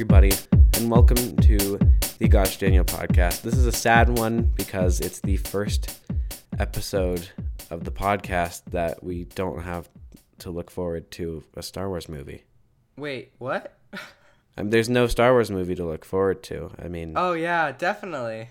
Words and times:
everybody, 0.00 0.32
and 0.76 0.90
welcome 0.90 1.36
to 1.36 1.78
the 2.18 2.26
Gosh 2.26 2.56
Daniel 2.56 2.86
podcast. 2.86 3.42
This 3.42 3.52
is 3.52 3.66
a 3.66 3.72
sad 3.72 4.08
one 4.08 4.44
because 4.56 4.98
it's 4.98 5.20
the 5.20 5.36
first 5.36 6.00
episode 6.58 7.28
of 7.68 7.84
the 7.84 7.90
podcast 7.90 8.62
that 8.70 9.04
we 9.04 9.24
don't 9.24 9.60
have 9.60 9.90
to 10.38 10.48
look 10.48 10.70
forward 10.70 11.10
to 11.10 11.44
a 11.54 11.62
Star 11.62 11.90
Wars 11.90 12.08
movie. 12.08 12.44
Wait, 12.96 13.32
what? 13.36 13.76
I 13.92 13.96
mean, 14.56 14.68
um, 14.68 14.70
there's 14.70 14.88
no 14.88 15.06
Star 15.06 15.32
Wars 15.32 15.50
movie 15.50 15.74
to 15.74 15.84
look 15.84 16.06
forward 16.06 16.42
to. 16.44 16.70
I 16.82 16.88
mean, 16.88 17.12
Oh 17.14 17.34
yeah, 17.34 17.70
definitely. 17.70 18.48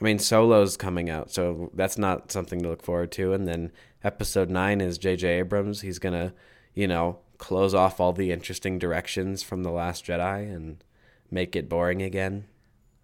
I 0.00 0.04
mean, 0.04 0.18
Solo's 0.18 0.78
coming 0.78 1.10
out, 1.10 1.30
so 1.30 1.70
that's 1.74 1.98
not 1.98 2.32
something 2.32 2.62
to 2.62 2.70
look 2.70 2.82
forward 2.82 3.12
to. 3.12 3.34
And 3.34 3.46
then 3.46 3.70
episode 4.02 4.48
nine 4.48 4.80
is 4.80 4.96
J.J. 4.96 5.40
Abrams. 5.40 5.82
He's 5.82 5.98
gonna, 5.98 6.32
you 6.72 6.88
know, 6.88 7.18
close 7.36 7.74
off 7.74 8.00
all 8.00 8.14
the 8.14 8.32
interesting 8.32 8.78
directions 8.78 9.42
from 9.42 9.62
the 9.62 9.70
Last 9.70 10.06
Jedi 10.06 10.50
and 10.50 10.82
make 11.30 11.54
it 11.56 11.68
boring 11.68 12.02
again. 12.02 12.44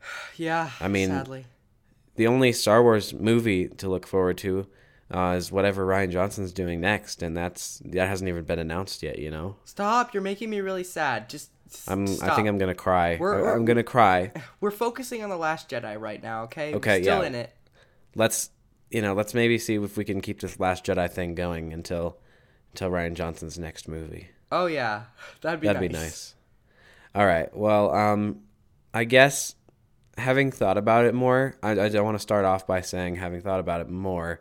Yeah. 0.37 0.71
I 0.81 0.89
mean- 0.89 1.09
sadly. 1.11 1.47
The 2.17 2.27
only 2.27 2.53
Star 2.53 2.83
Wars 2.83 3.15
movie 3.15 3.69
to 3.69 3.89
look 3.89 4.07
forward 4.07 4.37
to 4.39 4.67
uh, 5.11 5.35
is 5.39 5.51
whatever 5.51 5.87
Rian 5.87 6.11
Johnson's 6.11 6.53
doing 6.53 6.79
next, 6.81 7.23
and 7.23 7.35
that's 7.37 7.81
that 7.87 8.07
hasn't 8.09 8.29
even 8.29 8.45
been 8.45 8.59
announced 8.59 9.03
yet. 9.03 9.19
You 9.19 9.31
know, 9.31 9.57
Stop! 9.65 10.13
You're 10.13 10.23
making 10.23 10.51
me 10.51 10.61
really 10.61 10.85
sad. 10.85 11.31
Just. 11.31 11.51
I'm. 11.89 12.07
Stop. 12.07 12.31
I 12.33 12.37
think 12.37 12.49
I'm 12.49 12.59
gonna 12.59 12.75
cry. 12.75 13.17
We're- 13.19 13.41
we're- 13.43 13.55
I'm 13.55 13.65
gonna 13.65 13.83
cry. 13.83 14.31
We're 14.61 14.71
focusing 14.71 15.23
on 15.25 15.31
the 15.31 15.39
Last 15.39 15.71
Jedi 15.71 15.99
right 15.99 16.23
now. 16.23 16.43
Okay. 16.45 16.75
Okay, 16.75 16.99
We're 16.99 17.03
still 17.05 17.21
yeah. 17.23 17.27
in 17.29 17.35
it. 17.35 17.55
Let's, 18.15 18.51
you 18.91 19.01
know, 19.01 19.15
let's 19.15 19.33
maybe 19.33 19.57
see 19.57 19.77
if 19.77 19.97
we 19.97 20.05
can 20.05 20.21
keep 20.21 20.41
this 20.43 20.61
Last 20.61 20.85
Jedi 20.85 21.11
thing 21.11 21.35
going 21.35 21.73
until, 21.73 22.19
until 22.73 22.91
Rian 22.91 23.15
Johnson's 23.15 23.59
next 23.59 23.89
movie. 23.89 24.29
Oh 24.51 24.67
yeah, 24.67 25.05
that'd 25.41 25.61
be 25.61 25.67
That'd 25.69 25.81
nice. 25.81 25.91
be 25.93 25.99
nice. 25.99 26.35
All 27.15 27.27
right. 27.27 27.55
Well, 27.57 27.95
um, 27.95 28.41
I 28.95 29.05
guess 29.05 29.55
having 30.17 30.51
thought 30.51 30.79
about 30.79 31.05
it 31.05 31.15
more, 31.15 31.57
I, 31.63 31.73
I 31.73 31.89
don't 31.89 32.05
want 32.05 32.17
to 32.17 32.23
start 32.23 32.45
off 32.45 32.67
by 32.67 32.81
saying 32.81 33.17
having 33.17 33.41
thought 33.41 33.61
about 33.61 33.81
it 33.81 33.89
more, 33.89 34.41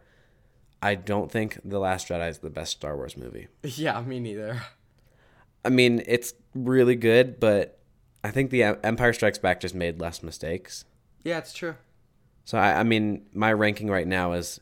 I 0.82 0.96
don't 0.96 1.32
think 1.32 1.60
The 1.64 1.80
Last 1.80 2.08
Jedi 2.08 2.30
is 2.30 2.40
the 2.40 2.50
best 2.50 2.72
Star 2.72 2.96
Wars 2.96 3.18
movie. 3.18 3.48
Yeah, 3.64 4.02
me 4.02 4.20
neither. 4.20 4.62
I 5.64 5.70
mean, 5.70 6.02
it's 6.08 6.34
really 6.56 6.96
good, 6.96 7.40
but 7.40 7.80
I 8.24 8.32
think 8.32 8.50
the 8.50 8.64
Empire 8.64 9.14
Strikes 9.14 9.38
Back 9.38 9.62
just 9.62 9.76
made 9.76 10.00
less 10.02 10.24
mistakes. 10.24 10.86
Yeah, 11.24 11.38
it's 11.38 11.54
true. 11.54 11.76
So 12.46 12.58
I, 12.58 12.80
I 12.80 12.84
mean, 12.84 13.28
my 13.34 13.54
ranking 13.54 13.90
right 13.90 14.08
now 14.08 14.34
is 14.34 14.60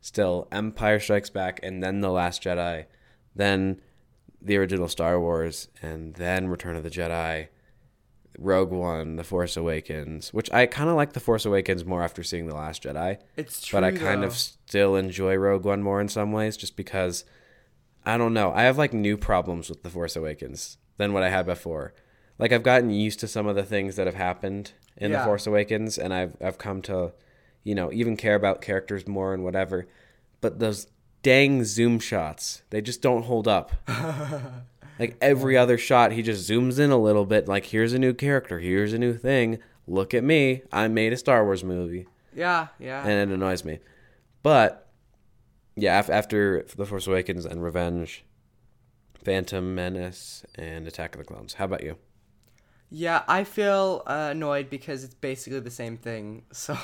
still 0.00 0.48
Empire 0.52 1.00
Strikes 1.00 1.30
Back, 1.30 1.60
and 1.62 1.82
then 1.82 2.00
The 2.00 2.10
Last 2.10 2.42
Jedi, 2.42 2.84
then 3.34 3.80
the 4.44 4.56
original 4.56 4.88
Star 4.88 5.20
Wars, 5.20 5.68
and 5.80 6.14
then 6.14 6.48
Return 6.48 6.76
of 6.76 6.82
the 6.82 6.90
Jedi, 6.90 7.48
Rogue 8.38 8.70
One, 8.72 9.16
The 9.16 9.24
Force 9.24 9.56
Awakens. 9.56 10.32
Which 10.32 10.50
I 10.52 10.66
kind 10.66 10.88
of 10.90 10.96
like 10.96 11.12
The 11.12 11.20
Force 11.20 11.44
Awakens 11.44 11.84
more 11.84 12.02
after 12.02 12.22
seeing 12.22 12.46
The 12.46 12.54
Last 12.54 12.82
Jedi, 12.82 13.18
It's 13.36 13.64
true. 13.64 13.76
but 13.76 13.84
I 13.84 13.92
kind 13.92 14.22
though. 14.22 14.26
of 14.28 14.34
still 14.34 14.96
enjoy 14.96 15.36
Rogue 15.36 15.64
One 15.64 15.82
more 15.82 16.00
in 16.00 16.08
some 16.08 16.32
ways, 16.32 16.56
just 16.56 16.76
because 16.76 17.24
I 18.04 18.16
don't 18.18 18.34
know. 18.34 18.52
I 18.52 18.62
have 18.62 18.78
like 18.78 18.92
new 18.92 19.16
problems 19.16 19.68
with 19.68 19.82
The 19.82 19.90
Force 19.90 20.16
Awakens 20.16 20.78
than 20.96 21.12
what 21.12 21.22
I 21.22 21.30
had 21.30 21.46
before. 21.46 21.94
Like 22.38 22.50
I've 22.52 22.62
gotten 22.64 22.90
used 22.90 23.20
to 23.20 23.28
some 23.28 23.46
of 23.46 23.54
the 23.54 23.62
things 23.62 23.96
that 23.96 24.06
have 24.06 24.16
happened 24.16 24.72
in 24.96 25.12
The 25.12 25.18
Force 25.24 25.46
Awakens, 25.46 25.98
and 25.98 26.12
I've 26.12 26.36
I've 26.42 26.58
come 26.58 26.82
to, 26.82 27.12
you 27.62 27.74
know, 27.74 27.92
even 27.92 28.16
care 28.16 28.34
about 28.34 28.60
characters 28.62 29.06
more 29.06 29.32
and 29.34 29.44
whatever. 29.44 29.86
But 30.40 30.58
those 30.58 30.88
dang 31.22 31.64
zoom 31.64 31.98
shots, 31.98 32.62
they 32.70 32.80
just 32.80 33.00
don't 33.02 33.24
hold 33.24 33.46
up. 33.48 33.72
like 34.98 35.16
every 35.20 35.56
other 35.56 35.78
shot, 35.78 36.12
he 36.12 36.22
just 36.22 36.48
zooms 36.48 36.78
in 36.78 36.90
a 36.90 36.96
little 36.98 37.24
bit. 37.26 37.48
Like 37.48 37.66
here's 37.66 37.92
a 37.92 37.98
new 37.98 38.12
character, 38.14 38.58
here's 38.58 38.92
a 38.92 38.98
new 38.98 39.14
thing. 39.16 39.58
Look 39.86 40.14
at 40.14 40.22
me, 40.24 40.62
I 40.72 40.88
made 40.88 41.12
a 41.12 41.16
Star 41.16 41.44
Wars 41.44 41.64
movie 41.64 42.06
Yeah, 42.34 42.68
yeah. 42.78 43.02
and 43.06 43.30
it 43.30 43.34
annoys 43.34 43.64
me. 43.64 43.80
But 44.42 44.88
yeah, 45.76 45.98
af- 45.98 46.10
after 46.10 46.64
The 46.76 46.86
Force 46.86 47.06
Awakens 47.06 47.44
and 47.44 47.62
Revenge, 47.62 48.24
Phantom 49.24 49.74
Menace, 49.74 50.44
and 50.56 50.86
Attack 50.86 51.14
of 51.14 51.20
the 51.20 51.24
Clones. 51.24 51.54
How 51.54 51.64
about 51.64 51.82
you? 51.82 51.96
Yeah, 52.90 53.22
I 53.26 53.44
feel 53.44 54.02
uh, 54.06 54.28
annoyed 54.32 54.68
because 54.68 55.02
it's 55.02 55.14
basically 55.14 55.60
the 55.60 55.70
same 55.70 55.96
thing. 55.96 56.42
So, 56.52 56.76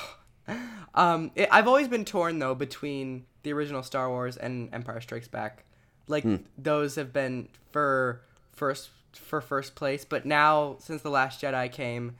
um, 0.95 1.31
it, 1.35 1.47
I've 1.51 1.67
always 1.67 1.87
been 1.87 2.05
torn 2.05 2.39
though 2.39 2.55
between 2.55 3.25
the 3.43 3.53
original 3.53 3.83
Star 3.83 4.09
Wars 4.09 4.37
and 4.37 4.73
Empire 4.73 5.01
Strikes 5.01 5.27
Back. 5.27 5.65
Like 6.07 6.23
hmm. 6.23 6.37
those 6.57 6.95
have 6.95 7.13
been 7.13 7.49
for 7.71 8.21
first 8.53 8.89
for 9.13 9.41
first 9.41 9.75
place, 9.75 10.05
but 10.05 10.25
now 10.25 10.77
since 10.79 11.01
the 11.01 11.09
Last 11.09 11.41
Jedi 11.41 11.71
came, 11.71 12.15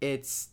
it's 0.00 0.48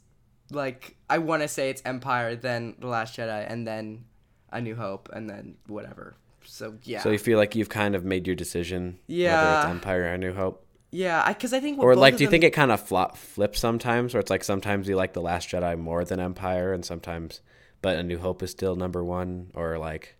like 0.51 0.95
I 1.09 1.17
want 1.17 1.41
to 1.41 1.47
say 1.47 1.69
it's 1.69 1.81
Empire, 1.85 2.35
then 2.35 2.75
the 2.79 2.87
Last 2.87 3.17
Jedi, 3.17 3.45
and 3.49 3.67
then 3.67 4.05
A 4.51 4.61
New 4.61 4.75
Hope, 4.75 5.09
and 5.13 5.29
then 5.29 5.55
whatever. 5.67 6.15
So 6.45 6.75
yeah, 6.83 7.01
So 7.01 7.09
you 7.09 7.19
feel 7.19 7.37
like 7.37 7.55
you've 7.55 7.69
kind 7.69 7.95
of 7.95 8.03
made 8.03 8.27
your 8.27 8.35
decision, 8.35 8.99
whether 9.07 9.21
Yeah. 9.21 9.61
it's 9.61 9.69
Empire 9.69 10.13
or 10.13 10.17
New 10.17 10.33
Hope, 10.33 10.63
yeah, 10.93 11.27
because 11.27 11.53
I, 11.53 11.59
think 11.59 11.79
what 11.79 11.85
or 11.85 11.95
like, 11.95 12.17
do 12.17 12.23
you 12.23 12.27
them- 12.27 12.33
think 12.33 12.43
it 12.43 12.51
kind 12.51 12.71
of 12.71 12.79
flop 12.79 13.17
flips 13.17 13.59
sometimes, 13.59 14.13
where 14.13 14.21
it's 14.21 14.29
like 14.29 14.43
sometimes 14.43 14.87
you 14.87 14.95
like 14.95 15.13
the 15.13 15.21
Last 15.21 15.49
Jedi 15.49 15.77
more 15.77 16.05
than 16.05 16.19
Empire, 16.19 16.71
and 16.71 16.85
sometimes, 16.85 17.41
but 17.83 17.97
A 17.97 18.03
New 18.03 18.17
Hope 18.17 18.41
is 18.41 18.49
still 18.49 18.75
number 18.75 19.03
one, 19.03 19.51
or 19.53 19.77
like, 19.77 20.15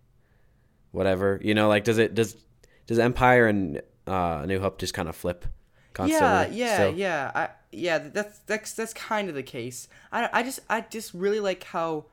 whatever. 0.92 1.40
You 1.42 1.56
know, 1.56 1.70
like 1.70 1.86
does 1.86 1.98
it 1.98 2.14
does 2.14 2.36
does 2.86 3.00
Empire 3.00 3.48
and 3.48 3.82
uh, 4.06 4.42
A 4.44 4.46
New 4.46 4.60
Hope 4.60 4.78
just 4.78 4.94
kind 4.94 5.10
of 5.10 5.16
flip 5.16 5.46
constantly? 5.94 6.58
Yeah, 6.58 6.66
yeah, 6.68 6.76
still? 6.76 6.94
yeah. 6.94 7.32
I, 7.34 7.50
yeah, 7.72 7.98
that's 7.98 8.40
that's 8.40 8.74
that's 8.74 8.94
kind 8.94 9.30
of 9.30 9.36
the 9.36 9.44
case. 9.44 9.88
I, 10.12 10.30
I 10.32 10.44
just 10.44 10.60
I 10.70 10.82
just 10.82 11.14
really 11.14 11.40
like 11.40 11.64
how 11.64 12.06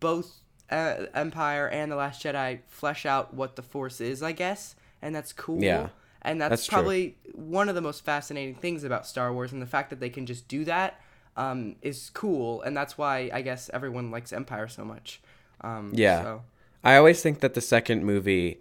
both 0.00 0.40
uh, 0.70 1.06
Empire 1.14 1.68
and 1.68 1.90
the 1.90 1.96
Last 1.96 2.22
Jedi 2.22 2.58
flesh 2.66 3.06
out 3.06 3.32
what 3.32 3.56
the 3.56 3.62
Force 3.62 4.00
is, 4.00 4.22
I 4.22 4.32
guess, 4.32 4.74
and 5.00 5.14
that's 5.14 5.32
cool. 5.32 5.62
Yeah, 5.62 5.88
and 6.20 6.40
that's, 6.40 6.50
that's 6.50 6.66
true. 6.66 6.74
probably 6.74 7.16
one 7.32 7.68
of 7.68 7.76
the 7.76 7.80
most 7.80 8.04
fascinating 8.04 8.56
things 8.56 8.82
about 8.82 9.06
Star 9.06 9.32
Wars, 9.32 9.52
and 9.52 9.62
the 9.62 9.66
fact 9.66 9.90
that 9.90 10.00
they 10.00 10.10
can 10.10 10.26
just 10.26 10.48
do 10.48 10.64
that 10.64 11.00
um, 11.36 11.76
is 11.82 12.10
cool, 12.14 12.62
and 12.62 12.76
that's 12.76 12.96
why 12.98 13.30
I 13.32 13.42
guess 13.42 13.70
everyone 13.72 14.10
likes 14.10 14.32
Empire 14.32 14.68
so 14.68 14.84
much. 14.84 15.20
Um, 15.60 15.90
Yeah. 15.94 16.22
so- 16.22 16.42
I 16.84 16.96
always 16.96 17.20
think 17.22 17.40
that 17.40 17.54
the 17.54 17.60
second 17.60 18.04
movie 18.04 18.60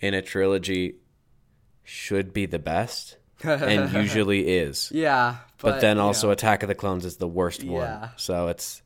in 0.00 0.14
a 0.14 0.22
trilogy 0.22 0.96
should 1.84 2.32
be 2.32 2.46
the 2.46 2.58
best, 2.58 3.16
and 3.44 3.92
usually 4.02 4.48
is. 4.48 4.90
yeah, 4.94 5.36
But, 5.60 5.80
then 5.80 5.98
also 5.98 6.28
know, 6.28 6.32
Attack 6.32 6.62
of 6.62 6.68
the 6.68 6.74
Clones 6.74 7.04
is 7.04 7.16
the 7.18 7.28
worst 7.28 7.62
Yeah. 7.62 8.00
one. 8.00 8.10
So 8.16 8.48
it's 8.48 8.82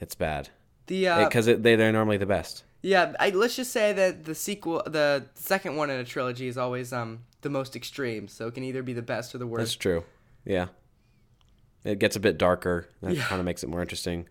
it's 0.00 0.14
bad 0.14 0.48
the 0.86 1.08
uh, 1.08 1.24
because 1.24 1.46
it, 1.46 1.62
they 1.62 1.76
they're 1.76 1.92
normally 1.92 2.16
the 2.16 2.26
best. 2.26 2.64
Yeah, 2.82 3.12
I, 3.20 3.30
let's 3.30 3.56
just 3.56 3.72
say 3.72 3.92
that 3.92 4.24
the 4.24 4.34
sequel, 4.34 4.82
the 4.86 5.26
second 5.34 5.76
one 5.76 5.90
in 5.90 6.00
a 6.00 6.04
trilogy, 6.04 6.48
is 6.48 6.56
always 6.58 6.92
um 6.92 7.20
the 7.42 7.50
most 7.50 7.76
extreme. 7.76 8.26
So 8.28 8.48
it 8.48 8.54
can 8.54 8.64
either 8.64 8.82
be 8.82 8.92
the 8.94 9.02
best 9.02 9.34
or 9.34 9.38
the 9.38 9.46
worst. 9.46 9.60
That's 9.60 9.76
true. 9.76 10.04
Yeah. 10.44 10.68
It 11.84 11.98
gets 11.98 12.16
a 12.16 12.20
bit 12.20 12.36
darker. 12.38 12.88
That 13.02 13.14
Yeah. 13.14 13.22
kind 13.24 13.38
of 13.40 13.44
makes 13.46 13.62
it 13.62 13.68
more 13.68 13.80
interesting. 13.82 14.28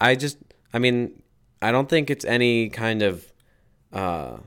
I 0.00 0.14
just 0.14 0.38
I 0.72 0.78
mean, 0.78 1.22
I 1.62 1.72
don't 1.72 1.88
think 1.88 2.10
it's 2.10 2.24
any 2.24 2.68
kind 2.68 3.02
of 3.02 3.32
uh 3.92 4.38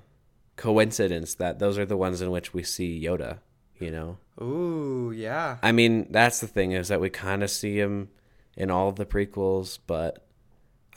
coincidence 0.55 1.35
that 1.35 1.59
those 1.59 1.77
are 1.77 1.85
the 1.85 1.97
ones 1.97 2.21
in 2.21 2.29
which 2.31 2.53
we 2.53 2.63
see 2.63 3.01
Yoda, 3.01 3.39
you 3.79 3.89
know. 3.91 4.17
Ooh, 4.41 5.11
yeah. 5.15 5.57
I 5.63 5.71
mean, 5.71 6.07
that's 6.11 6.39
the 6.41 6.47
thing 6.47 6.71
is 6.73 6.89
that 6.89 6.99
we 7.01 7.09
kind 7.09 7.43
of 7.43 7.49
see 7.49 7.77
him 7.79 8.09
in 8.57 8.69
all 8.69 8.89
of 8.89 8.95
the 8.97 9.05
prequels, 9.05 9.79
but 9.87 10.25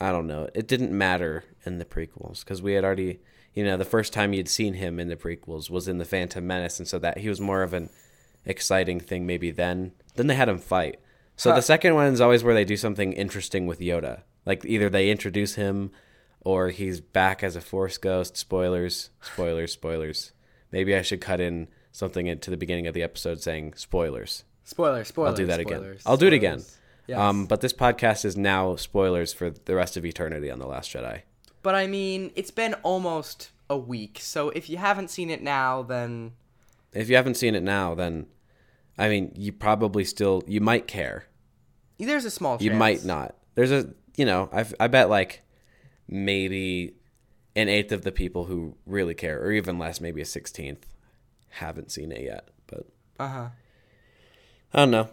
I 0.01 0.11
don't 0.11 0.27
know. 0.27 0.49
It 0.53 0.67
didn't 0.67 0.91
matter 0.91 1.45
in 1.65 1.77
the 1.77 1.85
prequels 1.85 2.41
because 2.41 2.61
we 2.61 2.73
had 2.73 2.83
already, 2.83 3.19
you 3.53 3.63
know, 3.63 3.77
the 3.77 3.85
first 3.85 4.11
time 4.11 4.33
you'd 4.33 4.49
seen 4.49 4.73
him 4.73 4.99
in 4.99 5.07
the 5.07 5.15
prequels 5.15 5.69
was 5.69 5.87
in 5.87 5.97
the 5.97 6.05
Phantom 6.05 6.45
Menace, 6.45 6.79
and 6.79 6.87
so 6.87 6.99
that 6.99 7.19
he 7.19 7.29
was 7.29 7.39
more 7.39 7.63
of 7.63 7.73
an 7.73 7.89
exciting 8.45 8.99
thing 8.99 9.25
maybe 9.25 9.49
then. 9.49 9.93
Then 10.15 10.27
they 10.27 10.35
had 10.35 10.49
him 10.49 10.57
fight. 10.57 10.99
So 11.35 11.49
Huh. 11.49 11.55
the 11.57 11.61
second 11.61 11.95
one 11.95 12.13
is 12.13 12.21
always 12.21 12.43
where 12.43 12.53
they 12.53 12.65
do 12.65 12.77
something 12.77 13.13
interesting 13.13 13.65
with 13.65 13.79
Yoda. 13.79 14.21
Like 14.45 14.63
either 14.65 14.89
they 14.89 15.09
introduce 15.09 15.55
him 15.55 15.91
or 16.41 16.69
he's 16.69 16.99
back 17.01 17.43
as 17.43 17.55
a 17.55 17.61
Force 17.61 17.97
ghost. 17.97 18.37
Spoilers, 18.37 19.09
spoilers, 19.21 19.71
spoilers. 19.73 20.31
Maybe 20.71 20.95
I 20.95 21.01
should 21.01 21.21
cut 21.21 21.39
in 21.39 21.67
something 21.91 22.27
into 22.27 22.49
the 22.51 22.57
beginning 22.57 22.87
of 22.87 22.93
the 22.93 23.03
episode 23.03 23.41
saying 23.41 23.73
spoilers. 23.75 24.43
Spoilers, 24.63 25.07
spoilers. 25.09 25.29
I'll 25.31 25.35
do 25.37 25.45
that 25.47 25.59
again. 25.59 25.79
spoilers, 25.79 26.03
I'll 26.05 26.17
do 26.17 26.27
it 26.27 26.33
again. 26.33 26.63
Yes. 27.07 27.19
Um, 27.19 27.45
but 27.45 27.61
this 27.61 27.73
podcast 27.73 28.23
is 28.25 28.37
now 28.37 28.75
spoilers 28.77 29.33
for 29.33 29.49
the 29.49 29.75
rest 29.75 29.97
of 29.97 30.05
eternity 30.05 30.49
on 30.49 30.59
The 30.59 30.65
Last 30.67 30.91
Jedi. 30.93 31.21
but 31.61 31.75
I 31.75 31.87
mean, 31.87 32.31
it's 32.35 32.51
been 32.51 32.73
almost 32.75 33.51
a 33.69 33.77
week. 33.77 34.19
So 34.21 34.49
if 34.49 34.69
you 34.69 34.77
haven't 34.77 35.09
seen 35.09 35.29
it 35.29 35.41
now, 35.41 35.81
then 35.83 36.33
If 36.93 37.09
you 37.09 37.15
haven't 37.15 37.35
seen 37.35 37.55
it 37.55 37.63
now, 37.63 37.93
then 37.95 38.27
I 38.97 39.09
mean, 39.09 39.31
you 39.35 39.51
probably 39.51 40.03
still 40.03 40.43
you 40.47 40.61
might 40.61 40.87
care. 40.87 41.25
there's 41.97 42.25
a 42.25 42.31
small 42.31 42.57
chance. 42.57 42.63
You 42.63 42.71
might 42.71 43.03
not. 43.03 43.35
There's 43.55 43.71
a 43.71 43.93
you 44.17 44.25
know 44.25 44.49
I 44.53 44.65
I 44.79 44.87
bet 44.87 45.09
like 45.09 45.41
maybe 46.07 46.93
an 47.55 47.69
eighth 47.69 47.91
of 47.91 48.01
the 48.03 48.11
people 48.11 48.45
who 48.45 48.75
really 48.85 49.13
care, 49.13 49.41
or 49.41 49.51
even 49.51 49.77
less, 49.77 50.01
maybe 50.01 50.21
a 50.21 50.25
sixteenth, 50.25 50.85
haven't 51.49 51.91
seen 51.91 52.11
it 52.11 52.21
yet. 52.21 52.49
But 52.67 52.85
Uh 53.19 53.27
huh. 53.27 53.47
I 54.73 54.77
don't 54.79 54.91
know. 54.91 55.09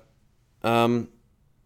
Um, 0.62 1.08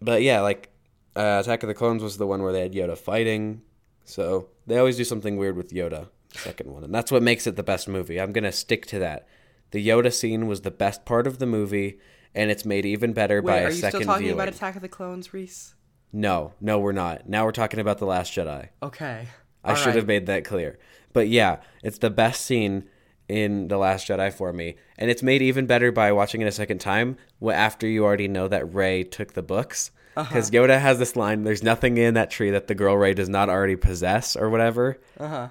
but 0.00 0.22
yeah, 0.22 0.40
like 0.40 0.70
uh, 1.16 1.40
Attack 1.42 1.62
of 1.62 1.68
the 1.68 1.74
Clones 1.74 2.02
was 2.02 2.16
the 2.16 2.26
one 2.26 2.42
where 2.42 2.52
they 2.52 2.60
had 2.62 2.72
Yoda 2.72 2.98
fighting. 2.98 3.62
So 4.04 4.48
they 4.66 4.78
always 4.78 4.96
do 4.96 5.04
something 5.04 5.36
weird 5.36 5.56
with 5.56 5.70
Yoda. 5.70 6.08
the 6.32 6.38
Second 6.38 6.72
one, 6.72 6.84
and 6.84 6.94
that's 6.94 7.10
what 7.12 7.22
makes 7.22 7.46
it 7.46 7.56
the 7.56 7.62
best 7.62 7.88
movie. 7.88 8.20
I'm 8.20 8.32
gonna 8.32 8.52
stick 8.52 8.86
to 8.86 8.98
that. 9.00 9.26
The 9.74 9.84
Yoda 9.84 10.12
scene 10.12 10.46
was 10.46 10.60
the 10.60 10.70
best 10.70 11.04
part 11.04 11.26
of 11.26 11.40
the 11.40 11.46
movie, 11.46 11.98
and 12.32 12.48
it's 12.48 12.64
made 12.64 12.86
even 12.86 13.12
better 13.12 13.42
by 13.42 13.56
a 13.56 13.56
Wait, 13.56 13.62
a 13.62 13.66
are 13.66 13.70
you 13.70 13.76
still 13.78 14.00
talking 14.02 14.26
viewing. 14.26 14.34
about 14.34 14.46
Attack 14.48 14.76
of 14.76 14.82
the 14.82 14.88
Clones, 14.88 15.34
Reese? 15.34 15.74
no, 16.12 16.52
no, 16.60 16.78
we're 16.78 16.92
not. 16.92 17.28
Now 17.28 17.44
we're 17.44 17.50
talking 17.50 17.80
about 17.80 17.98
the 17.98 18.06
Last 18.06 18.32
Jedi. 18.32 18.68
Okay. 18.80 19.26
I 19.64 19.70
All 19.70 19.74
should 19.74 19.86
right. 19.86 19.96
have 19.96 20.06
made 20.06 20.26
that 20.26 20.44
clear. 20.44 20.78
But 21.12 21.26
yeah, 21.28 21.56
it's 21.82 21.98
the 21.98 22.08
best 22.08 22.46
scene 22.46 22.88
in 23.28 23.66
The 23.66 23.76
Last 23.76 24.06
Jedi 24.06 24.32
for 24.32 24.52
me. 24.52 24.76
And 24.96 25.10
it's 25.10 25.24
made 25.24 25.42
even 25.42 25.66
better 25.66 25.90
by 25.90 26.12
watching 26.12 26.40
it 26.40 26.46
a 26.46 26.52
second 26.52 26.78
time 26.78 27.16
after 27.44 27.88
you 27.88 28.04
already 28.04 28.28
know 28.28 28.46
that 28.46 28.72
Rey 28.72 29.02
took 29.02 29.32
the 29.32 29.42
books. 29.42 29.90
Uh-huh. 30.16 30.28
Because 30.28 30.52
Yoda 30.52 30.78
has 30.78 31.00
this 31.00 31.16
line 31.16 31.42
there's 31.42 31.64
nothing 31.64 31.96
in 31.96 32.14
that 32.14 32.30
tree 32.30 32.50
that 32.52 32.68
the 32.68 32.76
girl 32.76 32.96
Rey 32.96 33.14
does 33.14 33.28
not 33.28 33.48
already 33.48 33.74
possess 33.74 34.36
or 34.36 34.50
whatever. 34.50 35.00
Uh 35.18 35.28
huh. 35.28 35.48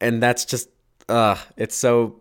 And 0.00 0.20
that's 0.20 0.44
just, 0.44 0.70
uh, 1.08 1.36
it's 1.56 1.76
so, 1.76 2.19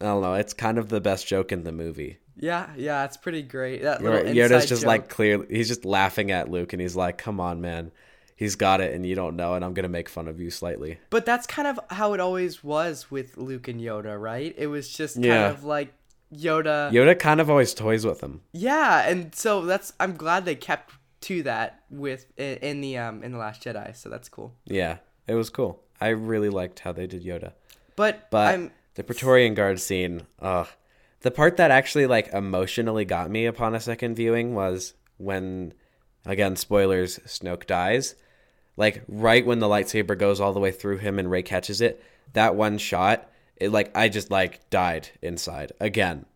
I 0.00 0.04
don't 0.06 0.22
know, 0.22 0.34
it's 0.34 0.52
kind 0.54 0.78
of 0.78 0.88
the 0.88 1.00
best 1.00 1.26
joke 1.26 1.52
in 1.52 1.64
the 1.64 1.72
movie. 1.72 2.18
Yeah, 2.36 2.70
yeah, 2.76 3.04
it's 3.04 3.16
pretty 3.18 3.42
great. 3.42 3.82
That 3.82 4.02
little 4.02 4.20
Yoda's 4.20 4.66
just 4.66 4.82
joke. 4.82 4.88
like 4.88 5.08
clear, 5.10 5.44
he's 5.50 5.68
just 5.68 5.84
laughing 5.84 6.30
at 6.30 6.50
Luke 6.50 6.72
and 6.72 6.80
he's 6.80 6.96
like, 6.96 7.18
come 7.18 7.38
on, 7.40 7.60
man. 7.60 7.92
He's 8.34 8.56
got 8.56 8.80
it 8.80 8.94
and 8.94 9.04
you 9.04 9.14
don't 9.14 9.36
know, 9.36 9.52
and 9.54 9.62
I'm 9.62 9.74
going 9.74 9.82
to 9.82 9.90
make 9.90 10.08
fun 10.08 10.26
of 10.26 10.40
you 10.40 10.48
slightly. 10.50 10.98
But 11.10 11.26
that's 11.26 11.46
kind 11.46 11.68
of 11.68 11.78
how 11.90 12.14
it 12.14 12.20
always 12.20 12.64
was 12.64 13.10
with 13.10 13.36
Luke 13.36 13.68
and 13.68 13.78
Yoda, 13.78 14.18
right? 14.18 14.54
It 14.56 14.68
was 14.68 14.88
just 14.88 15.16
kind 15.16 15.26
Yeah. 15.26 15.50
of 15.50 15.64
like 15.64 15.92
Yoda. 16.34 16.90
Yoda 16.90 17.18
kind 17.18 17.40
of 17.40 17.50
always 17.50 17.74
toys 17.74 18.06
with 18.06 18.22
him. 18.22 18.40
Yeah, 18.52 19.06
and 19.06 19.34
so 19.34 19.66
that's 19.66 19.92
I'm 20.00 20.16
glad 20.16 20.46
they 20.46 20.54
kept 20.54 20.94
to 21.22 21.42
that 21.42 21.80
with 21.90 22.26
in, 22.38 22.56
in 22.58 22.80
the 22.80 22.96
um 22.96 23.22
in 23.22 23.32
the 23.32 23.38
Last 23.38 23.62
Jedi. 23.62 23.94
So 23.94 24.08
that's 24.08 24.30
cool. 24.30 24.54
Yeah, 24.64 24.98
it 25.26 25.34
was 25.34 25.50
cool. 25.50 25.82
I 26.00 26.08
really 26.08 26.48
liked 26.48 26.80
how 26.80 26.92
they 26.92 27.06
did 27.06 27.22
Yoda. 27.24 27.52
But, 27.96 28.30
But 28.30 28.54
I'm 28.54 28.70
the 29.00 29.04
Praetorian 29.04 29.54
Guard 29.54 29.80
scene, 29.80 30.26
ugh. 30.40 30.68
The 31.22 31.30
part 31.30 31.56
that 31.56 31.70
actually 31.70 32.06
like 32.06 32.28
emotionally 32.34 33.06
got 33.06 33.30
me 33.30 33.46
upon 33.46 33.74
a 33.74 33.80
second 33.80 34.14
viewing 34.14 34.54
was 34.54 34.92
when 35.16 35.72
again, 36.26 36.54
spoilers, 36.54 37.18
Snoke 37.20 37.66
dies. 37.66 38.14
Like 38.76 39.02
right 39.08 39.44
when 39.46 39.58
the 39.58 39.68
lightsaber 39.68 40.18
goes 40.18 40.38
all 40.38 40.52
the 40.52 40.60
way 40.60 40.70
through 40.70 40.98
him 40.98 41.18
and 41.18 41.30
Rey 41.30 41.42
catches 41.42 41.80
it, 41.80 42.04
that 42.34 42.56
one 42.56 42.76
shot, 42.76 43.30
it 43.56 43.72
like 43.72 43.96
I 43.96 44.10
just 44.10 44.30
like 44.30 44.68
died 44.68 45.08
inside 45.22 45.72
again. 45.80 46.26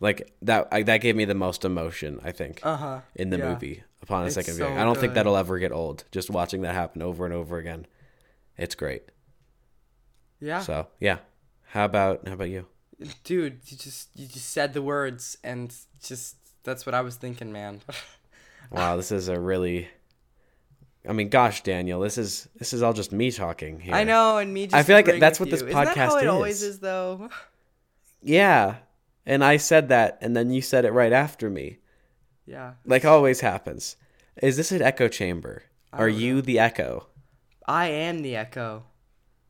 Like 0.00 0.32
that 0.40 0.68
I, 0.72 0.84
that 0.84 1.02
gave 1.02 1.16
me 1.16 1.26
the 1.26 1.34
most 1.34 1.66
emotion, 1.66 2.18
I 2.24 2.32
think, 2.32 2.60
uh-huh. 2.62 3.00
in 3.14 3.28
the 3.28 3.36
yeah. 3.36 3.52
movie 3.52 3.82
upon 4.00 4.22
a 4.22 4.26
It's 4.26 4.36
second 4.36 4.54
so 4.54 4.64
viewing. 4.64 4.78
I 4.78 4.84
don't 4.84 4.96
think 4.96 5.12
that'll 5.12 5.36
ever 5.36 5.58
get 5.58 5.70
old. 5.70 6.04
Just 6.12 6.30
watching 6.30 6.62
that 6.62 6.74
happen 6.74 7.02
over 7.02 7.26
and 7.26 7.34
over 7.34 7.58
again. 7.58 7.86
It's 8.56 8.74
great. 8.74 9.02
Yeah. 10.40 10.60
So 10.60 10.86
yeah. 10.98 11.18
How 11.76 11.84
about 11.84 12.26
how 12.26 12.32
about 12.32 12.48
you? 12.48 12.64
Dude, 13.22 13.60
you 13.66 13.76
just 13.76 14.08
you 14.14 14.26
just 14.26 14.48
said 14.48 14.72
the 14.72 14.80
words 14.80 15.36
and 15.44 15.74
just 16.02 16.36
that's 16.64 16.86
what 16.86 16.94
I 16.94 17.02
was 17.02 17.16
thinking, 17.16 17.52
man. 17.52 17.82
Wow, 18.70 18.96
this 18.96 19.12
is 19.12 19.28
a 19.28 19.38
really 19.38 19.86
I 21.06 21.12
mean, 21.12 21.28
gosh, 21.28 21.62
Daniel, 21.62 22.00
this 22.00 22.16
is 22.16 22.48
this 22.56 22.72
is 22.72 22.82
all 22.82 22.94
just 22.94 23.12
me 23.12 23.30
talking 23.30 23.78
here. 23.78 23.94
I 23.94 24.04
know, 24.04 24.38
and 24.38 24.54
me 24.54 24.64
just 24.64 24.74
I 24.74 24.84
feel 24.84 24.96
like 24.96 25.20
that's 25.20 25.38
what 25.38 25.50
this 25.50 25.62
podcast 25.62 25.68
Isn't 25.68 25.84
that 25.84 25.96
how 25.96 26.16
it 26.16 26.26
always 26.28 26.62
is. 26.62 26.76
is 26.76 26.78
though. 26.80 27.28
Yeah. 28.22 28.76
And 29.26 29.44
I 29.44 29.58
said 29.58 29.90
that 29.90 30.16
and 30.22 30.34
then 30.34 30.50
you 30.50 30.62
said 30.62 30.86
it 30.86 30.92
right 30.92 31.12
after 31.12 31.50
me. 31.50 31.78
yeah. 32.46 32.72
Like 32.86 33.04
always 33.04 33.40
happens. 33.40 33.96
Is 34.42 34.56
this 34.56 34.72
an 34.72 34.80
echo 34.80 35.08
chamber? 35.08 35.64
Are 35.92 36.08
don't 36.08 36.18
you 36.18 36.40
the 36.40 36.58
echo? 36.58 37.06
I 37.68 37.88
am 37.88 38.22
the 38.22 38.34
Echo. 38.36 38.84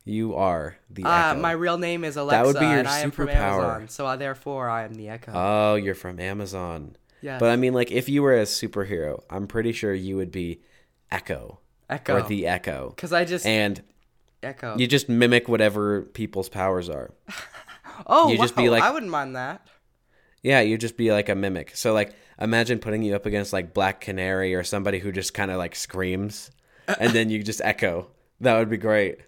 You 0.07 0.35
are 0.35 0.77
the 0.89 1.03
Uh, 1.03 1.31
echo. 1.31 1.39
my 1.41 1.51
real 1.51 1.77
name 1.77 2.03
is 2.03 2.15
Alexa, 2.17 2.37
That 2.37 2.45
would 2.45 2.59
be 2.59 2.65
your 2.65 2.79
and 2.79 2.87
I 2.87 2.99
am 2.99 3.11
from 3.11 3.27
superpower. 3.27 3.35
Amazon, 3.63 3.87
so 3.89 4.05
uh, 4.07 4.15
therefore 4.15 4.69
I 4.69 4.83
am 4.83 4.93
the 4.95 5.09
Echo. 5.09 5.31
Oh, 5.35 5.75
you're 5.75 5.95
from 5.95 6.19
Amazon. 6.19 6.95
yes. 7.21 7.39
But 7.39 7.49
I 7.49 7.55
mean 7.55 7.73
like 7.73 7.91
if 7.91 8.07
you 8.09 8.23
were 8.23 8.35
a 8.37 8.43
superhero, 8.43 9.23
I'm 9.29 9.47
pretty 9.47 9.71
sure 9.73 9.93
you 9.93 10.15
would 10.17 10.31
be 10.31 10.61
Echo 11.11 11.59
Echo. 11.89 12.15
or 12.15 12.21
the 12.21 12.47
Echo. 12.47 12.93
Because 12.95 13.11
I 13.13 13.25
just 13.25 13.45
And 13.45 13.81
Echo. 14.43 14.77
you 14.77 14.87
just 14.87 15.09
mimic 15.09 15.47
whatever 15.47 16.01
people's 16.03 16.49
powers 16.49 16.89
are. 16.89 17.11
oh, 18.07 18.29
you 18.31 18.37
just 18.37 18.55
be 18.55 18.65
wow, 18.65 18.71
like- 18.75 18.83
I 18.83 18.91
wouldn't 18.91 19.11
mind 19.11 19.35
that. 19.35 19.65
Yeah, 20.43 20.61
you 20.61 20.77
just 20.77 20.95
be 20.97 21.11
like 21.11 21.29
a 21.29 21.35
mimic. 21.35 21.75
So 21.75 21.93
like 21.93 22.13
imagine 22.39 22.79
putting 22.79 23.01
you 23.01 23.15
up 23.15 23.25
against 23.25 23.51
like 23.51 23.73
Black 23.73 23.99
Canary 24.01 24.53
or 24.55 24.63
somebody 24.63 24.99
who 24.99 25.11
just 25.11 25.33
kind 25.33 25.49
of 25.51 25.57
like 25.57 25.75
screams 25.75 26.51
and 26.99 27.11
then 27.13 27.29
you 27.29 27.41
just 27.43 27.59
echo. 27.63 28.11
That 28.39 28.57
would 28.59 28.69
be 28.69 28.77
great. 28.77 29.19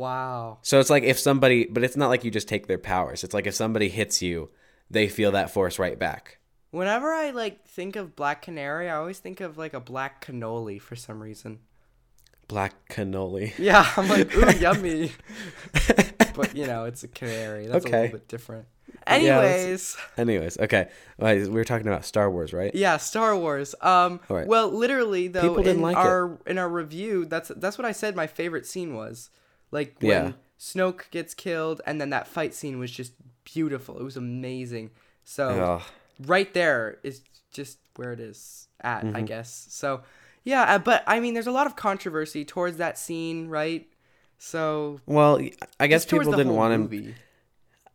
Wow. 0.00 0.58
So 0.62 0.80
it's 0.80 0.88
like 0.88 1.02
if 1.02 1.18
somebody 1.18 1.66
but 1.66 1.84
it's 1.84 1.96
not 1.96 2.08
like 2.08 2.24
you 2.24 2.30
just 2.30 2.48
take 2.48 2.66
their 2.66 2.78
powers. 2.78 3.22
It's 3.22 3.34
like 3.34 3.46
if 3.46 3.54
somebody 3.54 3.90
hits 3.90 4.22
you, 4.22 4.48
they 4.90 5.08
feel 5.08 5.32
that 5.32 5.50
force 5.50 5.78
right 5.78 5.98
back. 5.98 6.38
Whenever 6.70 7.12
I 7.12 7.30
like 7.30 7.66
think 7.66 7.96
of 7.96 8.16
Black 8.16 8.40
Canary, 8.40 8.88
I 8.88 8.96
always 8.96 9.18
think 9.18 9.42
of 9.42 9.58
like 9.58 9.74
a 9.74 9.80
black 9.80 10.24
cannoli 10.24 10.80
for 10.80 10.96
some 10.96 11.22
reason. 11.22 11.58
Black 12.48 12.88
cannoli. 12.88 13.52
Yeah, 13.58 13.86
I'm 13.94 14.08
like, 14.08 14.34
ooh, 14.34 14.58
yummy. 14.58 15.12
but 16.34 16.56
you 16.56 16.66
know, 16.66 16.86
it's 16.86 17.04
a 17.04 17.08
canary. 17.08 17.66
That's 17.66 17.84
a 17.84 17.88
little 17.88 18.08
bit 18.12 18.26
different. 18.28 18.66
Yeah, 19.06 19.14
Anyways, 19.14 19.96
Anyways, 20.16 20.58
okay. 20.60 20.88
We 21.18 21.46
were 21.48 21.64
talking 21.64 21.86
about 21.86 22.06
Star 22.06 22.30
Wars, 22.30 22.54
right? 22.54 22.74
yeah, 22.74 22.96
Star 22.96 23.36
Wars. 23.36 23.74
Um, 23.82 24.20
right. 24.30 24.46
well, 24.46 24.70
literally 24.70 25.28
though, 25.28 25.42
People 25.42 25.56
didn't 25.56 25.76
in 25.76 25.82
like 25.82 25.96
it. 25.98 26.50
in 26.50 26.56
our 26.56 26.68
review, 26.68 27.26
that's 27.26 27.52
that's 27.56 27.76
what 27.76 27.84
I 27.84 27.92
said. 27.92 28.16
My 28.16 28.26
favorite 28.26 28.66
scene 28.66 28.94
was 28.94 29.28
like 29.70 29.96
when 30.00 30.10
Yeah. 30.10 30.32
Snoke 30.58 31.10
gets 31.10 31.32
killed, 31.34 31.80
and 31.86 32.00
then 32.00 32.10
that 32.10 32.26
fight 32.26 32.52
scene 32.54 32.78
was 32.78 32.90
just 32.90 33.12
beautiful. 33.44 33.98
It 33.98 34.02
was 34.02 34.16
amazing. 34.16 34.90
So 35.24 35.48
Ugh. 35.48 35.82
right 36.26 36.52
there 36.52 36.98
is 37.02 37.22
just 37.52 37.78
where 37.96 38.12
it 38.12 38.20
is 38.20 38.68
at, 38.80 39.04
Mm-hmm. 39.04 39.16
I 39.16 39.20
guess. 39.22 39.66
So 39.70 40.02
yeah, 40.44 40.62
uh, 40.74 40.78
but 40.78 41.02
I 41.06 41.20
mean, 41.20 41.34
there's 41.34 41.46
a 41.46 41.52
lot 41.52 41.66
of 41.66 41.76
controversy 41.76 42.44
towards 42.44 42.76
that 42.78 42.98
scene, 42.98 43.48
right? 43.48 43.86
So 44.38 45.00
Well, 45.06 45.40
I 45.78 45.86
guess 45.86 46.04
people 46.06 46.32
didn't 46.32 46.54
want 46.54 46.74
him 46.74 46.80
movie. 46.82 47.14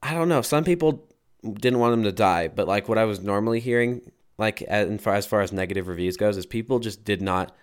I 0.03 0.13
don't 0.13 0.29
know. 0.29 0.41
Some 0.41 0.63
people 0.63 1.07
didn't 1.43 1.79
want 1.79 1.93
him 1.93 2.03
to 2.03 2.11
die, 2.11 2.47
but 2.47 2.67
like 2.67 2.87
what 2.89 2.97
I 2.97 3.05
was 3.05 3.19
normally 3.21 3.59
hearing, 3.59 4.11
like 4.37 4.61
as 4.63 5.01
far 5.01 5.15
as 5.15 5.25
far 5.25 5.41
as 5.41 5.51
negative 5.51 5.87
reviews 5.87 6.17
goes, 6.17 6.37
is 6.37 6.45
people 6.45 6.79
just 6.79 7.03
did 7.03 7.21
not 7.21 7.55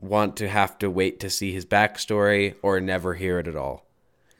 want 0.00 0.36
to 0.38 0.48
have 0.48 0.78
to 0.78 0.90
wait 0.90 1.20
to 1.20 1.30
see 1.30 1.52
his 1.52 1.66
backstory 1.66 2.54
or 2.62 2.80
never 2.80 3.14
hear 3.14 3.38
it 3.38 3.48
at 3.48 3.56
all. 3.56 3.86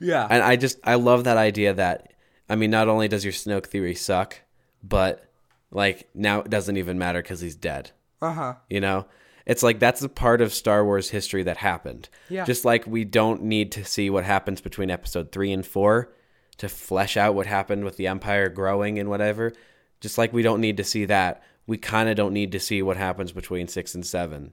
Yeah. 0.01 0.27
And 0.29 0.43
I 0.43 0.57
just 0.57 0.79
I 0.85 0.97
love 0.97 1.25
that 1.25 1.37
idea 1.37 1.75
that 1.75 2.13
I 2.49 2.57
mean, 2.57 2.71
not 2.71 2.89
only 2.89 3.09
does 3.09 3.25
your 3.25 3.33
Snoke 3.33 3.67
theory 3.67 3.95
suck, 3.95 4.41
but 4.83 5.25
like 5.71 6.09
now 6.15 6.41
it 6.41 6.51
doesn't 6.51 6.77
even 6.77 6.99
matter 6.99 7.23
because 7.23 7.41
he's 7.41 7.55
dead. 7.55 7.93
Uh 8.21 8.33
huh. 8.33 8.55
You 8.69 8.81
know, 8.81 9.07
it's 9.47 9.63
like 9.63 9.79
that's 9.79 10.03
a 10.03 10.09
part 10.09 10.41
of 10.41 10.53
Star 10.53 10.85
Wars 10.85 11.11
history 11.11 11.45
that 11.45 11.57
happened. 11.57 12.09
Yeah. 12.29 12.45
Just 12.45 12.65
like 12.65 12.87
we 12.87 13.05
don't 13.05 13.43
need 13.43 13.73
to 13.73 13.85
see 13.85 14.11
what 14.11 14.25
happens 14.25 14.61
between 14.61 14.91
episode 14.91 15.33
three 15.33 15.53
and 15.53 15.65
four 15.65 16.13
to 16.59 16.69
flesh 16.69 17.17
out 17.17 17.35
what 17.35 17.47
happened 17.47 17.85
with 17.85 17.97
the 17.97 18.07
Empire 18.07 18.49
growing 18.49 18.99
and 18.99 19.09
whatever. 19.09 19.53
Just 20.01 20.19
like 20.19 20.33
we 20.33 20.43
don't 20.43 20.61
need 20.61 20.77
to 20.77 20.85
see 20.85 21.05
that, 21.07 21.43
we 21.67 21.79
kind 21.79 22.09
of 22.09 22.17
don't 22.17 22.35
need 22.35 22.53
to 22.53 22.61
see 22.61 22.83
what 22.83 22.97
happens 22.97 23.33
between 23.33 23.69
six 23.69 23.95
and 23.95 24.05
seven. 24.05 24.53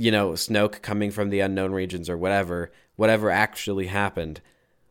You 0.00 0.10
know, 0.10 0.30
Snoke 0.30 0.82
coming 0.82 1.10
from 1.10 1.28
the 1.30 1.40
unknown 1.40 1.72
regions 1.72 2.08
or 2.08 2.16
whatever, 2.16 2.72
whatever 2.96 3.30
actually 3.30 3.86
happened, 3.86 4.40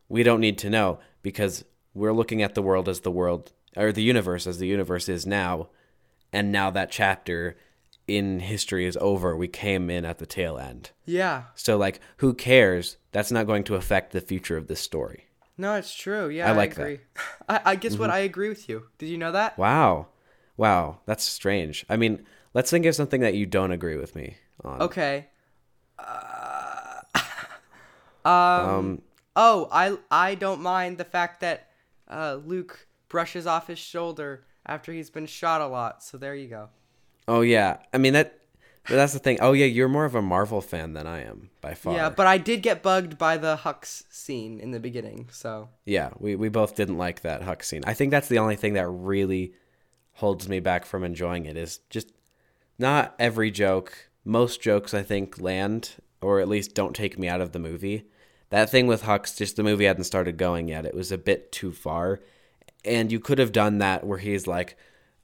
we 0.08 0.22
don't 0.22 0.40
need 0.40 0.58
to 0.58 0.70
know 0.70 1.00
because 1.22 1.64
we're 1.94 2.12
looking 2.12 2.42
at 2.42 2.54
the 2.54 2.62
world 2.62 2.88
as 2.88 3.00
the 3.00 3.10
world 3.10 3.52
or 3.76 3.92
the 3.92 4.02
universe 4.02 4.46
as 4.46 4.58
the 4.58 4.66
universe 4.66 5.08
is 5.08 5.26
now 5.26 5.68
and 6.32 6.52
now 6.52 6.70
that 6.70 6.90
chapter 6.90 7.56
in 8.06 8.40
history 8.40 8.86
is 8.86 8.96
over. 9.00 9.36
We 9.36 9.48
came 9.48 9.90
in 9.90 10.04
at 10.04 10.18
the 10.18 10.26
tail 10.26 10.58
end. 10.58 10.90
Yeah. 11.04 11.44
So 11.54 11.76
like 11.76 12.00
who 12.18 12.34
cares? 12.34 12.96
That's 13.12 13.32
not 13.32 13.46
going 13.46 13.64
to 13.64 13.74
affect 13.74 14.12
the 14.12 14.20
future 14.20 14.56
of 14.56 14.66
this 14.66 14.80
story. 14.80 15.26
No, 15.56 15.74
it's 15.74 15.94
true. 15.94 16.28
Yeah, 16.28 16.48
I 16.48 16.50
I, 16.50 16.56
like 16.56 16.74
that. 16.76 16.82
Mm-hmm. 16.82 16.92
agree. 16.92 17.00
I, 17.48 17.60
I 17.64 17.74
guess 17.76 17.98
what 17.98 18.10
I 18.10 18.20
agree 18.20 18.48
with 18.48 18.68
you. 18.68 18.86
Did 18.98 19.08
you 19.08 19.18
know 19.18 19.32
that? 19.32 19.58
Wow. 19.58 20.08
Wow, 20.56 20.98
that's 21.06 21.24
strange. 21.24 21.86
I 21.88 21.96
mean, 21.96 22.24
let's 22.54 22.70
think 22.70 22.84
of 22.86 22.94
something 22.94 23.20
that 23.20 23.34
you 23.34 23.46
don't 23.46 23.72
agree 23.72 23.96
with 23.96 24.14
me 24.14 24.36
on. 24.64 24.82
Okay. 24.82 25.26
Uh, 25.98 27.00
Um 28.24 29.00
oh, 29.34 29.68
I 29.72 29.96
I 30.10 30.34
don't 30.34 30.60
mind 30.60 30.98
the 30.98 31.04
fact 31.04 31.40
that 31.40 31.68
uh, 32.08 32.38
Luke 32.44 32.86
brushes 33.08 33.46
off 33.46 33.66
his 33.66 33.78
shoulder 33.78 34.44
after 34.66 34.92
he's 34.92 35.08
been 35.08 35.26
shot 35.26 35.60
a 35.62 35.66
lot. 35.66 36.02
So 36.02 36.18
there 36.18 36.34
you 36.34 36.48
go. 36.48 36.68
oh 37.26 37.40
yeah. 37.40 37.78
I 37.94 37.98
mean 37.98 38.12
that 38.12 38.40
but 38.88 38.96
that's 38.96 39.12
the 39.12 39.18
thing. 39.18 39.38
Oh 39.40 39.52
yeah, 39.52 39.66
you're 39.66 39.88
more 39.88 40.04
of 40.04 40.14
a 40.14 40.22
Marvel 40.22 40.60
fan 40.60 40.94
than 40.94 41.06
I 41.06 41.22
am 41.22 41.50
by 41.60 41.74
far. 41.74 41.94
Yeah, 41.94 42.10
but 42.10 42.26
I 42.26 42.38
did 42.38 42.62
get 42.62 42.82
bugged 42.82 43.18
by 43.18 43.36
the 43.36 43.56
Hux 43.56 44.04
scene 44.10 44.58
in 44.58 44.70
the 44.70 44.80
beginning. 44.80 45.28
So 45.30 45.68
Yeah, 45.84 46.10
we, 46.18 46.34
we 46.34 46.48
both 46.48 46.74
didn't 46.74 46.98
like 46.98 47.20
that 47.20 47.42
Hux 47.42 47.64
scene. 47.64 47.82
I 47.86 47.94
think 47.94 48.10
that's 48.10 48.28
the 48.28 48.38
only 48.38 48.56
thing 48.56 48.74
that 48.74 48.88
really 48.88 49.54
holds 50.14 50.48
me 50.48 50.60
back 50.60 50.84
from 50.84 51.04
enjoying 51.04 51.46
it 51.46 51.56
is 51.56 51.78
just 51.88 52.10
not 52.78 53.14
every 53.18 53.50
joke. 53.50 54.09
Most 54.30 54.62
jokes 54.62 54.94
I 54.94 55.02
think 55.02 55.40
land 55.40 55.96
or 56.22 56.38
at 56.38 56.48
least 56.48 56.74
don't 56.74 56.94
take 56.94 57.18
me 57.18 57.26
out 57.26 57.40
of 57.40 57.50
the 57.50 57.58
movie. 57.58 58.04
That 58.50 58.70
thing 58.70 58.86
with 58.86 59.02
Hux, 59.02 59.36
just 59.36 59.56
the 59.56 59.64
movie 59.64 59.86
hadn't 59.86 60.04
started 60.04 60.36
going 60.36 60.68
yet. 60.68 60.86
It 60.86 60.94
was 60.94 61.10
a 61.10 61.18
bit 61.18 61.50
too 61.50 61.72
far. 61.72 62.20
And 62.84 63.10
you 63.10 63.18
could 63.18 63.38
have 63.40 63.50
done 63.50 63.78
that 63.78 64.06
where 64.06 64.18
he's 64.18 64.46
like, 64.46 64.76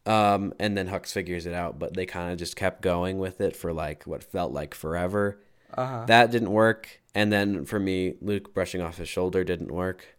um, 0.07 0.53
and 0.59 0.77
then 0.77 0.89
Hux 0.89 1.13
figures 1.13 1.47
it 1.47 1.55
out, 1.55 1.79
but 1.79 1.95
they 1.95 2.05
kind 2.05 2.33
of 2.33 2.39
just 2.39 2.57
kept 2.57 2.83
going 2.83 3.21
with 3.21 3.41
it 3.41 3.55
for 3.55 3.73
like 3.73 4.03
what 4.09 4.25
felt 4.25 4.53
like 4.53 4.75
forever. 4.75 5.41
Uh-huh. 5.73 6.05
That 6.07 6.33
didn't 6.33 6.51
work. 6.51 7.01
And 7.15 7.33
then 7.33 7.65
for 7.65 7.79
me, 7.79 8.15
Luke 8.21 8.53
brushing 8.55 8.81
off 8.81 8.99
his 8.99 9.09
shoulder 9.09 9.45
didn't 9.45 9.71
work. 9.71 10.17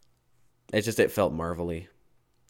It 0.71 0.83
just 0.83 0.99
it 0.99 1.11
felt 1.11 1.33
marvelly. 1.33 1.89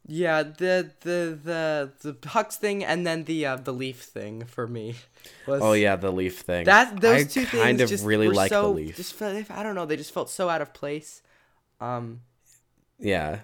Yeah, 0.10 0.44
the 0.44 0.92
the 1.02 1.38
the 1.44 1.92
the 2.02 2.14
Hux 2.30 2.54
thing 2.56 2.84
and 2.84 3.06
then 3.06 3.26
the 3.26 3.46
uh, 3.46 3.56
the 3.58 3.74
leaf 3.74 4.02
thing 4.02 4.46
for 4.46 4.66
me. 4.68 4.96
Was, 5.48 5.62
Oh 5.62 5.74
yeah, 5.74 5.98
the 5.98 6.12
leaf 6.12 6.40
thing. 6.40 6.64
that 6.66 7.02
those 7.02 7.22
I 7.22 7.24
two 7.26 7.46
kind 7.46 7.78
things 7.78 7.82
of 7.82 7.90
just 7.90 8.06
really 8.06 8.30
were 8.30 8.34
like 8.34 8.50
so, 8.50 8.62
the 8.70 8.70
leaf. 8.70 8.96
Just 8.96 9.14
felt, 9.14 9.52
I 9.52 9.62
don't 9.64 9.76
know, 9.76 9.86
they 9.86 9.98
just 9.98 10.14
felt 10.14 10.30
so 10.30 10.48
out 10.48 10.62
of 10.62 10.74
place. 10.74 11.22
Um, 11.82 12.22
Yeah, 13.00 13.40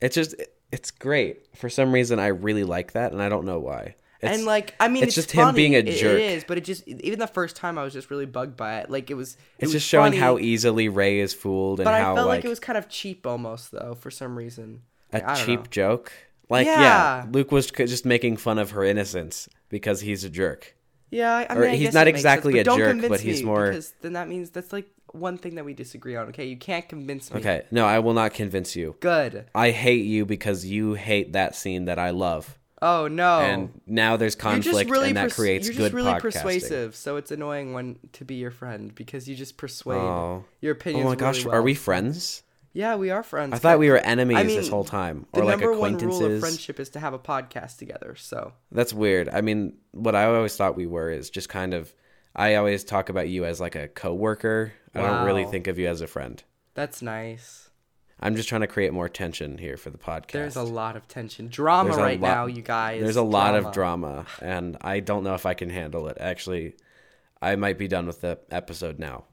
it's 0.00 0.14
just 0.16 0.34
it- 0.34 0.48
it's 0.72 0.90
great. 0.90 1.54
For 1.54 1.68
some 1.68 1.92
reason, 1.92 2.18
I 2.18 2.28
really 2.28 2.64
like 2.64 2.92
that, 2.92 3.12
and 3.12 3.22
I 3.22 3.28
don't 3.28 3.44
know 3.44 3.58
why. 3.60 3.94
It's, 4.22 4.36
and 4.38 4.46
like 4.46 4.74
I 4.80 4.88
mean, 4.88 5.02
it's 5.02 5.16
it's, 5.18 5.26
just 5.26 5.32
him 5.32 5.54
being 5.54 5.74
a 5.74 5.78
it- 5.80 5.98
jerk. 5.98 6.18
It 6.18 6.32
is, 6.32 6.44
but 6.44 6.56
it 6.58 6.64
just 6.64 6.88
even 6.88 7.18
the 7.18 7.26
first 7.26 7.56
time 7.56 7.76
I 7.78 7.84
was 7.84 7.92
just 7.92 8.10
really 8.10 8.24
bugged 8.26 8.56
by 8.56 8.78
it. 8.78 8.90
Like 8.90 9.10
it 9.10 9.14
was. 9.14 9.34
It 9.34 9.38
it's 9.58 9.66
was 9.66 9.72
just 9.74 9.88
showing 9.88 10.12
funny, 10.12 10.20
how 10.20 10.38
easily 10.38 10.88
Rey 10.88 11.20
is 11.20 11.34
fooled 11.34 11.78
and 11.80 11.84
But 11.84 11.94
how 12.00 12.12
I 12.12 12.14
felt 12.16 12.26
like, 12.28 12.38
like, 12.38 12.44
it 12.44 12.48
was 12.48 12.58
kind 12.60 12.78
of 12.78 12.88
cheap 12.88 13.26
almost 13.26 13.70
though 13.70 13.94
for 14.00 14.10
some 14.10 14.36
reason. 14.36 14.82
A 15.12 15.16
Like, 15.16 15.24
I 15.28 15.34
don't 15.36 15.46
cheap 15.46 15.60
know. 15.60 15.66
joke. 15.70 16.12
Like 16.48 16.66
yeah. 16.66 16.80
Yeah. 16.80 17.26
Luke 17.30 17.50
was 17.52 17.70
just 17.70 18.04
making 18.04 18.36
fun 18.36 18.58
of 18.58 18.70
her 18.72 18.84
innocence 18.84 19.48
because 19.68 20.00
he's 20.00 20.24
a 20.24 20.30
jerk. 20.30 20.74
Yeah, 21.10 21.46
I, 21.50 21.54
mean, 21.54 21.64
I 21.70 21.76
he's 21.76 21.92
not 21.92 22.08
exactly 22.08 22.54
sense, 22.54 22.68
a 22.68 22.76
jerk, 22.76 23.08
but 23.08 23.20
he's 23.20 23.42
more- 23.42 23.66
because 23.66 23.92
then 24.00 24.14
that 24.14 24.28
means 24.28 24.48
that's 24.50 24.72
like 24.72 24.88
one 25.12 25.36
thing 25.36 25.56
that 25.56 25.64
we 25.66 25.74
disagree 25.74 26.16
on. 26.16 26.28
Okay, 26.28 26.46
you 26.46 26.56
can't 26.56 26.88
convince 26.88 27.30
me. 27.32 27.40
Okay, 27.40 27.64
no, 27.70 27.84
I 27.86 27.98
will 27.98 28.14
not 28.14 28.32
convince 28.32 28.74
you. 28.76 28.96
Good. 29.00 29.44
I 29.54 29.72
hate 29.72 30.06
you 30.06 30.24
because 30.24 30.64
you 30.64 30.94
hate 30.94 31.34
that 31.34 31.54
scene 31.54 31.84
that 31.84 31.98
I 31.98 32.10
love, 32.10 32.58
Oh 32.80 33.08
no. 33.08 33.40
and 33.40 33.78
now 33.86 34.16
there's 34.16 34.34
conflict, 34.34 34.88
really 34.90 35.08
and 35.08 35.16
that 35.18 35.24
pers- 35.24 35.34
creates 35.34 35.66
you're 35.66 35.74
good 35.76 35.92
just 35.92 35.94
really 35.94 36.18
persuasive. 36.18 36.96
So 36.96 37.16
it's 37.16 37.30
annoying 37.30 37.74
when 37.74 37.98
to 38.14 38.24
be 38.24 38.36
your 38.36 38.50
friend 38.50 38.94
because 38.94 39.28
you 39.28 39.34
just 39.36 39.58
persuade 39.58 39.98
Oh. 40.00 40.44
your 40.62 40.72
opinions. 40.72 41.04
Oh 41.04 41.10
my 41.10 41.14
gosh, 41.16 41.44
really 41.44 41.56
are 41.58 41.62
we 41.62 41.74
friends? 41.74 42.42
Yeah, 42.72 42.96
we 42.96 43.10
are 43.10 43.22
friends. 43.22 43.52
I 43.52 43.58
thought 43.58 43.78
we 43.78 43.90
were 43.90 43.98
enemies 43.98 44.36
I 44.38 44.42
this 44.44 44.68
whole 44.68 44.84
time, 44.84 45.26
or 45.32 45.44
like 45.44 45.60
acquaintances. 45.60 45.60
The 45.60 45.90
number 45.90 46.08
one 46.08 46.30
rule 46.30 46.34
of 46.36 46.40
friendship 46.40 46.80
is 46.80 46.88
to 46.90 47.00
have 47.00 47.12
a 47.12 47.18
podcast 47.18 47.76
together. 47.76 48.14
So 48.16 48.54
That's 48.70 48.92
weird. 48.94 49.28
I 49.28 49.42
mean, 49.42 49.74
what 49.92 50.14
I 50.14 50.24
always 50.24 50.56
thought 50.56 50.76
we 50.76 50.86
were 50.86 51.10
is 51.10 51.30
just 51.30 51.48
kind 51.48 51.74
of. 51.74 51.92
I 52.34 52.54
always 52.54 52.82
talk 52.82 53.10
about 53.10 53.28
you 53.28 53.44
as 53.44 53.60
like 53.60 53.74
a 53.74 53.88
coworker. 53.88 54.72
I 54.94 55.02
don't 55.02 55.26
really 55.26 55.44
think 55.44 55.66
of 55.66 55.78
you 55.78 55.86
as 55.88 56.00
a 56.00 56.06
friend. 56.06 56.42
that's 56.74 57.02
nice. 57.02 57.68
I'm 58.24 58.36
just 58.36 58.48
trying 58.48 58.60
to 58.60 58.68
create 58.68 58.92
more 58.92 59.08
tension 59.08 59.58
here 59.58 59.76
for 59.76 59.90
the 59.90 59.98
podcast. 59.98 60.30
There's 60.32 60.56
a 60.56 60.62
lot 60.62 60.96
of 60.96 61.08
tension, 61.08 61.48
drama 61.48 61.96
right 61.96 62.20
lot- 62.20 62.28
now, 62.28 62.46
you 62.46 62.62
guys. 62.62 63.02
There's 63.02 63.16
a 63.16 63.22
lot 63.22 63.56
of 63.56 63.72
drama, 63.72 64.26
and 64.40 64.76
I 64.80 65.00
don't 65.00 65.24
know 65.24 65.34
if 65.34 65.44
I 65.44 65.54
can 65.54 65.70
handle 65.70 66.06
it. 66.08 66.18
Actually, 66.20 66.76
I 67.42 67.56
might 67.56 67.78
be 67.78 67.88
done 67.88 68.06
with 68.06 68.20
the 68.20 68.38
episode 68.50 69.00
now. 69.00 69.24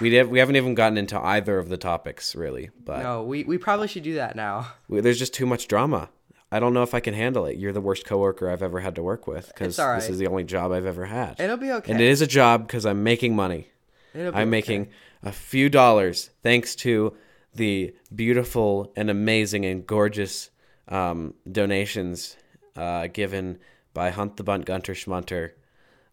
We 0.00 0.10
did, 0.10 0.28
we 0.28 0.38
haven't 0.38 0.56
even 0.56 0.74
gotten 0.74 0.96
into 0.96 1.18
either 1.18 1.58
of 1.58 1.68
the 1.68 1.76
topics 1.76 2.36
really, 2.36 2.70
but 2.84 3.02
No, 3.02 3.22
we, 3.24 3.44
we 3.44 3.58
probably 3.58 3.88
should 3.88 4.04
do 4.04 4.14
that 4.14 4.36
now. 4.36 4.72
we, 4.88 5.00
there's 5.00 5.18
just 5.18 5.34
too 5.34 5.46
much 5.46 5.66
drama. 5.68 6.08
I 6.52 6.60
don't 6.60 6.74
know 6.74 6.82
if 6.82 6.94
I 6.94 7.00
can 7.00 7.14
handle 7.14 7.46
it. 7.46 7.56
You're 7.56 7.72
the 7.72 7.80
worst 7.80 8.04
coworker 8.04 8.50
I've 8.50 8.62
ever 8.62 8.80
had 8.80 8.94
to 8.96 9.02
work 9.02 9.26
with 9.26 9.48
because 9.48 9.78
all 9.78 9.94
this 9.94 10.10
is 10.10 10.18
the 10.18 10.26
only 10.26 10.44
job 10.44 10.70
I've 10.70 10.84
ever 10.86 11.06
had. 11.06 11.40
It'll 11.40 11.56
be 11.56 11.72
okay. 11.72 11.90
And 11.90 12.00
it 12.00 12.06
is 12.06 12.20
a 12.20 12.26
job 12.26 12.66
because 12.66 12.84
I'm 12.84 13.02
making 13.02 13.34
money. 13.34 13.68
It'll 14.14 14.32
be 14.32 14.36
I'm 14.36 14.42
okay. 14.42 14.50
making 14.50 14.88
a 15.22 15.32
few 15.32 15.70
dollars 15.70 16.30
thanks 16.42 16.76
to 16.76 17.16
the 17.54 17.94
beautiful 18.14 18.92
and 18.96 19.08
amazing 19.08 19.64
and 19.64 19.86
gorgeous 19.86 20.50
um, 20.88 21.34
donations 21.50 22.36
uh, 22.76 23.06
given 23.06 23.58
by 23.94 24.10
Hunt 24.10 24.36
the 24.36 24.44
Bunt 24.44 24.64
Gunter 24.66 24.92
Schmunter, 24.92 25.52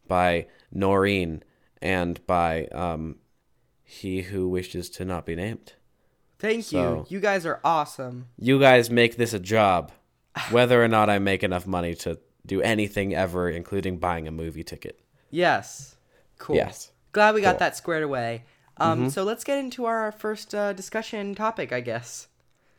by 0.08 0.48
Noreen, 0.72 1.44
and 1.82 2.26
by 2.28 2.66
um, 2.68 3.18
he 3.92 4.22
who 4.22 4.48
wishes 4.48 4.88
to 4.92 5.04
not 5.04 5.26
be 5.26 5.36
named. 5.36 5.74
Thank 6.38 6.66
So- 6.66 7.06
you. 7.10 7.16
You 7.16 7.20
guys 7.20 7.44
are 7.46 7.60
awesome. 7.64 8.28
You 8.38 8.60
guys 8.60 8.90
make 8.92 9.18
this 9.18 9.34
a 9.34 9.40
job, 9.40 9.92
whether 10.52 10.84
or 10.84 10.88
not 10.88 11.10
I 11.10 11.18
make 11.18 11.44
enough 11.44 11.66
money 11.66 11.96
to 11.96 12.20
do 12.46 12.62
anything 12.62 13.16
ever, 13.16 13.50
including 13.50 13.98
buying 13.98 14.28
a 14.28 14.32
movie 14.32 14.64
ticket. 14.64 15.00
Yes. 15.32 15.96
Cool. 16.38 16.56
Yes. 16.58 16.92
Glad 17.12 17.34
we 17.36 17.42
got 17.42 17.48
Cool. 17.48 17.54
Mm-hmm. 17.56 17.60
that 17.60 17.78
squared 17.78 18.04
away. 18.04 18.44
Um, 18.78 19.10
So 19.10 19.24
let's 19.24 19.44
get 19.44 19.58
into 19.58 19.86
our 19.86 20.12
first 20.12 20.54
uh, 20.56 20.72
discussion 20.74 21.34
topic, 21.36 21.74
I 21.74 21.82
guess. 21.82 22.28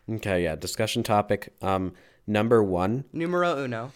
Okay, 0.08 0.44
yeah. 0.44 0.54
Discussion 0.56 1.02
topic 1.02 1.52
um, 1.60 1.92
number 2.26 2.62
one. 2.62 3.04
Numero 3.12 3.62
uno. 3.62 3.90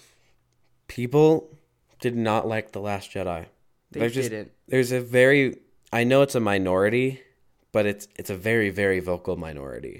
people 0.88 1.56
did 2.00 2.16
not 2.16 2.46
like 2.46 2.72
the 2.72 2.80
last 2.80 3.10
jedi 3.12 3.46
They 3.92 4.00
there's 4.00 4.14
didn't. 4.14 4.50
there's 4.68 4.92
a 4.92 5.00
very 5.00 5.56
i 5.94 6.02
know 6.04 6.20
it's 6.22 6.34
a 6.34 6.40
minority 6.40 7.08
but 7.72 7.86
it's 7.86 8.06
it's 8.16 8.30
a 8.30 8.36
very 8.36 8.70
very 8.70 9.00
vocal 9.00 9.36
minority 9.36 9.96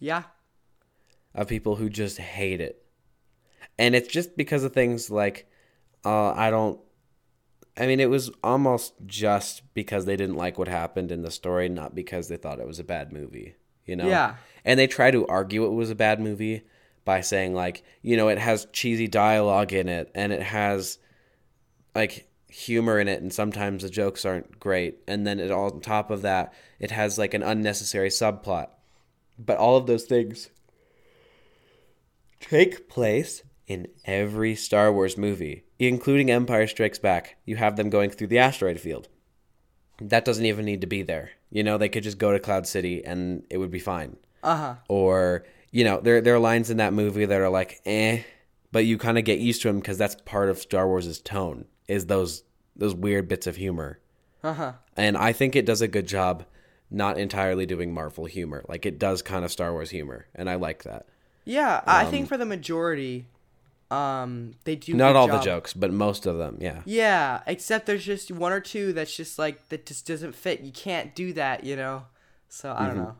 Yeah. 0.00 0.22
of 1.34 1.48
people 1.48 1.76
who 1.76 1.88
just 1.88 2.18
hate 2.18 2.60
it 2.68 2.76
and 3.78 3.94
it's 3.94 4.08
just 4.08 4.36
because 4.36 4.64
of 4.64 4.72
things 4.72 5.10
like 5.10 5.38
uh 6.04 6.30
i 6.32 6.50
don't 6.50 6.80
i 7.76 7.86
mean 7.86 8.00
it 8.00 8.10
was 8.10 8.30
almost 8.42 8.94
just 9.06 9.62
because 9.74 10.04
they 10.06 10.16
didn't 10.16 10.36
like 10.44 10.58
what 10.58 10.68
happened 10.68 11.10
in 11.12 11.22
the 11.22 11.30
story 11.30 11.68
not 11.68 11.94
because 11.94 12.28
they 12.28 12.36
thought 12.36 12.60
it 12.60 12.66
was 12.66 12.78
a 12.78 12.84
bad 12.84 13.12
movie 13.12 13.54
you 13.84 13.96
know 13.96 14.08
Yeah. 14.08 14.36
and 14.64 14.78
they 14.80 14.86
try 14.86 15.10
to 15.10 15.26
argue 15.26 15.64
it 15.66 15.72
was 15.82 15.90
a 15.90 15.94
bad 16.06 16.20
movie 16.20 16.62
by 17.04 17.20
saying 17.20 17.54
like 17.54 17.84
you 18.02 18.16
know 18.16 18.28
it 18.28 18.38
has 18.38 18.66
cheesy 18.72 19.08
dialogue 19.08 19.72
in 19.72 19.88
it 19.88 20.10
and 20.14 20.32
it 20.32 20.42
has 20.42 20.98
like 21.94 22.28
humor 22.56 22.98
in 22.98 23.06
it 23.06 23.20
and 23.20 23.34
sometimes 23.34 23.82
the 23.82 23.90
jokes 23.90 24.24
aren't 24.24 24.58
great 24.58 24.98
and 25.06 25.26
then 25.26 25.38
it 25.38 25.50
all 25.50 25.70
on 25.70 25.78
top 25.78 26.10
of 26.10 26.22
that 26.22 26.54
it 26.80 26.90
has 26.90 27.18
like 27.18 27.34
an 27.34 27.42
unnecessary 27.42 28.08
subplot 28.08 28.68
but 29.38 29.58
all 29.58 29.76
of 29.76 29.86
those 29.86 30.04
things 30.04 30.48
take 32.40 32.88
place 32.88 33.42
in 33.66 33.88
every 34.04 34.54
Star 34.54 34.92
Wars 34.92 35.18
movie, 35.18 35.64
including 35.78 36.30
Empire 36.30 36.66
Strikes 36.66 36.98
Back. 36.98 37.36
You 37.44 37.56
have 37.56 37.76
them 37.76 37.90
going 37.90 38.10
through 38.10 38.28
the 38.28 38.38
asteroid 38.38 38.80
field. 38.80 39.08
That 40.00 40.24
doesn't 40.24 40.46
even 40.46 40.64
need 40.64 40.82
to 40.82 40.86
be 40.86 41.02
there. 41.02 41.32
You 41.50 41.64
know, 41.64 41.76
they 41.76 41.88
could 41.88 42.04
just 42.04 42.18
go 42.18 42.32
to 42.32 42.38
Cloud 42.38 42.66
City 42.66 43.04
and 43.04 43.42
it 43.50 43.58
would 43.58 43.70
be 43.70 43.78
fine. 43.78 44.16
Uh 44.42 44.56
huh. 44.56 44.74
Or, 44.88 45.44
you 45.72 45.84
know, 45.84 46.00
there 46.00 46.20
there 46.20 46.34
are 46.34 46.38
lines 46.38 46.70
in 46.70 46.76
that 46.76 46.92
movie 46.92 47.24
that 47.24 47.40
are 47.40 47.48
like, 47.48 47.80
eh, 47.84 48.22
but 48.72 48.84
you 48.84 48.98
kind 48.98 49.18
of 49.18 49.24
get 49.24 49.40
used 49.40 49.62
to 49.62 49.68
them 49.68 49.80
because 49.80 49.98
that's 49.98 50.16
part 50.24 50.48
of 50.48 50.58
Star 50.58 50.86
Wars' 50.86 51.20
tone 51.20 51.66
is 51.88 52.06
those 52.06 52.42
those 52.74 52.94
weird 52.94 53.28
bits 53.28 53.46
of 53.46 53.56
humor. 53.56 53.98
Uh 54.42 54.52
huh. 54.52 54.72
And 54.96 55.16
I 55.16 55.32
think 55.32 55.56
it 55.56 55.66
does 55.66 55.80
a 55.80 55.88
good 55.88 56.06
job 56.06 56.44
not 56.90 57.18
entirely 57.18 57.66
doing 57.66 57.92
Marvel 57.92 58.26
humor. 58.26 58.64
Like 58.68 58.86
it 58.86 58.98
does 58.98 59.22
kind 59.22 59.44
of 59.44 59.50
Star 59.52 59.72
Wars 59.72 59.90
humor, 59.90 60.26
and 60.34 60.48
I 60.48 60.54
like 60.56 60.82
that. 60.84 61.06
Yeah, 61.44 61.80
I 61.86 62.04
think 62.06 62.28
for 62.28 62.36
the 62.36 62.44
majority, 62.44 63.26
um, 63.90 64.54
they 64.64 64.74
do. 64.76 64.94
Not 64.94 65.14
all 65.16 65.28
the 65.28 65.38
jokes, 65.40 65.72
but 65.72 65.92
most 65.92 66.26
of 66.26 66.38
them, 66.38 66.58
yeah. 66.60 66.82
Yeah, 66.84 67.40
except 67.46 67.86
there's 67.86 68.04
just 68.04 68.30
one 68.32 68.52
or 68.52 68.60
two 68.60 68.92
that's 68.92 69.16
just 69.16 69.38
like 69.38 69.68
that 69.68 69.86
just 69.86 70.06
doesn't 70.06 70.34
fit. 70.34 70.60
You 70.60 70.72
can't 70.72 71.14
do 71.14 71.32
that, 71.34 71.64
you 71.64 71.76
know. 71.76 72.04
So 72.48 72.72
I 72.72 72.74
Mm-hmm. 72.74 72.86
don't 72.88 72.96
know. 73.04 73.16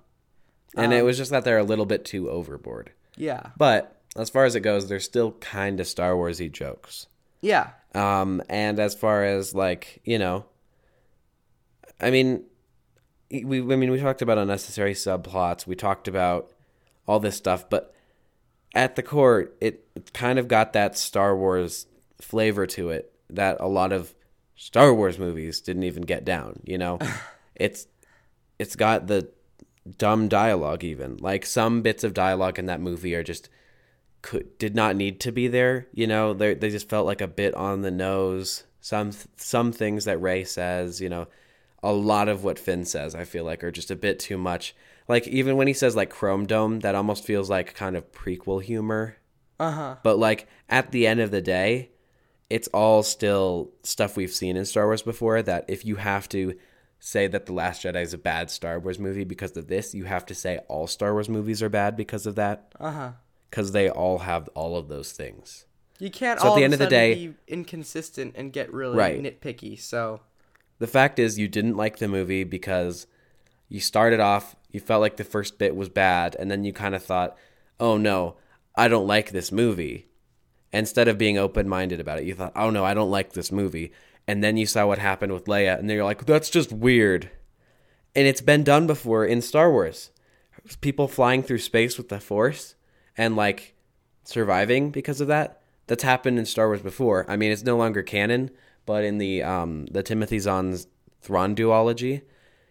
And 0.77 0.93
Um, 0.93 0.99
it 0.99 1.03
was 1.05 1.17
just 1.17 1.31
that 1.31 1.45
they're 1.45 1.59
a 1.59 1.65
little 1.65 1.87
bit 1.87 2.05
too 2.05 2.29
overboard. 2.29 2.91
Yeah. 3.17 3.51
But 3.57 3.97
as 4.17 4.29
far 4.29 4.45
as 4.45 4.55
it 4.55 4.61
goes, 4.61 4.89
they're 4.89 5.01
still 5.01 5.33
kind 5.33 5.81
of 5.81 5.87
Star 5.87 6.13
Warsy 6.13 6.51
jokes. 6.53 7.07
Yeah. 7.41 7.71
Um, 7.95 8.43
and 8.49 8.79
as 8.79 8.95
far 8.95 9.25
as 9.25 9.55
like 9.55 10.01
you 10.05 10.19
know, 10.19 10.47
I 12.01 12.11
mean, 12.11 12.45
we 13.31 13.61
I 13.61 13.77
mean 13.77 13.91
we 13.91 14.01
talked 14.01 14.23
about 14.23 14.39
unnecessary 14.39 14.95
subplots. 14.95 15.67
We 15.67 15.75
talked 15.75 16.09
about 16.09 16.53
all 17.07 17.21
this 17.21 17.37
stuff, 17.37 17.69
but 17.71 17.95
at 18.75 18.97
the 18.97 19.03
core, 19.03 19.51
it 19.61 20.13
kind 20.13 20.39
of 20.39 20.49
got 20.49 20.73
that 20.75 20.99
Star 20.99 21.37
Wars 21.37 21.87
flavor 22.21 22.67
to 22.67 22.91
it 22.91 23.13
that 23.31 23.57
a 23.61 23.69
lot 23.69 23.93
of 23.93 24.15
Star 24.57 24.93
Wars 24.93 25.19
movies 25.19 25.61
didn't 25.61 25.85
even 25.85 26.03
get 26.03 26.25
down. 26.25 26.61
You 26.65 26.79
know, 26.79 26.99
it's 27.55 27.87
it's 28.59 28.77
got 28.77 29.07
the 29.07 29.31
dumb 29.99 30.27
dialogue 30.27 30.83
even 30.83 31.17
like 31.19 31.47
some 31.47 31.81
bits 31.81 32.03
of 32.03 32.13
dialogue 32.13 32.59
in 32.59 32.67
that 32.67 32.81
movie 32.81 33.15
are 33.15 33.23
just 33.23 33.49
could 34.27 34.59
did 34.59 34.75
not 34.75 34.97
need 34.97 35.21
to 35.21 35.31
be 35.31 35.47
there. 35.47 35.87
You 35.93 36.09
know, 36.09 36.35
they 36.35 36.55
they 36.55 36.69
just 36.69 36.89
felt 36.89 37.07
like 37.07 37.21
a 37.21 37.29
bit 37.29 37.55
on 37.55 37.83
the 37.83 37.93
nose. 37.93 38.65
Some 38.81 39.13
some 39.37 39.71
things 39.71 40.05
that 40.05 40.21
Rey 40.21 40.43
says, 40.43 41.01
you 41.01 41.09
know, 41.09 41.29
a 41.81 41.93
lot 41.93 42.29
of 42.29 42.43
what 42.43 42.59
Finn 42.59 42.85
says, 42.85 43.15
I 43.15 43.25
feel 43.25 43.45
like 43.45 43.63
are 43.63 43.71
just 43.71 43.93
a 43.93 43.97
bit 43.97 44.19
too 44.19 44.37
much. 44.37 44.75
Like 45.07 45.29
even 45.29 45.57
when 45.57 45.69
he 45.69 45.73
says 45.73 45.95
like 45.95 46.11
Chrome 46.11 46.45
Dome, 46.45 46.81
that 46.81 46.97
almost 46.97 47.25
feels 47.25 47.49
like 47.49 47.75
kind 47.75 47.97
of 47.97 48.11
prequel 48.11 48.61
humor. 48.61 49.17
Uh 49.61 49.71
huh. 49.71 49.97
But 50.03 50.19
like 50.19 50.49
at 50.69 50.91
the 50.91 51.07
end 51.07 51.21
of 51.21 51.31
the 51.31 51.41
day, 51.41 51.91
it's 52.51 52.69
all 52.69 53.05
still 53.05 53.71
stuff 53.85 54.17
we've 54.17 54.35
seen 54.35 54.57
in 54.57 54.65
Star 54.65 54.87
Wars 54.87 55.03
before 55.03 55.41
that 55.41 55.67
if 55.69 55.85
you 55.85 55.97
have 55.97 56.29
to 56.31 56.55
say 56.99 57.29
that 57.29 57.47
The 57.47 57.53
Last 57.53 57.85
Jedi 57.85 58.03
is 58.03 58.13
a 58.13 58.19
bad 58.19 58.51
Star 58.51 58.81
Wars 58.81 58.99
movie 58.99 59.23
because 59.23 59.57
of 59.57 59.69
this, 59.69 59.95
you 59.95 60.05
have 60.05 60.27
to 60.27 60.35
say 60.35 60.59
all 60.67 60.89
Star 60.89 61.13
Wars 61.13 61.29
movies 61.29 61.63
are 61.63 61.69
bad 61.69 61.97
because 61.97 62.27
of 62.27 62.35
that. 62.35 62.75
Uh 62.81 62.91
huh. 62.91 63.13
Because 63.51 63.73
they 63.73 63.89
all 63.89 64.19
have 64.19 64.49
all 64.55 64.77
of 64.77 64.89
those 64.89 65.13
things. 65.13 65.65
You 65.99 66.11
can't 66.11 66.41
So 66.41 66.53
at 66.53 66.57
the 66.57 66.65
end 66.65 66.73
a 66.73 66.77
of 66.77 66.79
the 66.81 66.87
day- 66.87 67.15
be 67.29 67.35
inconsistent 67.49 68.35
and 68.37 68.53
get 68.53 68.73
really 68.73 68.97
Right. 68.97 69.23
nitpicky. 69.23 69.81
So 69.81 70.21
The 70.79 70.87
fact 70.87 71.19
is, 71.19 71.39
you 71.39 71.49
didn't 71.49 71.77
like 71.77 71.99
the 71.99 72.09
movie 72.09 72.45
because 72.45 73.07
you 73.69 73.81
started 73.81 74.21
off, 74.21 74.55
you 74.71 74.79
felt 74.79 75.01
like 75.01 75.17
the 75.17 75.25
first 75.25 75.57
bit 75.59 75.75
was 75.75 75.89
bad, 75.89 76.37
and 76.39 76.51
then 76.51 76.65
you 76.65 76.73
kind 76.75 76.95
of 76.95 77.03
thought, 77.03 77.35
oh 77.81 77.97
no, 77.97 78.37
I 78.75 78.89
don't 78.89 79.07
like 79.07 79.31
this 79.31 79.51
movie. 79.51 80.07
Instead 80.75 81.09
of 81.09 81.17
being 81.17 81.39
open 81.39 81.67
minded 81.67 81.99
about 81.99 82.19
it, 82.19 82.27
you 82.27 82.35
thought, 82.35 82.53
oh 82.55 82.69
no, 82.69 82.85
I 82.85 82.93
don't 82.93 83.11
like 83.11 83.33
this 83.33 83.51
movie. 83.51 83.91
And 84.29 84.45
then 84.45 84.57
you 84.59 84.67
saw 84.67 84.87
what 84.87 84.99
happened 84.99 85.33
with 85.33 85.47
Leia, 85.47 85.79
and 85.79 85.89
then 85.89 85.97
you're 85.97 86.05
like, 86.05 86.27
that's 86.27 86.51
just 86.51 86.71
weird. 86.73 87.31
And 88.15 88.27
it's 88.27 88.41
been 88.43 88.63
done 88.63 88.87
before 88.87 89.25
in 89.25 89.41
Star 89.41 89.71
Wars. 89.71 90.11
People 90.83 91.09
flying 91.09 91.43
through 91.43 91.59
space 91.59 91.97
with 91.97 92.09
the 92.11 92.21
Force 92.21 92.75
and 93.17 93.37
like 93.37 93.75
surviving 94.25 94.91
because 94.91 95.21
of 95.21 95.29
that. 95.29 95.63
That's 95.87 96.03
happened 96.03 96.39
in 96.39 96.47
Star 96.47 96.67
Wars 96.67 96.83
before. 96.83 97.25
I 97.29 97.37
mean, 97.37 97.53
it's 97.53 97.63
no 97.63 97.77
longer 97.77 98.03
canon, 98.03 98.51
but 98.87 99.05
in 99.05 99.19
the 99.19 99.43
um 99.43 99.87
the 99.87 100.03
Timothy 100.03 100.39
Zahn's 100.39 100.87
Thrawn 101.21 101.55
duology, 101.55 102.23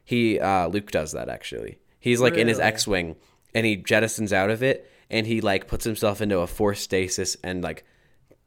he 0.03 0.39
uh, 0.39 0.67
Luke 0.67 0.91
does 0.91 1.11
that 1.13 1.29
actually. 1.29 1.79
He's 1.99 2.21
like 2.21 2.35
in 2.35 2.47
his 2.47 2.59
X-wing 2.59 3.15
and 3.55 3.65
he 3.65 3.77
jettisons 3.77 4.31
out 4.31 4.51
of 4.51 4.61
it 4.61 4.91
and 5.09 5.25
he 5.25 5.41
like 5.41 5.67
puts 5.67 5.85
himself 5.85 6.21
into 6.21 6.39
a 6.39 6.47
force 6.47 6.81
stasis 6.81 7.35
and 7.43 7.63
like 7.63 7.83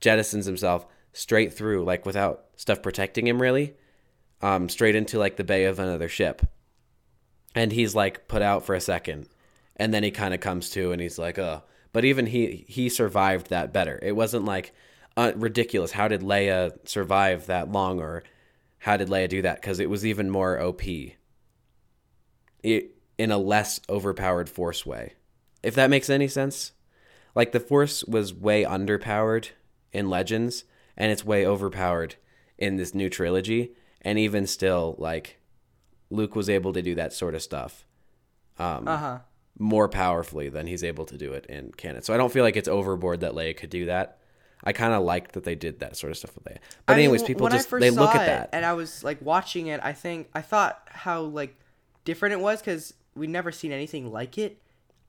jettisons 0.00 0.45
himself 0.45 0.87
straight 1.12 1.52
through 1.52 1.85
like 1.85 2.07
without 2.07 2.45
stuff 2.57 2.83
protecting 2.83 3.26
him 3.26 3.43
really 3.43 3.75
um 4.43 4.69
straight 4.69 4.95
into 4.95 5.19
like 5.19 5.37
the 5.37 5.45
bay 5.45 5.64
of 5.64 5.78
another 5.78 6.09
ship 6.09 6.43
and 7.55 7.73
he's 7.73 7.95
like 7.95 8.28
put 8.28 8.43
out 8.43 8.64
for 8.64 8.75
a 8.75 8.81
second 8.81 9.28
and 9.76 9.93
then 9.93 10.05
he 10.05 10.11
kind 10.11 10.35
of 10.35 10.40
comes 10.40 10.71
to 10.71 10.93
and 10.93 11.00
he's 11.00 11.19
like 11.19 11.38
oh 11.38 11.62
but 11.99 12.05
even 12.05 12.26
he 12.26 12.64
he 12.69 12.88
survived 12.88 13.50
that 13.50 13.73
better. 13.73 13.99
It 14.00 14.14
wasn't 14.14 14.45
like 14.45 14.73
uh, 15.17 15.33
ridiculous. 15.35 15.90
How 15.90 16.07
did 16.07 16.21
leia 16.21 16.71
survive 16.88 17.47
that 17.47 17.73
long 17.73 17.99
or 17.99 18.23
how 18.78 18.97
did 18.97 19.09
leia 19.09 19.28
do 19.28 19.43
that? 19.43 19.61
Because 19.61 19.81
it 19.81 19.90
was 19.90 20.07
even 20.07 20.31
more 20.31 20.61
op 20.61 20.81
it, 22.62 22.95
in 23.19 23.33
a 23.33 23.37
less 23.37 23.81
overpowered 23.88 24.49
force 24.49 24.87
way. 24.87 25.14
If 25.64 25.75
that 25.75 25.90
makes 25.90 26.09
any 26.09 26.28
sense. 26.28 26.71
Like 27.35 27.50
the 27.50 27.59
force 27.59 28.05
was 28.05 28.33
way 28.33 28.62
underpowered 28.62 29.49
in 29.93 30.09
legends 30.09 30.62
and 30.97 31.11
it's 31.11 31.25
way 31.25 31.45
overpowered 31.45 32.14
in 32.59 32.76
this 32.76 32.95
new 32.95 33.11
trilogy 33.11 33.73
and 34.02 34.21
even 34.21 34.47
still 34.47 34.95
like 34.99 35.40
luke 36.11 36.37
was 36.37 36.49
able 36.49 36.73
to 36.75 36.81
do 36.81 36.95
that 36.95 37.12
sort 37.12 37.35
of 37.35 37.43
stuff. 37.43 37.85
Um, 38.57 38.87
uh 38.87 38.97
huh. 38.97 39.19
More 39.59 39.88
powerfully 39.88 40.49
than 40.49 40.67
he's 40.67 40.85
able 40.85 41.05
to 41.05 41.17
do 41.17 41.33
it 41.33 41.45
in 41.47 41.73
canon 41.73 42.03
so 42.03 42.15
i 42.15 42.17
don't 42.17 42.33
feel 42.33 42.45
like 42.45 42.57
it's 42.57 42.69
overboard 42.69 43.21
that 43.21 43.33
leia 43.33 43.57
could 43.57 43.71
do 43.71 43.87
that 43.87 44.19
i 44.65 44.73
kind 44.73 44.93
of 44.93 45.03
liked 45.03 45.33
that 45.33 45.45
they 45.45 45.55
did 45.55 45.81
that 45.81 45.97
sort 45.97 46.11
of 46.11 46.17
stuff 46.17 46.35
with 46.35 46.45
leia 46.45 46.59
but 46.87 46.97
I 46.97 47.00
anyways 47.00 47.23
w- 47.23 47.35
people 47.35 47.49
just 47.49 47.71
they 47.71 47.91
look 47.91 48.15
at 48.15 48.27
that 48.27 48.50
and 48.53 48.65
I 48.65 48.73
was 48.75 49.05
like 49.05 49.19
watching 49.21 49.67
it. 49.69 49.81
I 49.83 49.93
think 49.93 50.29
I 50.35 50.41
thought 50.41 50.81
how 50.87 51.23
like 51.23 51.57
different 52.05 52.33
it 52.35 52.41
was 52.41 52.61
because 52.61 52.95
we'd 53.15 53.31
never 53.31 53.53
seen 53.53 53.73
anything 53.73 54.11
like 54.11 54.38
it 54.38 54.61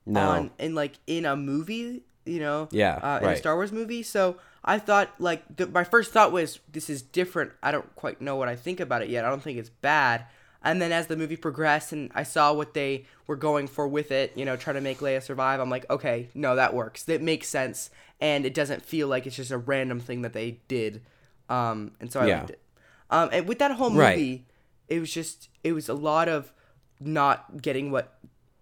no 0.06 0.20
on 0.20 0.52
in 0.60 0.76
like 0.76 1.00
in 1.08 1.26
a 1.26 1.36
movie. 1.36 2.04
You 2.26 2.40
know, 2.40 2.68
Yeah, 2.72 2.96
uh, 3.02 3.20
in 3.24 3.30
a. 3.30 3.38
Star 3.38 3.56
Wars 3.56 3.72
movie. 3.72 4.04
So 4.04 4.38
I 4.64 4.78
thought 4.78 5.10
like 5.20 5.44
the, 5.56 5.66
my 5.68 5.84
first 5.84 6.12
thought 6.12 6.32
was 6.32 6.60
this 6.72 6.90
is 6.90 7.02
different. 7.02 7.52
I 7.64 7.72
don't 7.72 7.96
quite 7.96 8.22
know 8.22 8.36
what 8.36 8.50
I 8.50 8.56
think 8.56 8.80
about 8.80 9.02
it 9.02 9.10
yet. 9.10 9.26
I 9.26 9.30
don't 9.30 9.42
think 9.42 9.58
it's 9.58 9.70
bad. 9.70 10.26
And 10.62 10.82
then 10.82 10.92
as 10.92 11.08
the 11.08 11.16
movie 11.16 11.38
progressed 11.38 11.94
and 11.94 12.12
I 12.14 12.24
saw 12.24 12.52
what 12.52 12.74
they 12.74 13.06
were 13.28 13.38
going 13.38 13.68
for 13.68 13.88
with 13.88 14.12
it, 14.12 14.34
you 14.36 14.44
know, 14.44 14.58
trying 14.58 14.76
to 14.76 14.82
make 14.82 15.00
Leia 15.00 15.24
survive, 15.24 15.60
I'm 15.60 15.70
like, 15.70 15.90
okay, 15.90 16.28
no, 16.34 16.56
that 16.56 16.74
works. 16.74 17.04
That 17.04 17.22
makes 17.22 17.48
sense, 17.48 17.90
and 18.20 18.46
it 18.46 18.54
doesn't 18.54 18.84
feel 18.84 19.08
like 19.08 19.26
it's 19.26 19.38
just 19.38 19.52
a 19.52 19.58
random 19.58 20.00
thing 20.02 20.22
that 20.24 20.34
they 20.34 20.60
did. 20.68 21.02
Um, 21.48 21.92
and 22.02 22.12
so 22.12 22.20
I 22.20 22.28
Yeah. 22.28 22.40
liked 22.40 22.50
it. 22.50 22.62
Um, 23.10 23.30
and 23.32 23.48
with 23.48 23.60
that 23.60 23.72
whole 23.72 23.90
Right. 23.90 24.16
movie, 24.18 24.48
it 24.90 25.00
was 25.00 25.14
just 25.14 25.50
it 25.64 25.72
was 25.74 25.88
a 25.88 25.94
lot 25.94 26.28
of 26.28 26.52
not 27.00 27.62
getting 27.62 27.90
what 27.92 28.20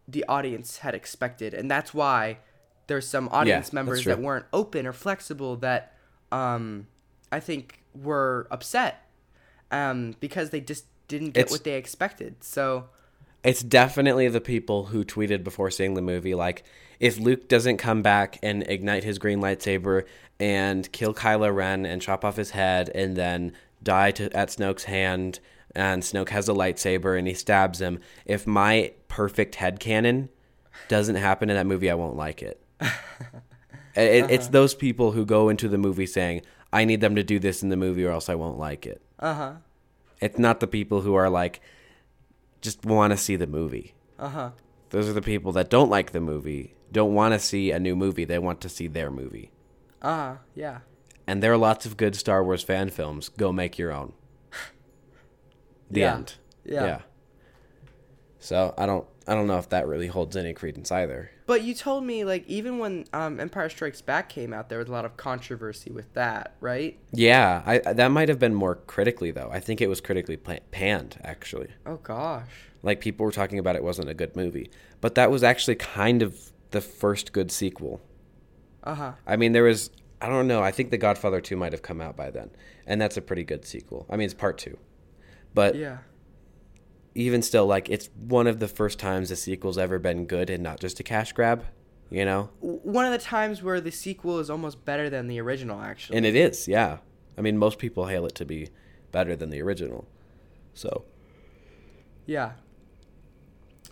the 0.08 0.24
audience 0.30 0.78
had 0.80 0.94
expected, 0.94 1.54
and 1.54 1.70
that's 1.70 1.94
why 1.94 2.38
there's 2.86 3.08
some 3.08 3.28
audience 3.30 3.68
that's 3.68 3.74
members 3.74 4.06
that 4.06 4.20
weren't 4.22 4.46
open 4.54 4.86
or 4.88 4.94
flexible 4.94 5.56
that 5.58 5.94
um, 6.32 6.88
I 7.32 7.40
think 7.40 7.84
were 7.94 8.48
upset 8.52 9.10
um, 9.72 10.16
because 10.20 10.52
they 10.52 10.62
just 10.62 10.86
didn't 11.08 11.32
get 11.32 11.42
It's- 11.42 11.52
what 11.52 11.64
they 11.64 11.74
expected. 11.76 12.44
So 12.44 12.86
It's 13.44 13.62
definitely 13.62 14.28
the 14.28 14.42
people 14.42 14.86
who 14.88 15.06
tweeted 15.06 15.44
before 15.44 15.70
seeing 15.72 15.94
the 15.94 16.02
movie 16.02 16.36
like 16.36 16.64
if 17.00 17.20
Luke 17.20 17.48
doesn't 17.48 17.78
come 17.78 18.02
back 18.02 18.40
and 18.42 18.64
ignite 18.68 19.04
his 19.04 19.20
green 19.20 19.40
lightsaber 19.40 20.04
and 20.40 20.92
kill 20.92 21.14
Kylo 21.14 21.54
Ren 21.56 21.86
and 21.86 22.02
chop 22.02 22.26
off 22.26 22.36
his 22.36 22.50
head 22.52 22.90
and 22.96 23.16
then 23.16 23.54
die 23.84 24.12
to, 24.12 24.36
at 24.36 24.50
Snoke's 24.50 24.86
hand 24.86 25.40
and 25.76 26.02
Snoke 26.02 26.30
has 26.30 26.50
a 26.50 26.54
lightsaber 26.54 27.18
and 27.18 27.28
he 27.28 27.36
stabs 27.36 27.80
him, 27.80 28.00
if 28.26 28.48
my 28.48 28.92
perfect 29.08 29.56
head 29.56 29.80
canon 29.80 30.30
doesn't 30.88 31.16
happen 31.16 31.50
in 31.52 31.56
that 31.56 31.68
movie, 31.68 31.90
I 31.92 31.94
won't 31.94 32.16
like 32.18 32.42
it. 32.42 32.60
It- 33.96 34.30
It's 34.30 34.48
those 34.50 34.76
people 34.76 35.12
who 35.12 35.26
go 35.26 35.50
into 35.50 35.68
the 35.68 35.78
movie 35.78 36.06
saying, 36.06 36.42
I 36.74 36.86
need 36.86 37.02
them 37.02 37.16
to 37.16 37.24
do 37.24 37.40
this 37.40 37.64
in 37.64 37.70
the 37.70 37.78
movie 37.78 38.06
or 38.06 38.12
else 38.12 38.30
I 38.30 38.36
won't 38.36 38.60
like 38.60 38.86
it. 38.86 39.02
uh 39.20 39.34
huh, 39.34 39.52
It's 40.20 40.40
not 40.40 40.60
the 40.60 40.68
people 40.68 41.02
who 41.02 41.14
are 41.16 41.30
like, 41.30 41.62
just 42.62 42.86
want 42.86 43.12
to 43.12 43.18
see 43.18 43.36
the 43.36 43.48
movie. 43.48 43.94
uh 44.20 44.30
huh, 44.30 44.52
Those 44.90 45.08
are 45.10 45.14
the 45.14 45.22
people 45.22 45.52
that 45.54 45.70
don't 45.70 45.90
like 45.90 46.12
the 46.12 46.20
movie, 46.22 46.74
don't 46.92 47.14
want 47.14 47.34
to 47.34 47.40
see 47.40 47.72
a 47.72 47.80
new 47.80 47.96
movie. 47.96 48.26
They 48.26 48.40
want 48.40 48.62
to 48.62 48.70
see 48.70 48.88
their 48.88 49.12
movie. 49.12 49.52
uh 50.02 50.38
yeah. 50.56 50.80
And 51.28 51.44
there 51.44 51.52
are 51.52 51.58
lots 51.58 51.86
of 51.86 51.98
good 51.98 52.16
Star 52.16 52.44
Wars 52.44 52.64
fan 52.64 52.90
films. 52.90 53.28
Go 53.30 53.52
make 53.52 53.78
your 53.78 53.92
own. 53.92 54.14
The 55.92 56.00
Yeah. 56.02 56.16
end. 56.16 56.36
Yeah. 56.66 56.86
yeah. 56.86 57.02
So 58.40 58.74
I 58.78 58.86
don't 58.86 59.06
I 59.28 59.36
don't 59.36 59.48
know 59.48 59.58
if 59.58 59.70
that 59.70 59.88
really 59.88 60.08
holds 60.08 60.38
any 60.38 60.54
credence 60.54 60.92
either. 60.92 61.32
But 61.46 61.64
you 61.64 61.74
told 61.74 62.06
me 62.06 62.24
like 62.24 62.48
even 62.48 62.80
when 62.80 63.06
um, 63.12 63.40
Empire 63.40 63.70
Strikes 63.70 64.02
Back 64.02 64.30
came 64.30 64.54
out, 64.54 64.70
there 64.70 64.80
was 64.80 64.88
a 64.88 64.92
lot 64.92 65.04
of 65.06 65.18
controversy 65.18 65.92
with 65.92 66.14
that, 66.14 66.56
right? 66.62 66.98
Yeah, 67.12 67.62
I 67.66 67.94
that 67.94 68.10
might 68.10 68.30
have 68.30 68.40
been 68.40 68.54
more 68.54 68.76
critically 68.76 69.32
though. 69.32 69.50
I 69.52 69.60
think 69.60 69.82
it 69.82 69.88
was 69.88 70.00
critically 70.00 70.38
panned 70.38 71.20
actually. 71.24 71.70
Oh 71.86 71.98
gosh. 71.98 72.50
Like 72.84 73.02
people 73.02 73.26
were 73.26 73.32
talking 73.32 73.60
about 73.60 73.76
it 73.76 73.84
wasn't 73.84 74.10
a 74.10 74.14
good 74.14 74.36
movie, 74.36 74.70
but 75.02 75.16
that 75.16 75.30
was 75.30 75.44
actually 75.44 75.76
kind 75.76 76.22
of 76.22 76.52
the 76.72 76.82
first 76.82 77.34
good 77.34 77.52
sequel. 77.52 78.02
Uh 78.84 78.96
huh. 78.96 79.12
I 79.26 79.36
mean, 79.36 79.52
there 79.52 79.64
was 79.64 79.90
I 80.22 80.28
don't 80.30 80.48
know. 80.48 80.64
I 80.64 80.72
think 80.72 80.90
The 80.90 80.98
Godfather 80.98 81.42
2 81.42 81.56
might 81.56 81.74
have 81.74 81.82
come 81.82 82.02
out 82.02 82.16
by 82.16 82.32
then, 82.32 82.50
and 82.86 83.00
that's 83.00 83.18
a 83.18 83.22
pretty 83.22 83.44
good 83.44 83.66
sequel. 83.66 84.06
I 84.10 84.16
mean, 84.16 84.26
it's 84.26 84.34
part 84.34 84.58
2. 84.58 84.78
But 85.54 85.76
Yeah. 85.76 85.98
Even 87.18 87.42
still 87.42 87.66
like 87.66 87.90
it's 87.90 88.10
one 88.16 88.48
of 88.48 88.60
the 88.60 88.68
first 88.68 89.00
times 89.00 89.32
a 89.32 89.36
sequel's 89.36 89.78
ever 89.78 89.98
been 89.98 90.26
good 90.26 90.50
and 90.50 90.62
not 90.62 90.80
just 90.80 91.00
a 91.00 91.04
cash 91.04 91.34
grab, 91.34 91.66
you 92.12 92.24
know? 92.24 92.50
One 92.60 93.06
of 93.06 93.12
the 93.12 93.18
times 93.18 93.64
where 93.64 93.82
the 93.82 93.92
sequel 93.92 94.40
is 94.40 94.50
almost 94.50 94.86
better 94.86 95.10
than 95.10 95.28
the 95.28 95.42
original, 95.42 95.82
actually. 95.82 96.18
And 96.18 96.26
it 96.26 96.36
is, 96.36 96.68
yeah. 96.68 97.00
I 97.38 97.42
mean, 97.42 97.58
most 97.58 97.80
people 97.80 98.06
hail 98.06 98.26
it 98.28 98.36
to 98.36 98.46
be 98.46 98.70
better 99.12 99.36
than 99.36 99.50
the 99.50 99.62
original. 99.62 100.08
So, 100.74 101.06
Yeah. 102.28 102.52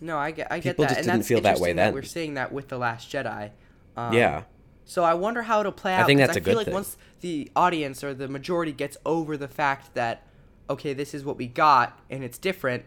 No, 0.00 0.18
I 0.18 0.30
get, 0.30 0.46
I 0.50 0.58
get 0.58 0.72
People 0.72 0.84
that, 0.84 0.88
just 0.90 0.98
and 0.98 1.06
didn't 1.06 1.18
that's 1.20 1.28
feel 1.28 1.40
that 1.40 1.58
way 1.58 1.72
then. 1.72 1.94
We're 1.94 2.02
seeing 2.02 2.34
that 2.34 2.52
with 2.52 2.68
the 2.68 2.76
Last 2.78 3.10
Jedi. 3.10 3.50
Um, 3.96 4.12
yeah. 4.12 4.42
So 4.84 5.02
I 5.02 5.14
wonder 5.14 5.42
how 5.42 5.60
it'll 5.60 5.72
play 5.72 5.94
out. 5.94 6.02
I 6.02 6.06
think 6.06 6.20
that's 6.20 6.36
a 6.36 6.40
I 6.40 6.42
feel 6.42 6.52
good 6.52 6.56
like 6.58 6.64
thing. 6.66 6.74
once 6.74 6.96
the 7.22 7.50
audience 7.56 8.04
or 8.04 8.14
the 8.14 8.28
majority 8.28 8.72
gets 8.72 8.96
over 9.04 9.36
the 9.36 9.48
fact 9.48 9.94
that 9.94 10.22
okay, 10.68 10.92
this 10.92 11.14
is 11.14 11.24
what 11.24 11.36
we 11.36 11.46
got 11.46 11.98
and 12.10 12.22
it's 12.22 12.38
different, 12.38 12.84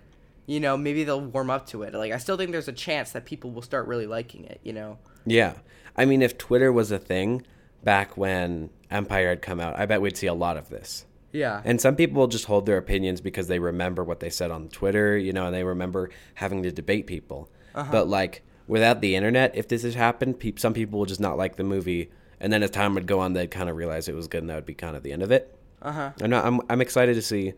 you 0.49 0.59
know, 0.59 0.75
maybe 0.75 1.03
they'll 1.03 1.21
warm 1.21 1.51
up 1.51 1.67
to 1.67 1.83
it. 1.83 1.93
Like 1.93 2.11
I 2.11 2.17
still 2.17 2.35
think 2.35 2.51
there's 2.51 2.67
a 2.67 2.73
chance 2.73 3.11
that 3.11 3.25
people 3.25 3.51
will 3.51 3.61
start 3.61 3.87
really 3.87 4.07
liking 4.07 4.45
it. 4.45 4.59
You 4.63 4.73
know. 4.73 4.97
Yeah. 5.25 5.53
I 5.95 6.05
mean, 6.05 6.23
if 6.23 6.39
Twitter 6.39 6.73
was 6.73 6.91
a 6.91 6.97
thing 6.97 7.45
back 7.83 8.17
when 8.17 8.71
Empire 8.89 9.29
had 9.29 9.43
come 9.43 9.59
out, 9.59 9.77
I 9.77 9.85
bet 9.85 10.01
we'd 10.01 10.17
see 10.17 10.25
a 10.27 10.33
lot 10.33 10.57
of 10.57 10.69
this. 10.69 11.05
Yeah. 11.31 11.61
And 11.63 11.79
some 11.79 11.95
people 11.95 12.19
will 12.19 12.27
just 12.27 12.45
hold 12.45 12.65
their 12.65 12.77
opinions 12.77 13.21
because 13.21 13.47
they 13.47 13.59
remember 13.59 14.03
what 14.03 14.21
they 14.21 14.31
said 14.31 14.49
on 14.49 14.69
Twitter, 14.69 15.15
you 15.15 15.33
know, 15.33 15.45
and 15.45 15.53
they 15.53 15.63
remember 15.63 16.09
having 16.33 16.63
to 16.63 16.71
debate 16.71 17.05
people. 17.05 17.49
But 17.73 18.07
like 18.09 18.43
without 18.67 19.01
the 19.01 19.15
internet, 19.15 19.55
if 19.55 19.67
this 19.67 19.83
had 19.83 19.93
happened, 19.93 20.39
peop 20.39 20.59
some 20.59 20.73
people 20.73 20.97
will 20.97 21.05
just 21.05 21.21
not 21.21 21.37
like 21.37 21.57
the 21.57 21.63
movie, 21.63 22.09
and 22.39 22.51
then 22.51 22.63
as 22.63 22.71
time 22.71 22.95
would 22.95 23.05
go 23.05 23.19
on, 23.19 23.33
they'd 23.33 23.51
kind 23.51 23.69
of 23.69 23.75
realize 23.75 24.07
it 24.07 24.15
was 24.15 24.27
good, 24.27 24.41
and 24.41 24.49
that 24.49 24.55
would 24.55 24.65
be 24.65 24.73
kind 24.73 24.95
of 24.95 25.03
the 25.03 25.13
end 25.13 25.21
of 25.21 25.31
it. 25.31 25.55
Uh 25.81 25.91
huh. 25.91 26.11
I'm 26.21 26.29
not. 26.29 26.45
I'm. 26.45 26.59
I'm 26.69 26.81
excited 26.81 27.13
to 27.13 27.21
see 27.21 27.53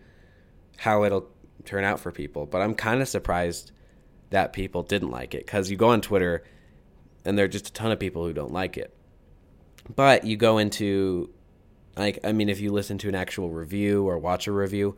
how 0.78 1.04
it'll 1.04 1.30
turn 1.66 1.84
out 1.84 2.00
for 2.00 2.12
people, 2.12 2.46
but 2.46 2.62
I'm 2.62 2.76
kind 2.76 3.02
of 3.02 3.08
surprised 3.08 3.72
that 4.30 4.54
people 4.54 4.84
didn't 4.84 5.12
like 5.12 5.34
it 5.34 5.46
because 5.46 5.70
you 5.70 5.78
go 5.78 5.90
on 5.90 6.02
Twitter, 6.02 6.44
and 7.26 7.38
there 7.38 7.46
are 7.46 7.50
just 7.50 7.70
a 7.70 7.74
ton 7.74 7.92
of 7.92 8.00
people 8.00 8.26
who 8.26 8.34
don't 8.34 8.54
like 8.54 8.78
it. 8.78 8.94
But 9.96 10.26
you 10.26 10.38
go 10.38 10.58
into 10.58 11.30
like 11.98 12.20
I 12.24 12.32
mean 12.32 12.50
if 12.50 12.60
you 12.60 12.72
listen 12.72 12.98
to 13.00 13.10
an 13.10 13.16
actual 13.16 13.50
review 13.50 14.08
or 14.08 14.18
watch 14.18 14.48
a 14.48 14.52
review, 14.52 14.98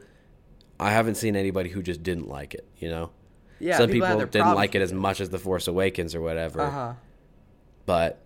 I 0.79 0.91
haven't 0.91 1.15
seen 1.15 1.35
anybody 1.35 1.69
who 1.69 1.81
just 1.81 2.03
didn't 2.03 2.27
like 2.27 2.53
it, 2.53 2.67
you 2.77 2.89
know? 2.89 3.11
Yeah, 3.59 3.77
Some 3.77 3.89
people 3.89 4.07
people, 4.07 4.19
didn't 4.19 4.31
problems 4.33 4.55
like 4.57 4.75
it 4.75 4.81
as 4.81 4.91
much 4.91 5.21
as 5.21 5.29
The 5.29 5.39
Force 5.39 5.67
Awakens 5.67 6.15
or 6.15 6.21
whatever. 6.21 6.61
Uh 6.61 6.71
huh. 6.71 6.93
But 7.85 8.19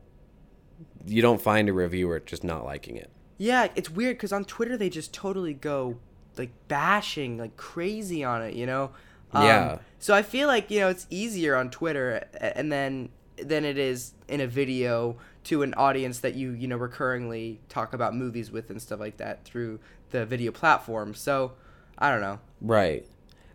you 1.06 1.22
don't 1.22 1.42
find 1.42 1.70
a 1.70 1.74
reviewer 1.74 2.20
just 2.20 2.44
not 2.44 2.66
liking 2.66 2.98
it. 2.98 3.12
Yeah, 3.38 3.68
it's 3.76 3.90
weird 3.90 4.18
because 4.18 4.32
on 4.32 4.46
Twitter 4.46 4.78
they 4.78 4.90
just 4.90 5.14
totally 5.14 5.54
go 5.54 5.98
like 6.38 6.52
bashing 6.68 7.38
like 7.38 7.58
crazy 7.58 8.24
on 8.24 8.42
it, 8.42 8.54
you 8.54 8.66
know. 8.66 8.92
Um, 9.34 9.44
Yeah. 9.44 9.78
So 10.00 10.14
I 10.14 10.22
feel 10.22 10.48
like 10.48 10.70
you 10.72 10.80
know 10.80 10.90
it's 10.90 11.08
easier 11.10 11.56
on 11.56 11.70
Twitter, 11.70 12.26
and 12.40 12.72
then 12.72 13.10
than 13.38 13.66
it 13.66 13.78
is 13.78 14.14
in 14.28 14.42
a 14.42 14.48
video 14.48 15.18
to 15.46 15.62
an 15.64 15.74
audience 15.76 16.20
that 16.20 16.36
you 16.36 16.52
you 16.52 16.68
know 16.68 16.78
recurringly 16.78 17.58
talk 17.70 17.94
about 17.94 18.16
movies 18.16 18.52
with 18.52 18.70
and 18.70 18.82
stuff 18.82 19.00
like 19.00 19.18
that 19.18 19.44
through 19.46 19.80
the 20.12 20.26
video 20.26 20.52
platform. 20.52 21.14
So 21.14 21.54
I 21.98 22.12
don't 22.12 22.22
know. 22.22 22.40
Right. 22.62 23.06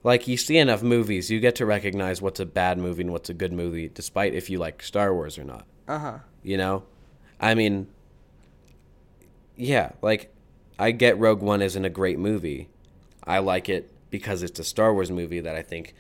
Like 0.05 0.27
you 0.27 0.37
see 0.37 0.59
enough 0.59 0.83
movies, 0.83 1.31
you 1.31 1.39
get 1.39 1.55
to 1.57 1.67
recognize 1.67 2.21
what's 2.21 2.41
a 2.41 2.47
bad 2.47 2.77
movie 2.79 3.03
and 3.03 3.13
what's 3.13 3.31
a 3.31 3.35
good 3.35 3.53
movie, 3.53 3.89
despite 3.89 4.35
if 4.35 4.51
you 4.51 4.59
like 4.59 4.83
Star 4.83 5.15
Wars 5.15 5.39
or 5.39 5.45
not. 5.45 5.65
Uh 5.87 5.99
huh. 5.99 6.19
You 6.43 6.57
know? 6.57 6.83
I 7.41 7.55
mean, 7.55 7.87
yeah, 9.57 9.93
like 10.03 10.35
I 10.79 10.91
get 10.91 11.19
Rogue 11.19 11.41
One 11.43 11.63
isn't 11.63 11.85
a 11.85 11.91
great 11.91 12.19
movie. 12.19 12.69
I 13.25 13.39
like 13.39 13.69
it 13.69 13.91
because 14.11 14.43
it's 14.43 14.59
a 14.59 14.65
Star 14.65 14.93
Wars 14.93 15.11
movie 15.11 15.41
that 15.41 15.57
I 15.57 15.63
think 15.63 15.95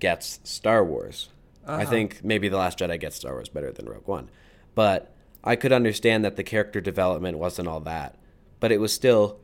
gets 0.00 0.40
Star 0.44 0.84
Wars. 0.84 1.28
I 1.66 1.82
Uh-huh. 1.82 1.90
think 1.90 2.24
maybe 2.24 2.48
The 2.48 2.56
Last 2.56 2.78
Jedi 2.78 2.98
gets 2.98 3.16
Star 3.16 3.34
Wars 3.34 3.48
better 3.48 3.70
than 3.70 3.86
Rogue 3.86 4.06
One. 4.08 4.28
But 4.74 5.14
I 5.44 5.54
could 5.56 5.72
understand 5.72 6.24
that 6.24 6.36
the 6.36 6.42
character 6.42 6.80
development 6.80 7.38
wasn't 7.38 7.68
all 7.68 7.80
that. 7.80 8.16
But 8.58 8.72
it 8.72 8.78
was 8.80 8.92
still 8.92 9.38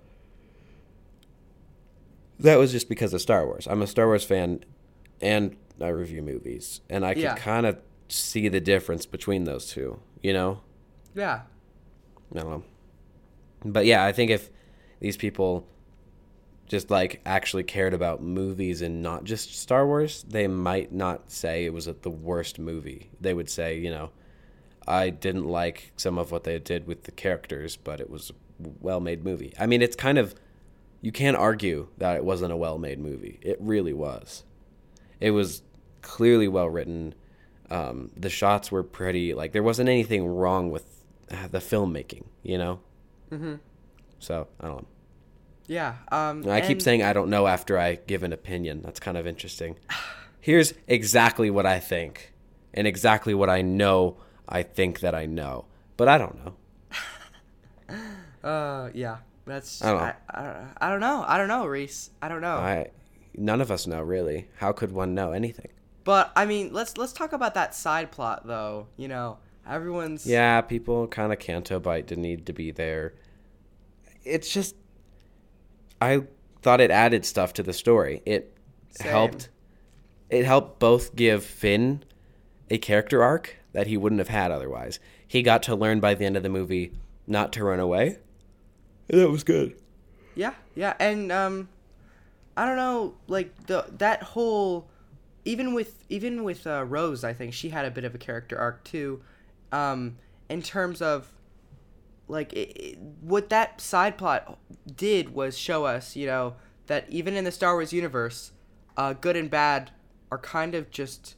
that 2.41 2.57
was 2.57 2.71
just 2.73 2.89
because 2.89 3.13
of 3.13 3.21
Star 3.21 3.45
Wars. 3.47 3.67
I'm 3.69 3.83
a 3.83 3.87
Star 3.87 4.07
Wars 4.07 4.25
fan 4.25 4.65
and 5.21 5.57
I 5.81 5.89
review 5.89 6.23
movies. 6.23 6.81
And 6.89 7.05
I 7.05 7.13
Yeah. 7.15 7.35
kind 7.35 7.67
of 7.67 7.79
see 8.09 8.49
the 8.49 8.61
difference 8.61 9.07
between 9.07 9.45
those 9.45 9.67
two, 9.71 10.01
you 10.23 10.33
know? 10.33 10.61
Yeah. 11.15 11.43
I 12.35 12.39
don't 12.41 12.49
know. 12.51 12.63
But 13.65 13.87
yeah, 13.87 14.05
I 14.05 14.13
think 14.13 14.31
if 14.31 14.51
these 15.01 15.17
people 15.17 15.67
just 16.69 16.91
like 16.91 17.21
actually 17.25 17.65
cared 17.65 17.95
about 17.95 18.23
movies 18.23 18.83
and 18.83 19.03
not 19.03 19.25
just 19.25 19.59
Star 19.59 19.87
Wars, 19.87 20.25
they 20.29 20.47
might 20.47 20.93
not 20.93 21.31
say 21.31 21.65
it 21.65 21.73
was 21.73 21.87
the 21.87 22.11
worst 22.11 22.59
movie. 22.59 23.11
They 23.21 23.33
would 23.33 23.49
say, 23.49 23.79
you 23.79 23.91
know, 23.91 24.11
I 24.87 25.11
didn't 25.11 25.47
like 25.47 25.93
some 25.97 26.19
of 26.19 26.31
what 26.31 26.45
they 26.45 26.59
did 26.59 26.87
with 26.87 27.05
the 27.05 27.11
characters, 27.11 27.77
but 27.77 28.01
it 28.01 28.11
was 28.11 28.31
a 28.31 28.69
well-made 28.81 29.25
movie. 29.25 29.55
I 29.59 29.67
mean, 29.67 29.83
it's 29.83 29.97
kind 29.97 30.19
of 30.19 30.35
you 31.01 31.13
can't 31.13 31.37
argue 31.37 31.89
that 31.99 32.17
it 32.17 32.25
wasn't 32.25 32.53
a 32.53 32.57
well-made 32.57 32.99
movie. 32.99 33.39
It 33.41 33.57
really 33.61 33.93
was. 33.93 34.45
It 35.21 35.31
was 35.31 35.63
clearly 36.03 36.49
well 36.49 36.69
written. 36.69 37.15
Um, 37.71 38.11
the 38.17 38.31
shots 38.31 38.71
were 38.71 38.83
pretty. 38.83 39.33
Like 39.33 39.53
there 39.53 39.63
wasn't 39.63 39.89
anything 39.89 40.27
wrong 40.27 40.71
with 40.71 40.85
uh, 41.31 41.49
the 41.49 41.59
filmmaking, 41.59 42.25
you 42.43 42.59
know. 42.59 42.81
Mm-hmm. 43.31 43.55
So 44.19 44.49
I 44.61 44.67
don't 44.67 44.83
know. 44.83 44.89
Yeah. 45.69 45.95
Um. 46.11 46.49
I 46.49 46.61
keep 46.61 46.83
saying 46.83 47.03
I 47.03 47.13
don't 47.13 47.31
know 47.31 47.47
after 47.47 47.79
I 47.79 47.97
give 48.07 48.25
an 48.25 48.33
opinion. 48.33 48.83
That's 48.83 48.99
kind 48.99 49.17
of 49.17 49.27
interesting. 49.27 49.77
Here's 50.41 50.75
exactly 50.87 51.51
what 51.51 51.67
I 51.67 51.79
think, 51.79 52.33
and 52.75 52.87
exactly 52.87 53.35
what 53.35 53.49
I 53.49 53.63
know. 53.63 54.17
I 54.49 54.63
think 54.63 55.01
that 55.01 55.15
I 55.15 55.27
know, 55.27 55.67
but 55.97 56.09
I 56.09 56.19
don't 56.19 56.45
know. 56.45 56.55
Uh. 58.45 58.91
Yeah. 58.95 59.19
That's. 59.47 59.83
I 59.83 59.91
don't 59.91 59.99
know. 59.99 60.13
I, 60.31 60.37
I, 60.37 60.43
don't 60.45 60.53
know. 60.53 60.75
I 60.79 60.89
don't 60.91 61.01
know. 61.01 61.25
I 61.27 61.39
don't 61.39 61.49
know, 61.49 61.67
Reese. 61.67 62.11
I 62.23 62.29
don't 62.29 62.41
know. 62.41 62.57
I 62.57 62.91
none 63.37 63.61
of 63.61 63.71
us 63.71 63.87
know 63.87 64.03
really. 64.03 64.49
How 64.57 64.73
could 64.73 64.93
one 64.93 65.15
know 65.15 65.33
anything? 65.33 65.71
But 66.05 66.33
I 66.37 66.45
mean, 66.45 66.73
let's 66.73 66.97
let's 66.97 67.13
talk 67.13 67.33
about 67.33 67.55
that 67.55 67.75
side 67.75 68.11
plot 68.11 68.47
though. 68.47 68.87
You 68.97 69.09
know, 69.09 69.39
everyone's 69.69 70.27
Yeah, 70.27 70.61
people 70.61 71.07
kind 71.07 71.33
of 71.33 71.39
Canto 71.39 71.81
Bight 71.81 72.07
didn't 72.07 72.23
need 72.23 72.47
to 72.47 72.53
be 72.53 72.71
there. 72.71 73.15
It's 74.25 74.53
just, 74.53 74.75
I 76.01 76.23
thought 76.63 76.81
it 76.81 76.91
added 76.91 77.25
stuff 77.25 77.53
to 77.55 77.63
the 77.63 77.73
story. 77.73 78.23
It 78.25 78.57
Same. 78.91 79.11
helped. 79.11 79.49
It 80.31 80.45
helped 80.45 80.79
both 80.79 81.17
give 81.17 81.45
Finn 81.45 82.05
a 82.71 82.79
character 82.79 83.23
arc 83.23 83.57
that 83.73 83.87
he 83.87 83.97
wouldn't 83.97 84.19
have 84.19 84.29
had 84.29 84.51
otherwise. 84.51 85.01
He 85.27 85.43
got 85.43 85.63
to 85.65 85.75
learn 85.75 86.01
by 86.01 86.15
the 86.15 86.25
end 86.25 86.37
of 86.37 86.43
the 86.43 86.49
movie 86.49 86.93
not 87.27 87.53
to 87.55 87.65
run 87.65 87.81
away. 87.81 88.19
And 89.09 89.21
that 89.21 89.31
was 89.31 89.45
good. 89.45 89.77
Yeah, 90.35 90.55
yeah, 90.75 90.95
and 91.01 91.33
um, 91.33 91.69
I 92.57 92.67
don't 92.67 92.77
know, 92.77 93.15
like 93.27 93.67
the 93.67 93.87
that 93.99 94.23
whole, 94.23 94.89
even 95.45 95.75
with 95.75 96.05
even 96.09 96.45
with 96.45 96.67
uh, 96.67 96.85
Rose, 96.85 97.25
I 97.25 97.33
think 97.33 97.55
she 97.55 97.71
had 97.71 97.85
a 97.85 97.91
bit 97.91 98.05
of 98.05 98.15
a 98.15 98.19
character 98.19 98.59
arc 98.59 98.85
too, 98.85 99.23
um, 99.73 100.17
in 100.49 100.63
terms 100.63 101.03
of, 101.03 101.33
like 102.29 102.53
it, 102.53 102.77
it, 102.77 102.99
what 103.21 103.49
that 103.51 103.81
side 103.81 104.17
plot 104.19 104.59
did 104.95 105.35
was 105.35 105.59
show 105.59 105.85
us, 105.85 106.15
you 106.15 106.27
know, 106.27 106.55
that 106.87 107.07
even 107.09 107.37
in 107.37 107.45
the 107.45 107.53
Star 107.53 107.75
Wars 107.75 107.93
universe, 107.93 108.53
uh, 108.97 109.15
good 109.15 109.37
and 109.37 109.51
bad 109.51 109.91
are 110.31 110.39
kind 110.39 110.75
of 110.75 110.91
just 110.91 111.37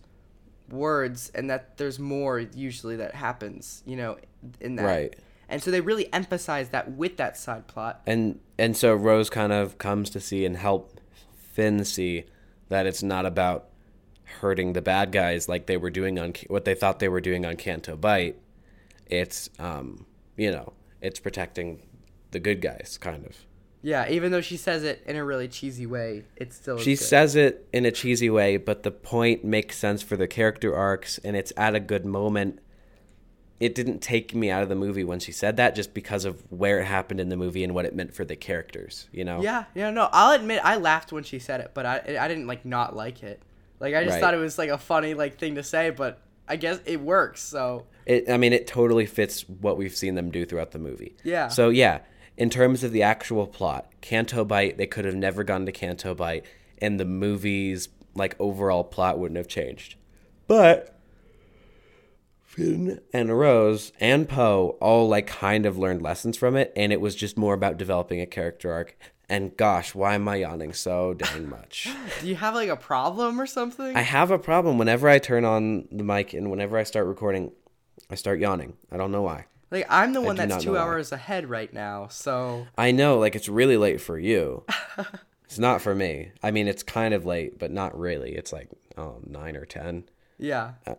words, 0.69 1.31
and 1.35 1.49
that 1.51 1.77
there's 1.79 1.99
more 1.99 2.39
usually 2.39 2.97
that 2.97 3.15
happens, 3.15 3.83
you 3.87 3.97
know, 3.97 4.17
in 4.61 4.77
that. 4.77 4.85
Right. 4.85 5.17
And 5.49 5.63
so 5.63 5.71
they 5.71 5.81
really 5.81 6.13
emphasize 6.13 6.69
that 6.69 6.93
with 6.93 7.17
that 7.17 7.37
side 7.37 7.67
plot. 7.67 8.03
and 8.07 8.39
and 8.59 8.77
so 8.77 8.95
Rose 8.95 9.31
kind 9.31 9.53
of 9.53 9.79
comes 9.79 10.11
to 10.11 10.21
see 10.21 10.45
and 10.45 10.57
help 10.57 11.01
Finn 11.35 11.85
see 11.85 12.25
that 12.69 12.87
it's 12.87 13.03
not 13.03 13.27
about 13.27 13.67
hurting 14.41 14.75
the 14.75 14.83
bad 14.83 15.11
guys 15.11 15.49
like 15.49 15.67
they 15.67 15.77
were 15.77 15.91
doing 15.91 16.19
on 16.19 16.35
what 16.47 16.65
they 16.65 16.75
thought 16.75 17.01
they 17.01 17.09
were 17.09 17.21
doing 17.21 17.45
on 17.45 17.57
Canto 17.57 17.97
Bight. 17.97 18.37
It's 19.07 19.51
um, 19.59 20.07
you 20.37 20.53
know, 20.53 20.73
it's 21.01 21.21
protecting 21.21 21.83
the 22.31 22.39
good 22.41 22.61
guys 22.61 22.99
kind 23.01 23.25
of. 23.27 23.37
Yeah, 23.83 24.09
even 24.11 24.31
though 24.31 24.43
she 24.43 24.59
says 24.59 24.85
it 24.85 25.03
in 25.07 25.17
a 25.17 25.25
really 25.25 25.49
cheesy 25.49 25.87
way, 25.87 26.25
it's 26.37 26.55
still 26.57 26.77
She 26.79 26.93
good. 26.93 26.99
says 27.05 27.35
it 27.35 27.67
in 27.73 27.87
a 27.87 27.91
cheesy 27.91 28.29
way, 28.29 28.59
but 28.59 28.83
the 28.83 28.91
point 28.91 29.43
makes 29.45 29.79
sense 29.79 30.03
for 30.03 30.17
the 30.17 30.29
character 30.29 30.77
arcs 30.77 31.19
and 31.25 31.35
it's 31.35 31.53
at 31.57 31.75
a 31.75 31.81
good 31.81 32.05
moment. 32.05 32.59
It 33.59 33.75
didn't 33.75 34.01
take 34.01 34.35
me 34.35 34.51
out 34.51 34.63
of 34.63 34.69
the 34.69 34.75
movie 34.75 35.05
when 35.05 35.19
she 35.19 35.33
said 35.33 35.57
that 35.59 35.75
just 35.75 35.93
because 35.93 36.25
of 36.25 36.43
where 36.51 36.81
it 36.81 36.85
happened 36.87 37.21
in 37.21 37.29
the 37.31 37.37
movie 37.37 37.65
and 37.65 37.75
what 37.75 37.85
it 37.85 37.95
meant 37.95 38.15
for 38.15 38.25
the 38.25 38.37
characters, 38.37 39.09
you 39.13 39.25
know? 39.25 39.43
Yeah, 39.43 39.65
yeah, 39.75 39.91
no, 39.91 40.09
I'll 40.13 40.33
admit 40.33 40.61
I 40.65 40.77
laughed 40.77 41.13
when 41.13 41.25
she 41.25 41.39
said 41.39 41.61
it, 41.61 41.73
but 41.75 41.85
I 41.87 42.19
I 42.21 42.29
didn't 42.29 42.47
like 42.47 42.65
not 42.65 42.95
like 42.97 43.23
it. 43.23 43.43
Like 43.79 43.95
I 43.95 44.03
just 44.05 44.15
Right. 44.15 44.21
thought 44.21 44.35
it 44.35 44.39
was 44.39 44.57
like 44.59 44.71
a 44.71 44.79
funny 44.79 45.13
like 45.15 45.39
thing 45.39 45.55
to 45.57 45.63
say, 45.63 45.91
but 45.91 46.21
I 46.51 46.57
guess 46.57 46.81
it 46.85 47.01
works. 47.01 47.41
So 47.41 47.87
It, 48.07 48.29
I 48.29 48.37
mean, 48.37 48.53
it 48.53 48.67
totally 48.67 49.07
fits 49.07 49.49
what 49.49 49.79
we've 49.79 49.95
seen 49.95 50.17
them 50.17 50.31
do 50.33 50.45
throughout 50.45 50.73
the 50.73 50.81
movie. 50.81 51.17
Yeah. 51.23 51.47
So 51.47 51.69
yeah, 51.69 52.01
in 52.37 52.51
terms 52.51 52.83
of 52.83 52.91
the 52.91 53.05
actual 53.05 53.47
plot, 53.47 53.91
Canto 54.01 54.45
Bight, 54.45 54.77
they 54.77 54.87
could 54.87 55.05
have 55.05 55.15
never 55.15 55.45
gone 55.45 55.65
to 55.67 55.73
Canto 55.73 56.13
Bight, 56.15 56.45
and 56.79 56.99
the 56.99 57.05
movie's 57.05 57.89
like 58.15 58.35
overall 58.41 58.83
plot 58.83 59.19
wouldn't 59.19 59.39
have 59.39 59.47
changed. 59.47 59.95
But 60.49 60.99
Finn 62.43 63.01
and 63.13 63.39
Rose 63.39 63.93
and 64.01 64.29
Poe 64.29 64.77
all 64.81 65.09
like 65.09 65.29
kind 65.29 65.67
of 65.67 65.79
learned 65.79 66.03
lessons 66.03 66.37
from 66.37 66.57
it, 66.57 66.73
and 66.75 66.93
it 66.93 67.01
was 67.01 67.15
just 67.15 67.39
more 67.39 67.55
about 67.55 67.77
developing 67.77 68.21
a 68.21 68.27
character 68.27 68.73
arc. 68.73 68.99
And 69.31 69.57
gosh, 69.57 69.95
why 69.95 70.17
am 70.17 70.27
I 70.29 70.37
yawning 70.37 70.73
so 70.73 71.15
dang 71.15 71.49
much? 71.49 71.89
do 72.21 72.27
you 72.27 72.35
have 72.35 72.57
like 72.57 72.69
a 72.69 72.77
problem 72.77 73.41
or 73.41 73.47
something? 73.47 73.97
I 73.97 74.01
have 74.01 74.33
a 74.33 74.41
problem 74.41 74.77
whenever 74.77 75.09
I 75.09 75.21
turn 75.21 75.45
on 75.45 75.87
the 75.93 76.03
mic 76.03 76.35
and 76.35 76.51
whenever 76.51 76.77
I 76.77 76.83
start 76.83 77.07
recording, 77.07 77.53
I 78.11 78.17
start 78.17 78.41
yawning. 78.41 78.75
I 78.91 78.97
don't 78.97 79.13
know 79.13 79.23
why. 79.23 79.47
like 79.71 79.87
I'm 79.89 80.15
the 80.15 80.21
one 80.21 80.35
that's 80.35 80.65
two 80.65 80.73
know 80.73 80.79
why. 80.79 80.85
hours 80.85 81.13
ahead 81.13 81.49
right 81.49 81.73
now. 81.73 82.09
So 82.09 82.67
I 82.77 82.91
know, 82.91 83.21
like 83.21 83.37
it's 83.37 83.49
really 83.49 83.77
late 83.77 84.01
for 84.01 84.19
you. 84.19 84.65
it's 85.45 85.61
not 85.61 85.81
for 85.81 85.95
me. 85.95 86.33
I 86.43 86.51
mean, 86.51 86.67
it's 86.67 86.83
kind 86.83 87.15
of 87.15 87.25
late, 87.25 87.57
but 87.57 87.71
not 87.71 87.97
really. 87.97 88.35
It's 88.35 88.53
like 88.53 88.69
oh, 88.99 89.21
nine 89.25 89.55
or 89.55 89.65
ten. 89.65 90.09
yeah, 90.39 90.73
uh, 90.89 90.97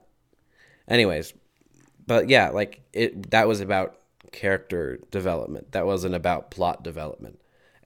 Anyways, 0.88 1.34
but 2.08 2.30
yeah, 2.30 2.48
like 2.50 2.80
it. 2.94 3.32
That 3.32 3.50
was 3.50 3.60
about 3.60 3.98
character 4.32 5.00
development. 5.12 5.74
That 5.74 5.86
wasn't 5.86 6.15
about 6.15 6.50
plot 6.50 6.82
development. 6.82 7.39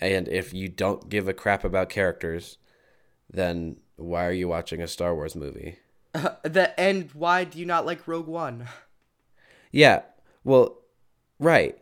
And 0.05 0.27
if 0.27 0.53
you 0.53 0.69
don't 0.69 1.09
give 1.09 1.27
a 1.27 1.33
crap 1.33 1.63
about 1.63 1.89
characters, 1.89 2.57
then 3.29 3.77
why 3.95 4.25
are 4.25 4.31
you 4.31 4.47
watching 4.47 4.81
a 4.81 4.87
Star 4.87 5.15
Wars 5.15 5.35
movie? 5.35 5.79
the 6.43 6.79
and 6.79 7.11
why 7.11 7.43
do 7.43 7.59
you 7.59 7.65
not 7.65 7.85
like 7.85 8.07
Rogue 8.07 8.27
One? 8.27 8.67
Yeah. 9.71 10.03
Well, 10.43 10.77
right. 11.39 11.77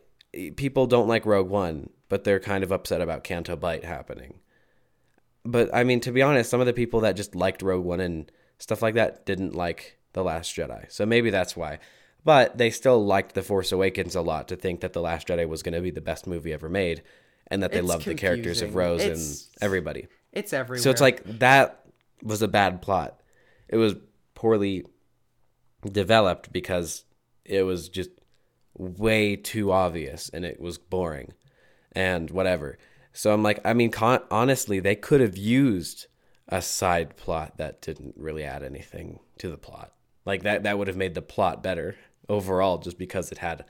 People 0.56 0.86
don't 0.86 1.06
like 1.06 1.26
Rogue 1.26 1.48
One, 1.48 1.90
but 2.08 2.24
they're 2.24 2.40
kind 2.40 2.64
of 2.64 2.72
upset 2.72 3.00
about 3.00 3.24
Canto 3.24 3.56
Bight 3.56 3.84
happening. 3.84 4.40
But 5.44 5.72
I 5.74 5.84
mean, 5.84 6.00
to 6.00 6.12
be 6.12 6.22
honest, 6.22 6.50
some 6.50 6.60
of 6.60 6.66
the 6.66 6.72
people 6.72 7.00
that 7.00 7.16
just 7.16 7.34
liked 7.34 7.62
Rogue 7.62 7.84
One 7.84 8.00
and 8.00 8.30
stuff 8.58 8.82
like 8.82 8.94
that 8.94 9.26
didn't 9.26 9.54
like 9.54 9.98
The 10.14 10.24
Last 10.24 10.56
Jedi. 10.56 10.90
So 10.90 11.04
maybe 11.04 11.30
that's 11.30 11.56
why. 11.56 11.78
But 12.24 12.56
they 12.56 12.70
still 12.70 13.04
liked 13.04 13.34
The 13.34 13.42
Force 13.42 13.70
Awakens 13.70 14.14
a 14.14 14.22
lot 14.22 14.48
to 14.48 14.56
think 14.56 14.80
that 14.80 14.94
The 14.94 15.02
Last 15.02 15.28
Jedi 15.28 15.46
was 15.46 15.62
going 15.62 15.74
to 15.74 15.82
be 15.82 15.90
the 15.90 16.00
best 16.00 16.26
movie 16.26 16.54
ever 16.54 16.70
made 16.70 17.02
and 17.48 17.62
that 17.62 17.72
they 17.72 17.78
It's 17.78 17.88
loved 17.88 18.04
the 18.06 18.14
characters 18.14 18.62
of. 18.62 18.74
Rose 18.74 19.02
It's- 19.02 19.48
and 19.54 19.62
everybody. 19.62 20.08
It's 20.32 20.52
everywhere. 20.52 20.82
So 20.82 20.90
it's 20.90 21.00
like 21.00 21.22
that 21.38 21.84
was 22.22 22.42
a 22.42 22.48
bad 22.48 22.82
plot. 22.82 23.20
It 23.68 23.76
was 23.76 23.94
poorly 24.34 24.84
developed 25.84 26.52
because 26.52 27.04
it 27.44 27.62
was 27.62 27.88
just 27.88 28.10
way 28.76 29.36
too 29.36 29.70
obvious 29.70 30.28
and 30.30 30.44
it 30.44 30.60
was 30.60 30.78
boring 30.78 31.32
and 31.92 32.30
whatever. 32.30 32.78
So 33.12 33.32
I'm 33.32 33.42
like, 33.42 33.60
I 33.64 33.74
mean, 33.74 33.90
con- 33.90 34.24
honestly, 34.30 34.80
they 34.80 34.96
could 34.96 35.20
have 35.20 35.36
used 35.36 36.06
a 36.48 36.60
side 36.60 37.16
plot 37.16 37.58
that 37.58 37.80
didn't 37.80 38.14
really 38.16 38.44
add 38.44 38.62
anything 38.62 39.20
to 39.38 39.48
the 39.48 39.56
plot. 39.56 39.92
Like 40.24 40.42
that, 40.42 40.64
that 40.64 40.78
would 40.78 40.88
have 40.88 40.96
made 40.96 41.14
the 41.14 41.22
plot 41.22 41.62
better 41.62 41.96
overall, 42.28 42.78
just 42.78 42.98
because 42.98 43.30
it 43.30 43.38
had 43.38 43.64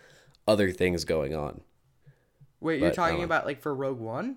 other 0.47 0.71
things 0.71 1.05
going 1.05 1.35
on. 1.35 1.61
Wait, 2.65 2.81
you're 2.81 2.91
but, 2.91 2.95
talking 2.97 3.21
uh, 3.21 3.25
about 3.25 3.45
like 3.47 3.61
for 3.61 3.75
Rogue 3.75 4.01
One 4.01 4.37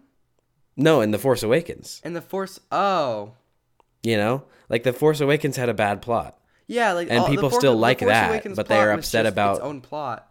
No, 0.76 1.02
in 1.02 1.12
the 1.12 1.18
Force 1.18 1.42
Awakens, 1.44 2.02
and 2.04 2.16
the 2.16 2.22
Force? 2.22 2.60
Oh, 2.72 3.34
you 4.04 4.18
know, 4.18 4.44
like 4.70 4.84
the 4.84 4.94
Force 4.94 5.20
Awakens 5.22 5.56
had 5.58 5.70
a 5.70 5.74
bad 5.74 6.02
plot. 6.02 6.38
yeah, 6.68 6.92
like 6.94 7.10
And 7.10 7.20
all- 7.20 7.26
the 7.26 7.32
people 7.32 7.50
Force- 7.50 7.62
still 7.62 7.76
like 7.76 8.00
Force 8.00 8.10
that, 8.12 8.30
Awakens 8.30 8.56
but 8.56 8.68
they 8.68 8.78
are 8.78 8.92
upset 8.92 9.26
about- 9.26 9.56
its 9.58 9.66
own 9.66 9.82
plot. 9.82 10.30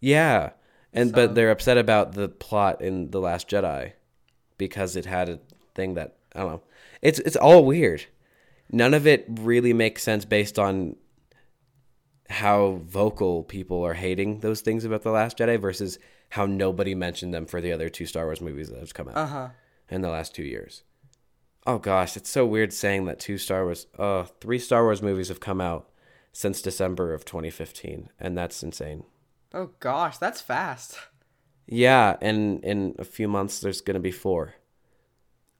Yeah. 0.00 0.50
And 0.92 1.10
So- 1.10 1.16
but 1.16 1.34
they're 1.34 1.50
upset 1.50 1.76
about 1.76 2.12
the 2.12 2.28
plot 2.28 2.80
in 2.80 3.10
The 3.10 3.20
Last 3.20 3.48
Jedi 3.48 3.92
because 4.58 4.94
it 4.96 5.06
had 5.06 5.28
a 5.28 5.40
thing 5.74 5.94
that 5.94 6.14
I 6.34 6.40
don't 6.40 6.48
know. 6.52 6.62
It's 7.02 7.18
it's 7.20 7.36
all 7.36 7.64
weird. 7.64 8.04
None 8.70 8.94
of 8.94 9.06
it 9.06 9.26
really 9.28 9.72
makes 9.72 10.02
sense 10.02 10.24
based 10.24 10.58
on 10.58 10.96
how 12.30 12.80
vocal 12.86 13.42
people 13.42 13.82
are 13.84 13.94
hating 13.94 14.40
those 14.40 14.60
things 14.60 14.84
about 14.84 15.02
The 15.02 15.10
Last 15.10 15.38
Jedi 15.38 15.60
versus 15.60 15.98
how 16.30 16.46
nobody 16.46 16.94
mentioned 16.94 17.32
them 17.34 17.46
for 17.46 17.60
the 17.60 17.72
other 17.72 17.88
two 17.88 18.06
Star 18.06 18.24
Wars 18.24 18.40
movies 18.40 18.70
that 18.70 18.80
have 18.80 18.94
come 18.94 19.08
out 19.08 19.16
Uh 19.16 19.26
huh. 19.26 19.48
in 19.90 20.00
the 20.00 20.08
last 20.10 20.34
two 20.34 20.42
years. 20.42 20.82
Oh 21.66 21.78
gosh, 21.78 22.16
it's 22.16 22.30
so 22.30 22.44
weird 22.44 22.72
saying 22.72 23.04
that 23.06 23.18
two 23.20 23.38
Star 23.38 23.64
Wars, 23.64 23.86
uh, 23.98 24.24
three 24.40 24.58
Star 24.58 24.84
Wars 24.84 25.00
movies 25.02 25.28
have 25.28 25.40
come 25.40 25.60
out 25.60 25.88
since 26.32 26.60
December 26.60 27.14
of 27.14 27.24
2015, 27.24 28.10
and 28.18 28.36
that's 28.36 28.62
insane. 28.62 29.04
Oh 29.52 29.70
gosh, 29.80 30.18
that's 30.18 30.40
fast. 30.40 30.98
Yeah, 31.66 32.16
and 32.20 32.62
in 32.64 32.94
a 32.98 33.04
few 33.04 33.28
months 33.28 33.60
there's 33.60 33.80
gonna 33.80 34.00
be 34.00 34.10
four. 34.10 34.54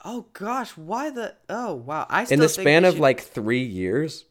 Oh 0.04 0.26
gosh, 0.34 0.76
why 0.76 1.08
the? 1.10 1.36
Oh 1.48 1.74
wow, 1.74 2.06
I 2.10 2.24
still 2.24 2.34
In 2.34 2.40
the 2.40 2.48
span 2.48 2.84
of 2.84 2.94
should- 2.94 3.00
like 3.00 3.20
three 3.22 3.62
years, 3.62 4.24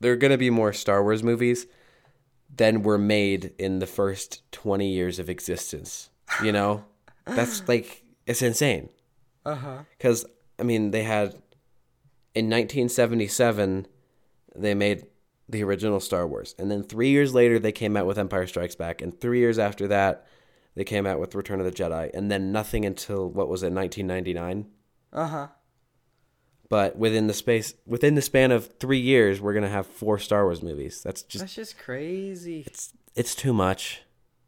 there 0.00 0.12
are 0.12 0.16
gonna 0.16 0.38
be 0.38 0.50
more 0.50 0.72
Star 0.72 1.02
Wars 1.02 1.22
movies 1.22 1.66
than 2.54 2.82
were 2.82 2.98
made 2.98 3.52
in 3.58 3.78
the 3.78 3.86
first 3.86 4.42
twenty 4.52 4.92
years 4.92 5.18
of 5.18 5.28
existence. 5.28 6.10
You 6.42 6.52
know, 6.52 6.84
that's 7.26 7.66
like 7.68 8.04
it's 8.26 8.42
insane. 8.42 8.90
Uh 9.44 9.54
huh. 9.54 9.78
Because 9.96 10.24
I 10.58 10.62
mean, 10.62 10.90
they 10.90 11.02
had 11.02 11.34
in 12.34 12.46
1977 12.46 13.86
they 14.56 14.74
made 14.74 15.06
the 15.48 15.62
original 15.62 16.00
Star 16.00 16.26
Wars, 16.26 16.54
and 16.58 16.70
then 16.70 16.82
three 16.82 17.10
years 17.10 17.34
later 17.34 17.58
they 17.58 17.72
came 17.72 17.96
out 17.96 18.06
with 18.06 18.18
Empire 18.18 18.46
Strikes 18.46 18.74
Back, 18.74 19.02
and 19.02 19.18
three 19.20 19.40
years 19.40 19.58
after 19.58 19.86
that 19.88 20.26
they 20.74 20.84
came 20.84 21.06
out 21.06 21.20
with 21.20 21.34
Return 21.34 21.60
of 21.60 21.66
the 21.66 21.72
Jedi, 21.72 22.10
and 22.14 22.30
then 22.30 22.50
nothing 22.52 22.84
until 22.84 23.28
what 23.28 23.48
was 23.48 23.62
it 23.62 23.72
1999. 23.72 24.66
Uh 25.12 25.26
huh. 25.26 25.48
But 26.68 26.96
within 26.96 27.26
the 27.26 27.34
space 27.34 27.74
within 27.86 28.14
the 28.14 28.22
span 28.22 28.50
of 28.50 28.72
three 28.78 28.98
years, 28.98 29.40
we're 29.40 29.54
gonna 29.54 29.68
have 29.68 29.86
four 29.86 30.18
Star 30.18 30.44
Wars 30.44 30.62
movies. 30.62 31.02
That's 31.02 31.22
just 31.22 31.42
That's 31.42 31.54
just 31.54 31.78
crazy. 31.78 32.64
it's 32.66 32.92
it's 33.14 33.34
too 33.34 33.52
much. 33.52 34.02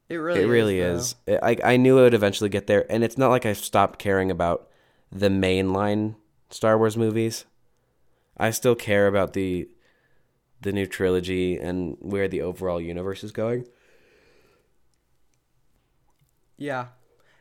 It 0.08 0.16
really. 0.16 0.42
it 0.42 0.46
really 0.46 0.80
is. 0.80 1.16
is. 1.26 1.38
I 1.42 1.56
I 1.62 1.76
knew 1.76 1.98
it 1.98 2.02
would 2.02 2.14
eventually 2.14 2.48
get 2.50 2.66
there, 2.66 2.90
and 2.90 3.04
it's 3.04 3.18
not 3.18 3.30
like 3.30 3.44
I 3.44 3.52
stopped 3.52 3.98
caring 3.98 4.30
about 4.30 4.68
the 5.12 5.28
mainline 5.28 6.14
Star 6.50 6.78
Wars 6.78 6.96
movies. 6.96 7.44
I 8.36 8.50
still 8.50 8.74
care 8.74 9.06
about 9.06 9.32
the 9.32 9.68
the 10.62 10.72
new 10.72 10.86
trilogy 10.86 11.56
and 11.58 11.96
where 12.00 12.28
the 12.28 12.42
overall 12.42 12.80
universe 12.80 13.22
is 13.22 13.32
going. 13.32 13.66
Yeah. 16.56 16.86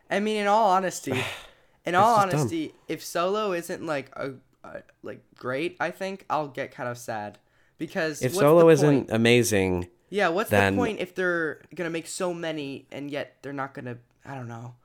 I 0.09 0.19
mean, 0.19 0.37
in 0.37 0.47
all 0.47 0.69
honesty, 0.69 1.11
in 1.85 1.95
all 1.95 2.15
just 2.15 2.31
dumb. 2.31 2.39
honesty, 2.39 2.73
if 2.87 3.03
Solo 3.03 3.53
isn't 3.53 3.85
like 3.85 4.11
a, 4.15 4.33
a 4.73 4.83
like 5.03 5.21
great, 5.35 5.77
I 5.79 5.91
think 5.91 6.25
I'll 6.29 6.47
get 6.47 6.71
kind 6.71 6.89
of 6.89 6.97
sad 6.97 7.37
because 7.77 8.21
If 8.21 8.33
Solo 8.35 8.69
isn't 8.69 9.11
amazing, 9.11 9.87
yeah, 10.09 10.29
what's 10.29 10.49
then- 10.49 10.75
the 10.75 10.79
point 10.81 10.99
if 10.99 11.13
they're 11.15 11.61
gonna 11.75 11.89
make 11.89 12.07
so 12.07 12.33
many 12.33 12.85
and 12.91 13.09
yet 13.11 13.37
they're 13.41 13.53
not 13.53 13.73
gonna? 13.73 13.97
I 14.25 14.35
don't 14.35 14.47
know. 14.47 14.75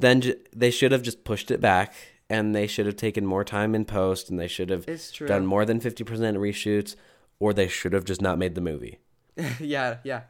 then 0.00 0.20
j- 0.22 0.36
they 0.54 0.70
should 0.70 0.90
have 0.92 1.02
just 1.02 1.22
pushed 1.24 1.50
it 1.50 1.60
back, 1.60 1.94
and 2.30 2.54
they 2.54 2.66
should 2.66 2.86
have 2.86 2.96
taken 2.96 3.26
more 3.26 3.44
time 3.44 3.74
in 3.74 3.84
post, 3.84 4.30
and 4.30 4.38
they 4.40 4.48
should 4.48 4.70
have 4.70 4.86
done 5.26 5.44
more 5.46 5.64
than 5.64 5.80
fifty 5.80 6.02
percent 6.04 6.36
reshoots, 6.38 6.96
or 7.38 7.52
they 7.52 7.68
should 7.68 7.92
have 7.92 8.04
just 8.04 8.20
not 8.22 8.38
made 8.38 8.54
the 8.54 8.60
movie. 8.60 8.98
yeah, 9.60 9.98
yeah, 10.04 10.22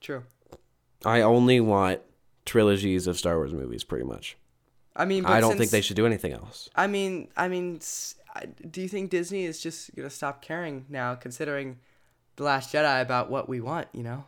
true. 0.00 0.22
I 1.04 1.20
only 1.20 1.60
want 1.60 2.00
trilogies 2.46 3.06
of 3.06 3.18
Star 3.18 3.36
Wars 3.36 3.52
movies, 3.52 3.84
pretty 3.84 4.04
much. 4.04 4.36
I 4.96 5.04
mean, 5.06 5.24
but 5.24 5.32
I 5.32 5.40
don't 5.40 5.56
think 5.58 5.70
they 5.70 5.80
should 5.80 5.96
do 5.96 6.06
anything 6.06 6.32
else. 6.32 6.68
I 6.76 6.86
mean, 6.86 7.28
I 7.36 7.48
mean, 7.48 7.80
do 8.70 8.80
you 8.80 8.88
think 8.88 9.10
Disney 9.10 9.44
is 9.44 9.60
just 9.60 9.94
gonna 9.94 10.10
stop 10.10 10.42
caring 10.42 10.86
now, 10.88 11.14
considering 11.14 11.78
the 12.36 12.44
Last 12.44 12.72
Jedi 12.72 13.00
about 13.00 13.30
what 13.30 13.48
we 13.48 13.60
want? 13.60 13.88
You 13.92 14.02
know. 14.02 14.24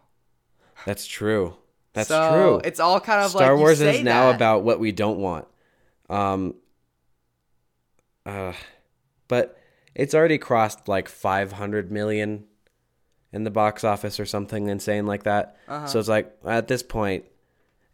That's 0.85 1.07
true. 1.07 1.57
That's 1.93 2.09
so 2.09 2.31
true. 2.31 2.61
It's 2.65 2.79
all 2.79 3.01
kind 3.01 3.25
of 3.25 3.31
Star 3.31 3.53
like 3.53 3.59
Wars 3.59 3.79
say 3.79 3.99
is 3.99 4.05
now 4.05 4.27
that. 4.27 4.37
about 4.37 4.63
what 4.63 4.79
we 4.79 4.93
don't 4.93 5.19
want. 5.19 5.47
Um 6.11 6.55
uh 8.25 8.53
but 9.29 9.59
it's 9.95 10.15
already 10.15 10.39
crossed 10.39 10.89
like 10.89 11.09
500 11.09 11.91
million 11.91 12.45
in 13.33 13.45
the 13.45 13.51
box 13.51 13.83
office 13.83 14.21
or 14.21 14.27
something 14.27 14.69
insane 14.69 15.07
like 15.07 15.23
that. 15.23 15.57
Uh-huh. 15.67 15.87
So 15.87 15.99
it's 15.99 16.09
like 16.09 16.37
at 16.45 16.69
this 16.69 16.83
point 16.83 17.25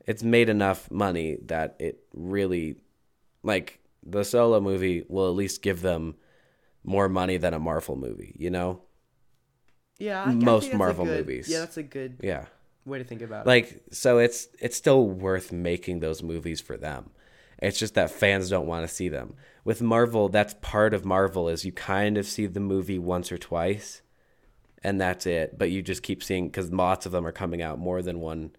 it's 0.05 0.23
made 0.23 0.49
enough 0.49 0.91
money 0.91 1.39
that 1.47 1.77
it 1.79 2.01
really 2.13 2.77
like 3.45 3.79
the 4.05 4.25
solo 4.25 4.61
movie 4.61 5.05
will 5.09 5.29
at 5.29 5.35
least 5.35 5.63
give 5.63 5.81
them 5.83 6.15
more 6.85 7.09
money 7.09 7.37
than 7.37 7.55
a 7.55 7.59
Marvel 7.59 7.97
movie, 7.97 8.35
you 8.39 8.51
know? 8.51 8.83
Yeah, 9.99 10.25
I- 10.25 10.35
most 10.35 10.73
Marvel 10.75 11.05
good- 11.05 11.19
movies. 11.27 11.49
Yeah, 11.49 11.61
that's 11.61 11.77
a 11.77 11.83
good 11.83 12.19
Yeah. 12.23 12.47
way 12.85 12.99
to 12.99 13.05
think 13.05 13.23
about 13.23 13.47
it. 13.47 13.49
like 13.49 13.81
so 13.93 14.19
it's 14.19 14.49
it's 14.59 14.77
still 14.77 15.07
worth 15.09 15.53
making 15.53 16.01
those 16.01 16.21
movies 16.21 16.61
for 16.61 16.77
them 16.77 17.11
it's 17.61 17.79
just 17.79 17.95
that 17.95 18.11
fans 18.11 18.51
don't 18.51 18.67
want 18.67 18.85
to 18.89 18.93
see 18.93 19.09
them 19.09 19.37
with 19.65 19.81
marvel 19.81 20.29
that's 20.29 20.57
part 20.61 20.93
of 20.93 21.05
marvel 21.05 21.49
is 21.49 21.65
you 21.65 21.71
kind 21.71 22.19
of 22.19 22.27
see 22.27 22.45
the 22.47 22.59
movie 22.59 22.99
once 22.99 23.31
or 23.31 23.39
twice 23.39 24.03
and 24.83 25.01
that's 25.01 25.27
it 25.27 25.57
but 25.57 25.71
you 25.71 25.81
just 25.81 26.03
keep 26.03 26.25
seeing 26.25 26.49
because 26.49 26.73
lots 26.73 27.07
of 27.07 27.13
them 27.13 27.25
are 27.25 27.31
coming 27.31 27.63
out 27.63 27.79
more 27.79 28.03
than 28.03 28.19
one 28.19 28.51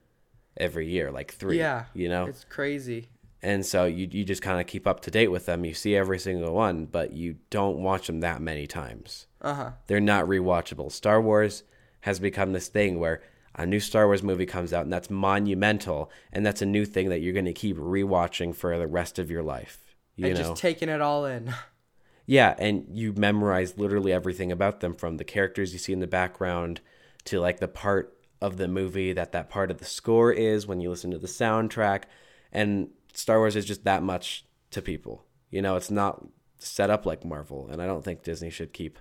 every 0.55 0.87
year 0.89 1.11
like 1.11 1.33
three 1.33 1.57
Yeah, 1.57 1.83
you 1.93 2.07
know 2.07 2.25
It's 2.27 2.45
crazy. 2.45 3.09
And 3.43 3.65
so 3.65 3.85
you, 3.85 4.07
you 4.09 4.23
just 4.23 4.41
kind 4.41 4.59
of 4.61 4.65
keep 4.67 4.87
up 4.87 5.01
to 5.01 5.11
date 5.11 5.27
with 5.29 5.45
them 5.45 5.65
you 5.65 5.73
see 5.73 5.95
every 5.95 6.17
single 6.17 6.53
one 6.53 6.85
but 6.85 7.13
you 7.13 7.35
don't 7.49 7.77
watch 7.77 8.07
them 8.07 8.21
that 8.21 8.41
many 8.41 8.65
times 8.65 9.27
Uh 9.41 9.53
huh. 9.53 9.71
they're 9.87 9.99
not 9.99 10.25
rewatchable. 10.25 10.91
Star 10.91 11.21
Wars 11.21 11.63
has 12.01 12.19
become 12.19 12.53
this 12.53 12.67
thing 12.69 12.99
where 12.99 13.21
a 13.55 13.65
new 13.65 13.79
Star 13.79 14.07
Wars 14.07 14.23
movie 14.23 14.45
comes 14.47 14.73
out 14.73 14.83
and 14.83 14.91
that's 14.93 15.09
monumental 15.09 16.09
and 16.31 16.45
that's 16.45 16.61
a 16.61 16.65
new 16.65 16.85
thing 16.85 17.09
that 17.09 17.19
you're 17.19 17.33
going 17.33 17.45
to 17.45 17.53
keep 17.53 17.77
rewatching 17.77 18.55
for 18.55 18.77
the 18.77 18.87
rest 18.87 19.19
of 19.19 19.29
your 19.29 19.43
life. 19.43 19.95
You 20.15 20.25
and 20.27 20.35
know. 20.35 20.41
just 20.49 20.61
taking 20.61 20.89
it 20.89 21.01
all 21.01 21.25
in. 21.25 21.53
yeah, 22.25 22.55
and 22.57 22.85
you 22.89 23.13
memorize 23.13 23.77
literally 23.77 24.11
everything 24.13 24.51
about 24.51 24.79
them 24.79 24.93
from 24.93 25.17
the 25.17 25.23
characters 25.23 25.71
you 25.73 25.79
see 25.79 25.93
in 25.93 25.99
the 25.99 26.07
background 26.07 26.81
to 27.25 27.39
like 27.39 27.59
the 27.59 27.67
part 27.67 28.17
of 28.41 28.57
the 28.57 28.67
movie 28.67 29.13
that 29.13 29.31
that 29.31 29.49
part 29.49 29.71
of 29.71 29.77
the 29.77 29.85
score 29.85 30.31
is 30.31 30.65
when 30.67 30.81
you 30.81 30.89
listen 30.89 31.11
to 31.11 31.17
the 31.17 31.27
soundtrack 31.27 32.03
and 32.51 32.89
Star 33.13 33.39
Wars 33.39 33.55
is 33.55 33.65
just 33.65 33.83
that 33.85 34.03
much 34.03 34.45
to 34.71 34.81
people. 34.81 35.23
You 35.49 35.61
know, 35.61 35.75
it's 35.75 35.91
not 35.91 36.25
set 36.57 36.89
up 36.89 37.05
like 37.05 37.25
Marvel 37.25 37.67
and 37.71 37.81
I 37.81 37.85
don't 37.85 38.03
think 38.03 38.23
Disney 38.23 38.49
should 38.49 38.73
keep 38.73 38.97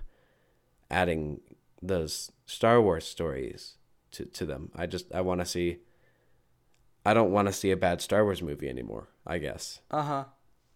adding 0.91 1.41
those 1.81 2.31
Star 2.45 2.81
Wars 2.81 3.05
stories 3.05 3.77
to, 4.11 4.25
to 4.25 4.45
them. 4.45 4.71
I 4.75 4.85
just 4.85 5.13
I 5.13 5.21
want 5.21 5.41
to 5.41 5.45
see 5.45 5.79
I 7.05 7.13
don't 7.13 7.31
want 7.31 7.47
to 7.47 7.53
see 7.53 7.71
a 7.71 7.77
bad 7.77 8.01
Star 8.01 8.23
Wars 8.23 8.41
movie 8.41 8.69
anymore, 8.69 9.09
I 9.27 9.37
guess. 9.37 9.81
Uh 9.91 10.03
huh. 10.03 10.23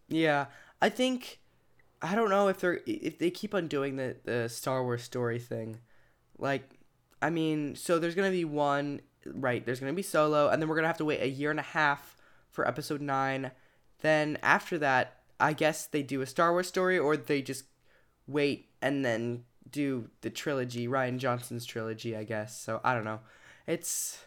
Yeah, 0.10 0.47
I 0.82 0.89
think 0.89 1.39
I 2.02 2.15
don't 2.15 2.30
know 2.30 2.47
if 2.47 2.60
they're 2.60 2.82
if 2.86 3.17
they 3.19 3.30
keep 3.32 3.54
on 3.54 3.67
doing 3.67 3.95
the 3.95 4.17
the 4.23 4.50
Star 4.50 4.84
Wars 4.84 5.04
story 5.04 5.39
thing. 5.39 5.80
Like, 6.38 6.69
I 7.21 7.30
mean, 7.30 7.76
so 7.76 8.00
there's 8.00 8.15
gonna 8.15 8.32
be 8.32 8.45
one 8.45 9.02
right. 9.26 9.65
There's 9.65 9.80
gonna 9.80 9.93
be 9.93 10.02
Solo, 10.02 10.50
and 10.50 10.62
then 10.62 10.67
we're 10.67 10.76
gonna 10.76 10.88
have 10.88 10.97
to 10.97 11.06
wait 11.06 11.21
a 11.21 11.30
year 11.30 11.52
and 11.52 11.60
a 11.60 11.63
half 11.63 12.16
for 12.58 12.67
Episode 12.67 13.02
Nine. 13.02 13.52
Then 14.02 14.39
after 14.41 14.80
that, 14.80 15.20
I 15.39 15.54
guess 15.54 15.86
they 15.86 16.02
do 16.02 16.22
a 16.22 16.26
Star 16.26 16.52
Wars 16.52 16.67
story, 16.67 16.98
or 16.98 17.15
they 17.15 17.43
just 17.43 17.65
wait 18.26 18.70
and 18.82 19.06
then 19.06 19.43
do 19.70 20.10
the 20.22 20.32
trilogy, 20.32 20.88
Rian 20.88 21.20
Johnson's 21.20 21.67
trilogy, 21.67 22.17
I 22.17 22.24
guess. 22.24 22.60
So 22.60 22.82
I 22.84 22.96
don't 22.96 23.06
know. 23.06 23.20
it's 23.67 24.24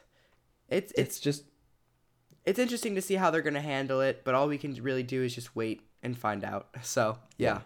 it's 0.68 0.92
It's 0.92 1.16
it's 1.16 1.20
just 1.20 1.44
it's 2.46 2.60
interesting 2.60 2.94
to 2.94 3.02
see 3.02 3.16
how 3.16 3.32
they're 3.32 3.42
gonna 3.42 3.60
handle 3.60 4.00
it, 4.00 4.22
but 4.22 4.36
all 4.36 4.46
we 4.46 4.58
can 4.58 4.74
really 4.74 5.02
do 5.02 5.24
is 5.24 5.34
just 5.34 5.56
wait 5.56 5.82
and 6.00 6.16
find 6.16 6.44
out. 6.44 6.68
So 6.82 7.18
yeah. 7.36 7.62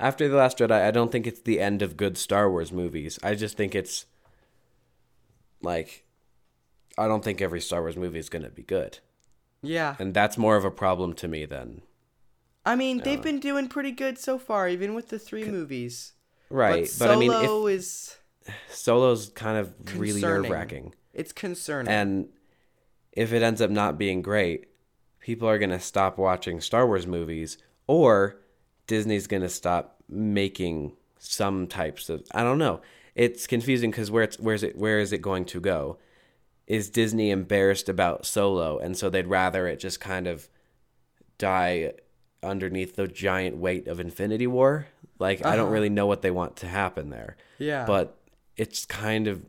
after 0.00 0.26
the 0.26 0.36
Last 0.36 0.56
Jedi. 0.56 0.80
I 0.82 0.90
don't 0.90 1.12
think 1.12 1.26
it's 1.26 1.40
the 1.40 1.60
end 1.60 1.82
of 1.82 1.98
good 1.98 2.16
Star 2.16 2.50
Wars 2.50 2.72
movies. 2.72 3.18
I 3.22 3.34
just 3.34 3.58
think 3.58 3.74
it's 3.74 4.06
like 5.60 6.06
I 6.96 7.06
don't 7.08 7.22
think 7.22 7.42
every 7.42 7.60
Star 7.60 7.82
Wars 7.82 7.96
movie 7.96 8.18
is 8.18 8.30
gonna 8.30 8.48
be 8.48 8.62
good, 8.62 9.00
Yeah. 9.62 9.96
and 9.98 10.14
that's 10.14 10.38
more 10.38 10.56
of 10.56 10.64
a 10.64 10.70
problem 10.70 11.12
to 11.14 11.28
me 11.28 11.44
than 11.44 11.82
I 12.64 12.76
mean, 12.76 13.00
they've 13.02 13.22
been 13.22 13.40
doing 13.40 13.68
pretty 13.68 13.92
good 13.92 14.18
so 14.18 14.38
far, 14.38 14.68
even 14.68 14.94
with 14.94 15.08
the 15.08 15.18
three 15.18 15.44
movies. 15.44 16.12
right. 16.50 16.86
But 16.98 17.06
But, 17.06 17.10
I 17.12 17.16
mean, 17.16 17.30
Solo 17.30 17.66
is 17.66 18.16
Solo's 18.68 19.30
kind 19.30 19.58
of 19.58 19.72
really 19.98 20.20
nerve 20.20 20.50
wracking. 20.50 20.94
it's 21.14 21.32
concerning. 21.32 21.90
And 21.90 22.28
if 23.12 23.32
it 23.32 23.42
ends 23.42 23.62
up 23.62 23.70
not 23.70 23.96
being 23.96 24.20
great, 24.20 24.66
people 25.18 25.48
are 25.48 25.58
going 25.58 25.70
to 25.70 25.80
stop 25.80 26.18
watching 26.18 26.60
Star 26.60 26.86
Wars 26.86 27.06
movies 27.06 27.56
or 27.86 28.40
Disney's 28.86 29.26
going 29.26 29.42
to 29.42 29.48
stop 29.48 30.02
making 30.08 30.92
some 31.18 31.66
types 31.66 32.10
of 32.10 32.22
I 32.32 32.42
don't 32.42 32.58
know. 32.58 32.82
It's 33.14 33.46
confusing 33.46 33.92
cuz 33.92 34.10
where 34.10 34.24
it's 34.24 34.38
where's 34.38 34.62
it 34.62 34.76
where 34.76 35.00
is 35.00 35.12
it 35.12 35.22
going 35.22 35.46
to 35.46 35.60
go? 35.60 35.98
Is 36.68 36.88
Disney 36.90 37.30
embarrassed 37.30 37.88
about 37.88 38.24
Solo 38.26 38.78
and 38.78 38.96
so 38.96 39.10
they'd 39.10 39.26
rather 39.26 39.66
it 39.66 39.80
just 39.80 39.98
kind 40.00 40.26
of 40.28 40.48
die 41.38 41.94
underneath 42.42 42.94
the 42.94 43.08
giant 43.08 43.56
weight 43.56 43.88
of 43.88 43.98
Infinity 43.98 44.46
War? 44.46 44.86
Like 45.18 45.44
I 45.44 45.56
don't 45.56 45.64
Uh-huh. 45.64 45.72
really 45.72 45.88
know 45.88 46.06
what 46.06 46.22
they 46.22 46.30
want 46.30 46.54
to 46.56 46.66
happen 46.68 47.10
there 47.10 47.36
yeah. 47.58 47.84
but 47.86 48.16
it's 48.56 48.86
kind 48.86 49.26
of 49.26 49.42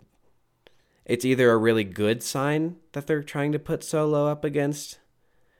it's 1.05 1.25
either 1.25 1.51
a 1.51 1.57
really 1.57 1.83
good 1.83 2.23
sign 2.23 2.77
that 2.93 3.05
they're 3.05 3.21
trying 3.23 3.51
to 3.51 3.59
put 3.59 3.83
solo 3.83 4.27
up 4.27 4.43
against 4.45 4.97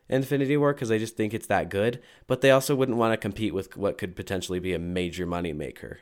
infinity 0.07 0.57
war 0.57 0.73
because 0.73 0.89
they 0.89 0.97
just 0.97 1.15
think 1.17 1.33
it's 1.33 1.45
that 1.47 1.69
good 1.69 2.01
but 2.25 2.41
they 2.41 2.49
also 2.49 2.73
wouldn't 2.75 2.97
want 2.97 3.13
to 3.13 3.17
compete 3.17 3.53
with 3.53 3.75
what 3.77 3.97
could 3.99 4.15
potentially 4.15 4.59
be 4.59 4.73
a 4.73 4.79
major 4.79 5.25
money 5.27 5.53
maker 5.53 5.99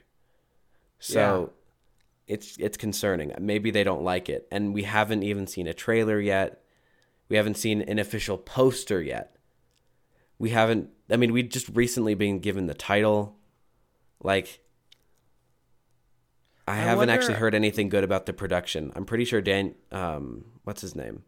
so 0.99 1.51
it's 2.27 2.57
it's 2.59 2.77
concerning 2.77 3.31
maybe 3.39 3.71
they 3.71 3.83
don't 3.83 4.03
like 4.03 4.27
it 4.29 4.47
and 4.51 4.73
we 4.73 4.83
haven't 4.83 5.23
even 5.23 5.47
seen 5.47 5.65
a 5.67 5.73
trailer 5.73 6.19
yet 6.19 6.61
we 7.29 7.37
haven't 7.37 7.55
seen 7.57 7.81
an 7.81 7.99
official 7.99 8.37
poster 8.37 9.01
yet 9.01 9.35
we 10.37 10.49
haven't 10.49 10.89
i 11.09 11.15
mean 11.15 11.31
we 11.31 11.41
just 11.43 11.69
recently 11.69 12.13
been 12.15 12.39
given 12.39 12.65
the 12.67 12.73
title 12.73 13.37
like 14.21 14.59
I, 16.67 16.73
I 16.73 16.75
haven't 16.75 17.09
actually 17.09 17.35
heard 17.35 17.55
anything 17.55 17.87
good 17.87 18.03
about 18.03 18.25
the 18.25 18.33
production. 18.33 18.91
I'm 18.93 19.05
pretty 19.05 19.23
sure 19.23 19.39
Dan, 19.41 19.75
um, 19.91 20.43
what's 20.65 20.81
his 20.81 20.95
name, 20.95 21.23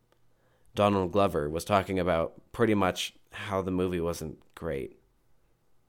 Donald 0.75 1.13
Glover 1.13 1.49
was 1.49 1.63
talking 1.63 1.97
about 1.97 2.33
pretty 2.51 2.75
much 2.75 3.13
how 3.31 3.62
the 3.62 3.71
movie 3.71 4.01
wasn't 4.01 4.38
great. 4.55 4.99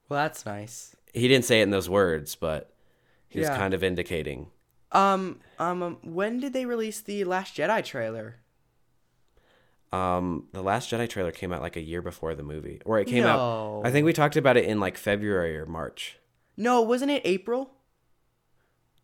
well, 0.08 0.22
that's 0.22 0.46
nice. 0.46 0.94
He 1.12 1.26
didn't 1.26 1.44
say 1.46 1.60
it 1.60 1.64
in 1.64 1.70
those 1.70 1.88
words, 1.90 2.36
but 2.36 2.72
he 3.28 3.40
was 3.40 3.48
Yeah. 3.48 3.56
kind 3.56 3.74
of 3.74 3.82
indicating. 3.82 4.50
Um, 4.92 5.38
um, 5.58 5.82
um, 5.82 5.98
when 6.02 6.40
did 6.40 6.52
they 6.52 6.66
release 6.66 7.00
the 7.00 7.24
Last 7.24 7.56
Jedi 7.56 7.84
trailer? 7.84 8.36
Um, 9.92 10.46
the 10.52 10.62
Last 10.62 10.90
Jedi 10.90 11.08
trailer 11.08 11.32
came 11.32 11.52
out 11.52 11.62
like 11.62 11.76
a 11.76 11.80
year 11.80 12.00
before 12.02 12.34
the 12.34 12.42
movie, 12.42 12.80
or 12.84 12.98
it 12.98 13.06
came 13.06 13.24
No. 13.24 13.80
out. 13.80 13.82
I 13.86 13.90
think 13.90 14.04
we 14.04 14.12
talked 14.12 14.36
about 14.36 14.56
it 14.56 14.64
in 14.64 14.78
like 14.80 14.96
February 14.96 15.56
or 15.58 15.66
March. 15.66 16.16
No, 16.56 16.80
wasn't 16.80 17.10
it 17.10 17.22
April? 17.24 17.72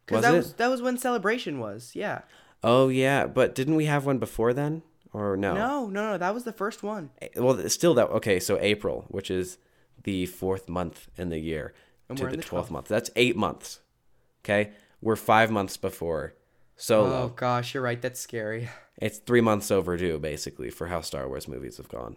Because 0.05 0.23
that 0.23 0.35
it? 0.35 0.37
was 0.37 0.53
that 0.55 0.69
was 0.69 0.83
when 0.83 0.97
Celebration 0.99 1.59
was. 1.59 1.93
Yeah. 1.95 2.23
Oh 2.63 2.89
yeah, 2.89 3.27
but 3.27 3.55
didn't 3.55 3.75
we 3.75 3.87
have 3.87 4.07
one 4.07 4.19
before 4.19 4.53
then, 4.53 4.83
or 5.13 5.37
no? 5.37 5.55
No, 5.55 5.87
no, 5.89 6.13
no. 6.13 6.19
That 6.19 6.35
was 6.35 6.45
the 6.45 6.53
first 6.53 6.83
one. 6.85 7.11
Well, 7.35 7.69
still 7.69 7.95
that 7.95 8.09
okay. 8.11 8.39
So 8.39 8.57
April, 8.61 9.07
which 9.09 9.31
is 9.31 9.59
the 10.05 10.27
fourth 10.27 10.69
month 10.69 11.09
in 11.17 11.31
the 11.31 11.39
year, 11.41 11.75
And 12.09 12.17
to 12.19 12.27
the 12.29 12.37
twelfth 12.37 12.69
12th. 12.69 12.73
month. 12.73 12.89
That's 12.89 13.11
eight 13.17 13.37
months. 13.37 13.81
Okay, 14.45 14.71
we're 15.07 15.17
five 15.17 15.51
months 15.51 15.77
before 15.77 16.35
Solo. 16.77 17.23
Oh 17.23 17.29
gosh, 17.29 17.73
you're 17.75 17.83
right. 17.83 18.01
That's 18.03 18.21
scary. 18.21 18.69
It's 18.99 19.19
three 19.19 19.41
months 19.41 19.71
overdue, 19.71 20.19
basically, 20.19 20.69
for 20.71 20.89
how 20.89 21.01
Star 21.01 21.29
Wars 21.29 21.47
movies 21.49 21.77
have 21.77 21.89
gone. 21.89 22.17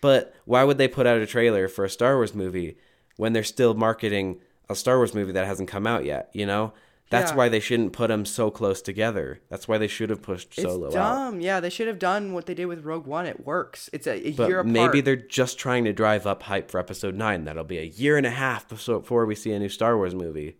But 0.00 0.34
why 0.44 0.64
would 0.64 0.78
they 0.78 0.88
put 0.88 1.06
out 1.06 1.20
a 1.20 1.26
trailer 1.26 1.68
for 1.68 1.84
a 1.84 1.90
Star 1.90 2.16
Wars 2.16 2.34
movie 2.34 2.76
when 3.16 3.32
they're 3.32 3.44
still 3.44 3.74
marketing 3.74 4.40
a 4.68 4.74
Star 4.74 4.96
Wars 4.96 5.14
movie 5.14 5.32
that 5.32 5.46
hasn't 5.46 5.68
come 5.68 5.86
out 5.86 6.04
yet? 6.04 6.30
You 6.32 6.46
know, 6.46 6.72
that's 7.10 7.30
Yeah. 7.32 7.36
why 7.36 7.48
they 7.48 7.60
shouldn't 7.60 7.92
put 7.92 8.08
them 8.08 8.24
so 8.24 8.50
close 8.50 8.80
together. 8.82 9.40
That's 9.50 9.68
why 9.68 9.78
they 9.78 9.86
should 9.88 10.10
have 10.10 10.22
pushed 10.22 10.58
It's 10.58 10.62
Solo 10.62 10.86
out. 10.88 10.92
dumb. 10.92 11.40
Yeah, 11.40 11.60
they 11.60 11.70
should 11.70 11.86
have 11.88 11.98
done 12.00 12.32
what 12.32 12.46
they 12.46 12.54
did 12.54 12.66
with 12.66 12.84
Rogue 12.84 13.06
One. 13.06 13.26
It 13.26 13.44
works. 13.44 13.90
It's 13.92 14.06
a, 14.08 14.28
a 14.28 14.32
But 14.32 14.48
year 14.48 14.60
apart. 14.60 14.72
maybe 14.72 15.00
they're 15.00 15.16
just 15.16 15.58
trying 15.58 15.84
to 15.84 15.92
drive 15.92 16.26
up 16.26 16.42
hype 16.44 16.70
for 16.70 16.80
Episode 16.80 17.14
Nine. 17.14 17.44
That'll 17.44 17.62
be 17.64 17.78
a 17.78 17.82
year 17.84 18.16
and 18.16 18.26
a 18.26 18.30
half 18.30 18.68
before 18.68 19.26
we 19.26 19.34
see 19.34 19.52
a 19.52 19.58
new 19.58 19.68
Star 19.68 19.96
Wars 19.96 20.14
movie. 20.14 20.56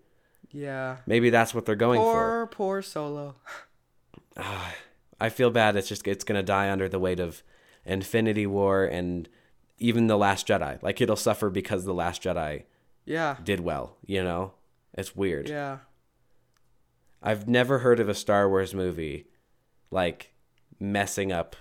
Yeah. 0.53 0.99
Maybe 1.07 1.31
that's 1.31 1.55
what 1.55 1.65
they're 1.67 1.75
going 1.77 2.01
for. 2.01 2.13
Poor, 2.13 2.47
poor 2.47 2.83
Solo. 2.83 3.35
I 5.21 5.29
feel 5.29 5.51
bad. 5.51 5.77
It's 5.77 5.89
just 5.89 6.07
it's 6.07 6.25
gonna 6.25 6.43
die 6.43 6.71
under 6.71 6.89
the 6.89 6.99
weight 6.99 7.21
of 7.21 7.43
Infinity 7.85 8.47
War 8.47 8.85
and 8.85 9.29
even 9.79 10.07
the 10.07 10.17
Last 10.19 10.47
Jedi. 10.47 10.83
Like 10.83 11.01
it'll 11.01 11.17
suffer 11.17 11.51
because 11.51 11.85
the 11.85 11.95
Last 11.95 12.23
Jedi 12.23 12.65
Yeah. 13.05 13.37
did 13.43 13.61
well. 13.61 13.97
You 14.05 14.23
know, 14.25 14.55
it's 14.95 15.15
weird. 15.17 15.49
Yeah. 15.49 15.79
I've 17.23 17.47
never 17.49 17.79
heard 17.81 18.01
of 18.01 18.09
a 18.09 18.15
Star 18.15 18.49
Wars 18.49 18.75
movie 18.75 19.27
like 19.91 20.33
messing 20.81 21.31
up 21.31 21.55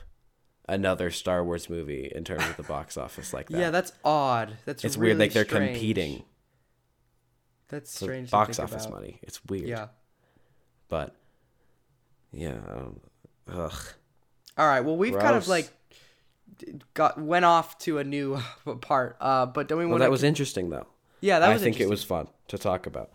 another 0.68 1.12
Star 1.12 1.44
Wars 1.44 1.70
movie 1.70 2.12
in 2.16 2.24
terms 2.24 2.44
of 2.46 2.58
the 2.58 2.64
box 2.64 2.98
office 2.98 3.34
like 3.34 3.50
that. 3.50 3.60
Yeah, 3.60 3.70
that's 3.70 3.92
odd. 4.04 4.58
That's 4.66 4.84
it's 4.84 4.98
really 4.98 5.10
weird. 5.12 5.20
Like 5.20 5.34
they're 5.34 5.46
strange. 5.46 5.74
competing 5.78 6.24
That's 7.72 7.98
for 7.98 8.06
strange. 8.06 8.30
box 8.30 8.60
office 8.60 8.86
about. 8.86 9.00
money. 9.00 9.20
It's 9.24 9.44
weird. 9.46 9.68
Yeah. 9.68 9.88
But 10.90 11.16
yeah, 12.32 12.58
um, 12.70 13.00
ugh. 13.52 13.74
All 14.58 14.68
right. 14.68 14.82
Well, 14.82 14.98
we've 14.98 15.18
kind 15.18 15.36
of 15.36 15.48
like 15.48 15.72
got 16.94 17.20
went 17.20 17.46
off 17.46 17.78
to 17.80 17.98
a 17.98 18.04
new 18.04 18.40
part. 18.82 19.18
Uh, 19.20 19.46
but 19.46 19.68
don't 19.68 19.80
we 19.80 19.86
want? 19.86 19.92
Well, 19.92 20.00
that 20.00 20.12
was 20.12 20.24
interesting 20.24 20.70
though. 20.70 20.88
yeah, 21.22 21.40
that 21.40 21.50
I 21.50 21.54
was. 21.54 21.62
I 21.62 21.66
think 21.66 21.80
it 21.80 21.90
was 21.90 22.04
fun 22.04 22.28
to 22.50 22.58
talk 22.58 22.86
about, 22.86 23.10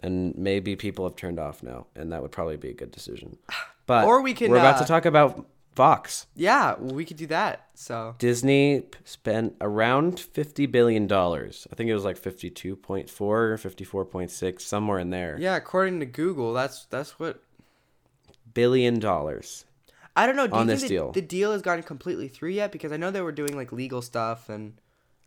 and 0.00 0.36
maybe 0.36 0.76
people 0.76 1.04
have 1.04 1.16
turned 1.16 1.38
off 1.38 1.62
now, 1.62 1.86
and 1.94 2.12
that 2.12 2.22
would 2.22 2.32
probably 2.32 2.56
be 2.56 2.70
a 2.70 2.74
good 2.74 2.90
decision. 2.90 3.36
But 3.86 4.04
Or 4.04 4.20
we 4.20 4.34
can, 4.34 4.50
We're 4.50 4.56
about 4.56 4.74
uh, 4.74 4.78
to 4.80 4.84
talk 4.84 5.04
about 5.04 5.46
Fox. 5.76 6.26
Yeah, 6.34 6.74
we 6.80 7.04
could 7.04 7.18
do 7.18 7.26
that. 7.28 7.68
So 7.74 8.14
Disney 8.18 8.84
spent 9.04 9.54
around 9.60 10.18
fifty 10.18 10.66
billion 10.66 11.06
dollars. 11.06 11.66
I 11.70 11.76
think 11.76 11.88
it 11.90 11.94
was 11.94 12.04
like 12.04 12.16
fifty-two 12.16 12.74
point 12.76 13.08
four 13.10 13.52
or 13.52 13.58
fifty-four 13.58 14.06
point 14.06 14.30
six, 14.30 14.64
somewhere 14.64 14.98
in 14.98 15.10
there. 15.10 15.36
yeah, 15.38 15.54
according 15.54 16.00
to 16.00 16.06
Google, 16.06 16.52
that's 16.54 16.86
that's 16.86 17.20
what 17.20 17.42
Billion 18.54 18.98
dollars. 18.98 19.64
I 20.16 20.26
don't 20.26 20.36
know. 20.36 20.46
Do 20.46 20.54
On 20.54 20.66
this 20.66 20.82
the, 20.82 20.88
deal. 20.88 21.12
the 21.12 21.20
deal 21.20 21.52
has 21.52 21.60
gotten 21.60 21.82
completely 21.84 22.28
through 22.28 22.50
yet? 22.50 22.72
Because 22.72 22.90
I 22.90 22.96
know 22.96 23.10
they 23.10 23.20
were 23.20 23.32
doing 23.32 23.54
like 23.54 23.70
legal 23.70 24.00
stuff 24.00 24.48
and 24.48 24.72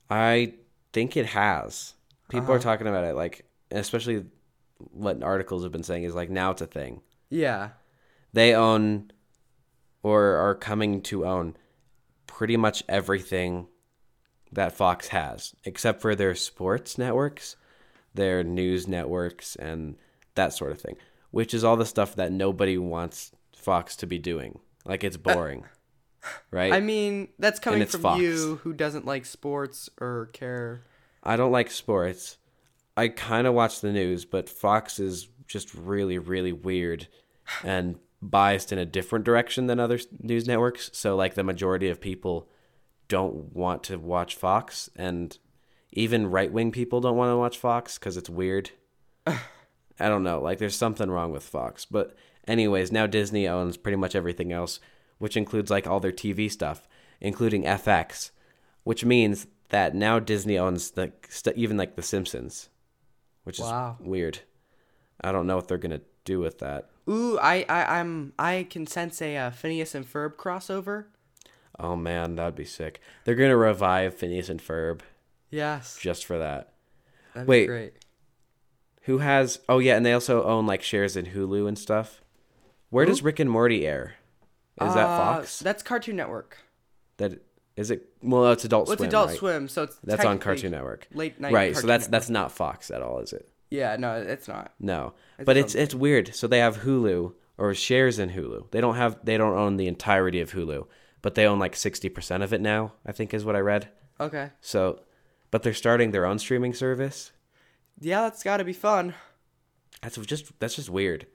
I 0.09 0.53
think 0.93 1.15
it 1.15 1.27
has. 1.27 1.93
People 2.29 2.49
are 2.51 2.55
Uh-huh. 2.55 2.63
talking 2.63 2.87
about 2.87 3.03
it, 3.03 3.13
like 3.15 3.45
especially 3.69 4.25
what 4.91 5.21
articles 5.21 5.61
have 5.61 5.71
been 5.71 5.83
saying 5.83 6.03
is 6.05 6.15
like 6.15 6.31
now 6.31 6.49
it's 6.51 6.61
a 6.63 6.65
thing. 6.65 7.01
yeah, 7.29 7.69
they 8.33 8.55
own 8.55 9.11
or 10.03 10.35
are 10.35 10.55
coming 10.55 11.01
to 11.01 11.25
own 11.25 11.55
pretty 12.27 12.57
much 12.57 12.83
everything 12.87 13.67
that 14.51 14.73
Fox 14.73 15.09
has, 15.09 15.53
except 15.63 16.01
for 16.01 16.15
their 16.15 16.35
sports 16.35 16.97
networks, 16.97 17.55
their 18.13 18.43
news 18.43 18.87
networks, 18.87 19.55
and 19.55 19.95
that 20.35 20.53
sort 20.53 20.71
of 20.71 20.81
thing, 20.81 20.95
which 21.31 21.53
is 21.53 21.63
all 21.63 21.75
the 21.75 21.85
stuff 21.85 22.15
that 22.15 22.31
nobody 22.31 22.77
wants 22.77 23.31
Fox 23.55 23.95
to 23.97 24.07
be 24.07 24.17
doing. 24.17 24.59
Like 24.85 25.03
it's 25.03 25.17
boring, 25.17 25.65
right? 26.51 26.73
I 26.73 26.79
mean 26.79 27.27
that's 27.37 27.59
coming 27.59 27.85
from 27.85 28.01
Fox. 28.01 28.21
you 28.21 28.59
who 28.63 28.73
doesn't 28.73 29.05
like 29.05 29.25
sports 29.25 29.89
or 29.99 30.29
care. 30.33 30.83
I 31.21 31.35
don't 31.35 31.51
like 31.51 31.69
sports. 31.69 32.37
I 32.95 33.09
kind 33.09 33.45
of 33.45 33.53
watch 33.53 33.81
the 33.81 33.91
news, 33.91 34.25
but 34.25 34.49
Fox 34.49 34.99
is 34.99 35.27
just 35.47 35.73
really, 35.73 36.17
really 36.17 36.53
weird 36.53 37.07
and 37.63 37.97
biased 38.21 38.71
in 38.71 38.77
a 38.79 38.85
different 38.85 39.25
direction 39.25 39.67
than 39.67 39.79
other 39.79 39.99
news 40.21 40.47
networks. 40.47 40.89
So, 40.93 41.15
like, 41.15 41.35
the 41.35 41.43
majority 41.43 41.89
of 41.89 42.01
people 42.01 42.49
don't 43.07 43.53
want 43.55 43.83
to 43.83 43.97
watch 43.97 44.35
Fox, 44.35 44.89
and 44.95 45.37
even 45.91 46.29
right 46.29 46.51
wing 46.51 46.71
people 46.71 47.01
don't 47.01 47.17
want 47.17 47.31
to 47.31 47.37
watch 47.37 47.57
Fox 47.57 47.97
because 47.97 48.17
it's 48.17 48.29
weird. 48.29 48.71
I 49.27 50.07
don't 50.07 50.23
know. 50.23 50.39
Like, 50.41 50.59
there's 50.59 50.75
something 50.75 51.09
wrong 51.09 51.31
with 51.31 51.43
Fox. 51.43 51.85
But, 51.85 52.15
anyways, 52.47 52.91
now 52.91 53.05
Disney 53.07 53.47
owns 53.47 53.77
pretty 53.77 53.97
much 53.97 54.15
everything 54.15 54.51
else, 54.51 54.79
which 55.17 55.35
includes, 55.35 55.69
like, 55.71 55.87
all 55.87 55.99
their 55.99 56.11
TV 56.11 56.49
stuff, 56.51 56.87
including 57.19 57.63
FX, 57.63 58.31
which 58.83 59.03
means 59.03 59.47
that 59.69 59.93
now 59.95 60.19
Disney 60.19 60.57
owns 60.57 60.91
the 60.91 61.11
st- 61.29 61.55
even 61.57 61.77
like 61.77 61.95
The 61.95 62.01
Simpsons, 62.01 62.69
which 63.43 63.59
Wow. 63.59 63.97
is 63.99 64.05
weird. 64.05 64.39
I 65.21 65.31
don't 65.31 65.47
know 65.47 65.57
what 65.57 65.67
they're 65.67 65.77
gonna 65.77 66.01
do 66.25 66.39
with 66.39 66.59
that. 66.59 66.89
Ooh, 67.07 67.37
I, 67.39 67.65
I 67.69 67.99
I'm 67.99 68.33
I 68.37 68.67
can 68.69 68.85
sense 68.87 69.21
a 69.21 69.35
uh, 69.37 69.51
Phineas 69.51 69.95
and 69.95 70.05
Ferb 70.11 70.33
crossover. 70.35 71.05
Oh 71.79 71.95
man, 71.95 72.35
that'd 72.35 72.55
be 72.55 72.65
sick. 72.65 72.99
They're 73.23 73.35
gonna 73.35 73.57
revive 73.57 74.15
Phineas 74.15 74.49
and 74.49 74.61
Ferb 74.61 75.01
Yes, 75.49 75.97
just 75.99 76.25
for 76.25 76.37
that. 76.37 76.73
that'd 77.33 77.47
Wait. 77.47 77.61
be 77.63 77.67
great. 77.67 77.93
Who 79.03 79.19
has? 79.19 79.59
Oh 79.69 79.79
yeah, 79.79 79.95
and 79.95 80.05
they 80.05 80.13
also 80.13 80.43
own 80.43 80.67
like 80.67 80.83
shares 80.83 81.15
in 81.15 81.27
Hulu 81.27 81.67
and 81.67 81.77
stuff. 81.79 82.21
Where 82.89 83.05
does 83.05 83.21
Rick 83.23 83.39
and 83.39 83.49
Morty 83.49 83.87
air? 83.87 84.15
Is 84.81 84.93
that 84.93 85.05
Uh, 85.07 85.17
Fox? 85.17 85.59
That's 85.59 85.83
Cartoon 85.83 86.15
Network. 86.15 86.57
That 87.17 87.41
is 87.75 87.91
it? 87.91 88.09
Well, 88.21 88.51
it's 88.51 88.65
Adult 88.65 88.87
Well, 88.87 88.93
it's 88.93 89.03
Adult 89.03 89.29
right? 89.29 89.37
Swim, 89.37 89.67
so 89.67 89.83
it's 89.83 89.97
That's 90.03 90.25
on 90.25 90.37
Cartoon 90.39 90.71
Network. 90.71 91.07
Late 91.13 91.39
night. 91.39 91.53
Right. 91.53 91.75
So 91.75 91.87
that's 91.87 92.03
Network. 92.05 92.11
that's 92.11 92.29
not 92.29 92.51
Fox 92.51 92.91
at 92.91 93.01
all, 93.01 93.19
is 93.19 93.33
it? 93.33 93.49
Yeah. 93.69 93.95
No, 93.97 94.15
it's 94.15 94.47
not. 94.47 94.73
No. 94.79 95.13
It's 95.37 95.45
but 95.45 95.57
its 95.57 95.75
it's 95.75 95.83
it's 95.83 95.95
weird. 95.95 96.35
So 96.35 96.47
they 96.47 96.59
have 96.59 96.79
Hulu 96.79 97.33
or 97.57 97.73
shares 97.73 98.19
in 98.19 98.29
Hulu. 98.29 98.71
They 98.71 98.81
don't 98.81 98.95
have 98.95 99.17
they 99.23 99.37
don't 99.37 99.57
own 99.57 99.77
the 99.77 99.87
entirety 99.87 100.39
of 100.39 100.51
Hulu, 100.51 100.87
but 101.21 101.35
they 101.35 101.45
own 101.45 101.59
like 101.59 101.75
60% 101.75 102.43
of 102.43 102.53
it 102.53 102.61
now, 102.61 102.93
I 103.05 103.11
think 103.11 103.33
is 103.33 103.45
what 103.45 103.55
I 103.55 103.59
read. 103.59 103.89
Okay. 104.19 104.51
So 104.61 105.01
but 105.51 105.63
they're 105.63 105.73
starting 105.73 106.11
their 106.11 106.25
own 106.25 106.39
streaming 106.39 106.73
service. 106.73 107.31
Yeah, 107.99 108.21
that's 108.21 108.43
got 108.43 108.57
to 108.57 108.63
be 108.63 108.73
fun. 108.73 109.13
That's 110.01 110.17
just 110.17 110.57
that's 110.59 110.75
just 110.75 110.89
weird. 110.89 111.27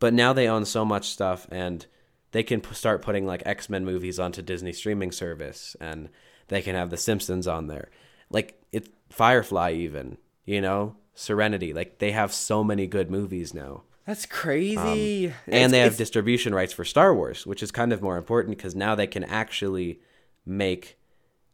But 0.00 0.14
now 0.14 0.32
they 0.32 0.48
own 0.48 0.64
so 0.64 0.84
much 0.84 1.08
stuff 1.08 1.46
and 1.50 1.86
they 2.32 2.42
can 2.42 2.60
p- 2.60 2.74
start 2.74 3.02
putting 3.02 3.26
like 3.26 3.42
X-Men 3.46 3.84
movies 3.84 4.18
onto 4.18 4.42
Disney 4.42 4.72
streaming 4.72 5.12
service 5.12 5.76
and 5.80 6.08
they 6.48 6.62
can 6.62 6.74
have 6.74 6.90
the 6.90 6.96
Simpsons 6.96 7.46
on 7.46 7.66
there. 7.66 7.90
Like 8.30 8.60
it 8.72 8.88
Firefly 9.10 9.72
even, 9.72 10.18
you 10.44 10.60
know, 10.60 10.96
Serenity. 11.18 11.72
Like 11.72 11.98
they 11.98 12.12
have 12.12 12.32
so 12.32 12.62
many 12.62 12.86
good 12.86 13.10
movies 13.10 13.52
now. 13.52 13.82
That's 14.06 14.24
crazy. 14.24 15.26
and 15.26 15.34
It's- 15.46 15.70
they 15.72 15.78
have 15.80 15.86
it's- 15.88 15.98
distribution 15.98 16.54
rights 16.54 16.72
for 16.72 16.84
Star 16.84 17.14
Wars, 17.14 17.44
which 17.46 17.62
is 17.62 17.70
kind 17.70 17.92
of 17.92 18.00
more 18.00 18.16
important 18.16 18.56
because 18.56 18.74
now 18.74 18.94
they 18.94 19.06
can 19.08 19.24
actually 19.24 20.00
make 20.46 20.96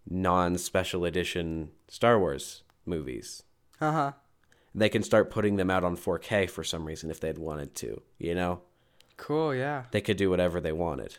non-special 0.09 1.05
edition 1.05 1.71
Star 1.89 2.19
Wars 2.19 2.63
movies. 2.87 3.43
uh-huh. 3.81 4.13
They 4.77 4.89
can 4.89 5.03
start 5.05 5.31
putting 5.31 5.55
them 5.57 5.71
out 5.71 5.85
on 5.85 5.97
4K 5.97 6.47
for 6.51 6.65
some 6.65 6.85
reason 6.85 7.09
if 7.11 7.21
they'd 7.21 7.39
wanted 7.39 7.75
to, 7.77 8.03
you 8.19 8.35
know? 8.35 8.61
Cool. 9.17 9.55
Yeah. 9.55 9.85
They 9.93 10.01
could 10.01 10.17
do 10.17 10.29
whatever 10.31 10.61
they 10.61 10.73
wanted. 10.73 11.19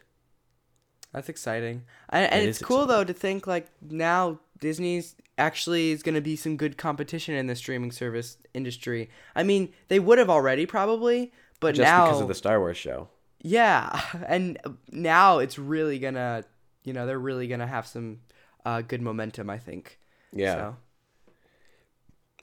That's 1.13 1.29
exciting. 1.29 1.83
And, 2.09 2.29
and 2.31 2.43
It 2.43 2.49
it's 2.49 2.61
cool 2.61 2.85
though 2.85 3.05
to 3.05 3.13
think 3.13 3.47
like 3.47 3.67
now 3.81 4.39
Disney's 4.59 5.15
actually 5.37 5.91
is 5.91 6.01
going 6.03 6.15
to 6.15 6.21
be 6.21 6.35
some 6.35 6.55
good 6.57 6.77
competition 6.77 7.35
in 7.35 7.47
the 7.47 7.55
streaming 7.55 7.91
service 7.91 8.37
industry. 8.53 9.09
I 9.35 9.43
mean, 9.43 9.73
they 9.89 9.99
would 9.99 10.17
have 10.17 10.29
already 10.29 10.65
probably, 10.65 11.33
but 11.59 11.75
Just 11.75 11.83
now 11.85 12.05
because 12.05 12.21
of 12.21 12.27
the 12.27 12.35
Star 12.35 12.59
Wars 12.59 12.77
show. 12.77 13.09
yeah, 13.41 14.01
and 14.27 14.57
now 14.91 15.39
it's 15.39 15.59
really 15.59 15.99
going 15.99 16.13
to, 16.15 16.45
you 16.83 16.93
know, 16.93 17.05
they're 17.05 17.19
really 17.19 17.47
going 17.47 17.59
to 17.59 17.67
have 17.67 17.85
some 17.85 18.19
uh, 18.65 18.81
good 18.81 19.01
momentum, 19.01 19.49
I 19.49 19.57
think. 19.57 19.99
Yeah. 20.31 20.55
So, 20.55 20.75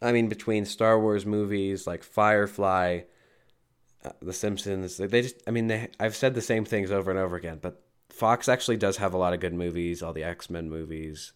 I 0.02 0.12
mean, 0.12 0.28
between 0.28 0.64
Star 0.64 0.98
Wars 1.00 1.24
movies 1.24 1.86
like 1.86 2.02
Firefly, 2.02 3.02
uh, 4.04 4.10
The 4.20 4.32
Simpsons, 4.32 4.96
they 4.96 5.06
they 5.06 5.22
just, 5.22 5.36
I 5.46 5.50
mean, 5.50 5.68
they, 5.68 5.88
I've 6.00 6.16
said 6.16 6.34
the 6.34 6.42
same 6.42 6.64
things 6.64 6.90
over 6.90 7.10
and 7.10 7.18
over 7.18 7.36
again, 7.36 7.58
but 7.62 7.82
Fox 8.10 8.48
actually 8.48 8.76
does 8.76 8.96
have 8.98 9.14
a 9.14 9.18
lot 9.18 9.32
of 9.32 9.40
good 9.40 9.54
movies, 9.54 10.02
all 10.02 10.12
the 10.12 10.24
X 10.24 10.50
Men 10.50 10.68
movies. 10.68 11.32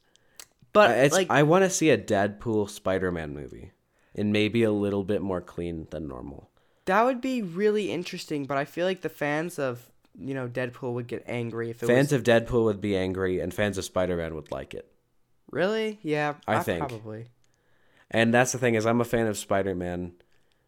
But 0.77 0.91
it's, 0.99 1.15
like 1.15 1.31
I 1.31 1.43
want 1.43 1.65
to 1.65 1.71
see 1.71 1.91
a 1.91 1.99
Deadpool 1.99 2.71
Spider 2.71 3.11
Man 3.11 3.35
movie 3.35 3.73
and 4.15 4.33
maybe 4.33 4.63
a 4.63 4.73
little 4.73 5.05
bit 5.05 5.21
more 5.23 5.41
clean 5.41 5.87
than 5.91 6.07
normal. 6.09 6.51
that 6.87 7.03
would 7.03 7.21
be 7.21 7.43
really 7.43 7.91
interesting, 7.91 8.45
but 8.47 8.57
I 8.57 8.65
feel 8.65 8.87
like 8.87 9.01
the 9.03 9.09
fans 9.09 9.59
of, 9.59 9.91
you 10.19 10.35
know, 10.35 10.49
Deadpool 10.49 10.95
would 10.95 11.07
get 11.09 11.25
angry 11.27 11.71
if 11.71 11.83
it 11.83 11.87
Fans 11.87 12.13
was 12.13 12.21
of 12.21 12.23
Deadpool 12.23 12.65
would 12.65 12.81
be 12.81 12.97
angry, 12.97 13.41
and 13.41 13.53
fans 13.53 13.77
of 13.77 13.85
Spider 13.85 14.17
Man 14.17 14.35
would 14.35 14.51
like 14.53 14.73
it. 14.73 14.91
Really? 15.51 15.99
Yeah, 16.03 16.35
I 16.47 16.57
I 16.57 16.63
think. 16.63 16.89
probably. 16.89 17.27
And 18.11 18.33
that's 18.33 18.53
the 18.53 18.59
thing 18.59 18.75
is, 18.77 18.87
I'm 18.87 19.01
a 19.01 19.05
fan 19.05 19.27
of 19.27 19.37
Spider 19.37 19.75
Man, 19.75 20.13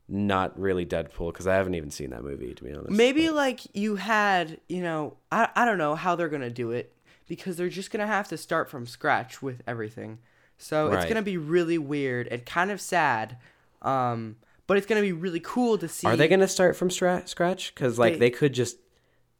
not 0.08 0.58
really 0.58 0.84
Deadpool, 0.84 1.32
because 1.32 1.46
I 1.46 1.54
haven't 1.54 1.74
even 1.74 1.90
seen 1.90 2.10
that 2.10 2.24
movie 2.24 2.52
to 2.52 2.64
be 2.64 2.72
honest. 2.72 2.90
Maybe 2.90 3.30
like 3.30 3.60
you 3.74 3.96
had, 3.96 4.60
you 4.68 4.82
know, 4.82 5.16
I 5.30 5.48
I 5.54 5.64
don't 5.64 5.78
know 5.78 5.94
how 5.94 6.16
they're 6.16 6.28
gonna 6.28 6.50
do 6.50 6.72
it 6.72 6.92
because 7.28 7.56
they're 7.56 7.68
just 7.68 7.90
gonna 7.90 8.06
have 8.06 8.26
to 8.28 8.36
start 8.36 8.68
from 8.68 8.86
scratch 8.86 9.40
with 9.42 9.62
everything. 9.66 10.18
So 10.56 10.88
it's 10.88 11.04
gonna 11.08 11.22
be 11.22 11.36
really 11.36 11.78
weird 11.78 12.26
and 12.28 12.44
kind 12.44 12.70
of 12.72 12.80
sad. 12.80 13.36
Um, 13.82 14.36
but 14.66 14.76
it's 14.76 14.86
gonna 14.86 15.00
be 15.02 15.12
really 15.12 15.40
cool 15.40 15.78
to 15.78 15.88
see. 15.88 16.06
Are 16.06 16.16
they 16.16 16.26
going 16.28 16.40
to 16.40 16.48
start 16.48 16.74
from 16.76 16.90
stra- 16.90 17.22
scratch? 17.26 17.72
Because 17.74 17.98
like 17.98 18.14
They- 18.14 18.18
they 18.18 18.30
could 18.30 18.52
just 18.54 18.78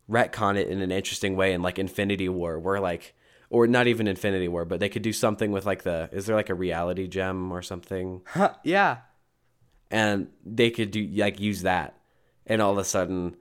retcon 0.08 0.56
it 0.56 0.68
in 0.68 0.80
an 0.80 0.90
interesting 0.92 1.34
way 1.36 1.52
in 1.52 1.60
like 1.60 1.78
Infinity 1.78 2.28
War, 2.28 2.58
where 2.58 2.80
like, 2.80 3.14
or 3.50 3.66
not 3.66 3.86
even 3.88 4.06
Infinity 4.06 4.48
War, 4.48 4.64
but 4.64 4.78
they 4.80 4.88
could 4.88 5.02
do 5.02 5.12
something 5.12 5.50
with 5.52 5.66
like 5.66 5.82
the 5.82 6.08
is 6.12 6.26
there 6.26 6.36
like 6.36 6.48
a 6.50 6.54
reality 6.54 7.06
gem 7.08 7.50
or 7.52 7.60
something, 7.62 8.22
yeah, 8.64 8.98
and 9.90 10.28
they 10.46 10.70
could 10.70 10.90
do 10.90 11.06
like 11.14 11.40
use 11.40 11.62
that, 11.62 11.98
and 12.46 12.62
all 12.62 12.72
of 12.72 12.78
a 12.78 12.84
sudden 12.84 13.36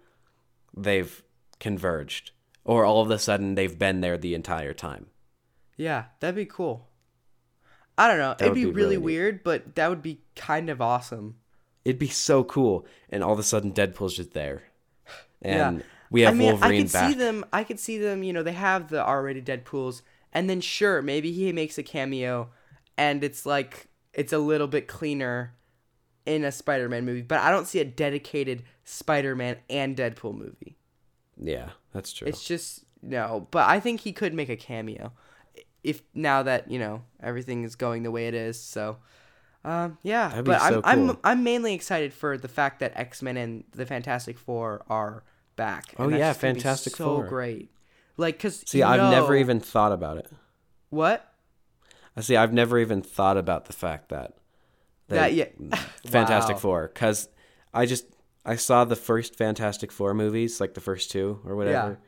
they've 0.75 1.23
converged, 1.59 2.31
or 2.67 2.85
all 2.85 3.01
of 3.01 3.09
a 3.09 3.17
sudden 3.17 3.55
they've 3.55 3.79
been 3.79 4.01
there 4.01 4.17
the 4.17 4.35
entire 4.35 4.73
time. 4.73 5.07
yeah, 5.77 6.05
that'd 6.19 6.35
be 6.35 6.45
cool. 6.45 6.87
I 7.97 8.07
don't 8.07 8.19
know. 8.19 8.35
It'd 8.39 8.53
be, 8.53 8.65
be 8.65 8.71
really, 8.71 8.95
really 8.95 8.97
weird, 8.97 9.43
but 9.43 9.73
that 9.75 9.89
would 9.89 10.03
be 10.03 10.21
kind 10.35 10.69
of 10.69 10.79
awesome. 10.81 11.37
It'd 11.83 11.97
be 11.97 12.09
so 12.09 12.43
cool, 12.43 12.85
and 13.09 13.23
all 13.23 13.33
of 13.33 13.39
a 13.39 13.43
sudden 13.43 13.71
Deadpool's 13.73 14.15
just 14.17 14.33
there, 14.33 14.63
and 15.41 15.77
Yeah. 15.79 15.85
we 16.11 16.21
have 16.21 16.33
I 16.33 16.37
mean, 16.37 16.47
Wolverine 16.51 16.81
I 16.81 16.83
could 16.83 16.93
back. 16.93 17.09
see 17.11 17.17
them. 17.17 17.45
I 17.53 17.63
could 17.63 17.79
see 17.79 17.97
them. 17.97 18.21
You 18.23 18.33
know, 18.33 18.43
they 18.43 18.53
have 18.53 18.89
the 18.89 19.01
R-rated 19.01 19.45
Deadpool's, 19.45 20.03
and 20.33 20.49
then 20.49 20.61
sure, 20.61 21.01
maybe 21.01 21.31
he 21.31 21.51
makes 21.53 21.77
a 21.79 21.83
cameo, 21.83 22.49
and 22.97 23.23
it's 23.23 23.45
like 23.45 23.87
it's 24.13 24.33
a 24.33 24.37
little 24.39 24.67
bit 24.67 24.87
cleaner 24.87 25.55
in 26.25 26.43
a 26.43 26.51
Spider-Man 26.51 27.05
movie. 27.05 27.21
But 27.21 27.39
I 27.39 27.49
don't 27.49 27.65
see 27.67 27.79
a 27.79 27.85
dedicated 27.85 28.63
Spider-Man 28.83 29.57
and 29.69 29.95
Deadpool 29.95 30.37
movie. 30.37 30.76
Yeah, 31.41 31.69
that's 31.93 32.11
true. 32.13 32.27
It's 32.27 32.43
just 32.43 32.83
no. 33.01 33.47
But 33.51 33.67
I 33.67 33.79
think 33.79 34.01
he 34.01 34.11
could 34.11 34.33
make 34.33 34.49
a 34.49 34.55
cameo, 34.57 35.13
if 35.83 36.01
now 36.13 36.43
that 36.43 36.69
you 36.71 36.79
know 36.79 37.03
everything 37.21 37.63
is 37.63 37.75
going 37.75 38.03
the 38.03 38.11
way 38.11 38.27
it 38.27 38.33
is. 38.33 38.59
So. 38.59 38.97
Um, 39.65 39.97
yeah, 40.01 40.29
That'd 40.29 40.45
be 40.45 40.51
but 40.51 40.61
I'm, 40.61 40.73
so 40.73 40.81
I'm. 40.85 41.17
I'm 41.25 41.43
mainly 41.43 41.73
excited 41.73 42.13
for 42.13 42.37
the 42.37 42.47
fact 42.47 42.79
that 42.79 42.93
X 42.95 43.21
Men 43.21 43.35
and 43.35 43.65
the 43.73 43.85
Fantastic 43.85 44.37
Four 44.37 44.85
are 44.87 45.23
back. 45.57 45.93
Oh, 45.97 46.07
yeah, 46.07 46.29
just 46.29 46.39
gonna 46.41 46.53
be 46.53 46.59
Fantastic 46.61 46.95
so 46.95 47.05
Four. 47.05 47.25
great. 47.25 47.69
Like, 48.15 48.39
cause 48.39 48.63
See, 48.65 48.81
I've 48.81 49.11
never 49.11 49.35
even 49.35 49.59
thought 49.59 49.91
about 49.91 50.17
it. 50.17 50.29
what 50.89 51.33
I 52.15 52.21
see. 52.21 52.37
I've 52.37 52.53
never 52.53 52.79
even 52.79 53.01
thought 53.01 53.35
about 53.35 53.65
the 53.65 53.73
fact 53.73 54.07
that 54.09 54.35
that 55.09 55.29
they- 55.31 55.35
yeah 55.35 55.75
Fantastic 56.05 56.55
Wow. 56.57 56.61
Four, 56.61 56.91
because 56.93 57.27
I 57.73 57.85
just 57.85 58.05
I 58.47 58.55
saw 58.55 58.85
the 58.85 58.95
first 58.95 59.35
Fantastic 59.35 59.91
Four 59.91 60.13
movies, 60.13 60.59
like 60.61 60.73
the 60.73 60.81
first 60.81 61.11
two 61.11 61.39
or 61.45 61.55
whatever. 61.55 61.99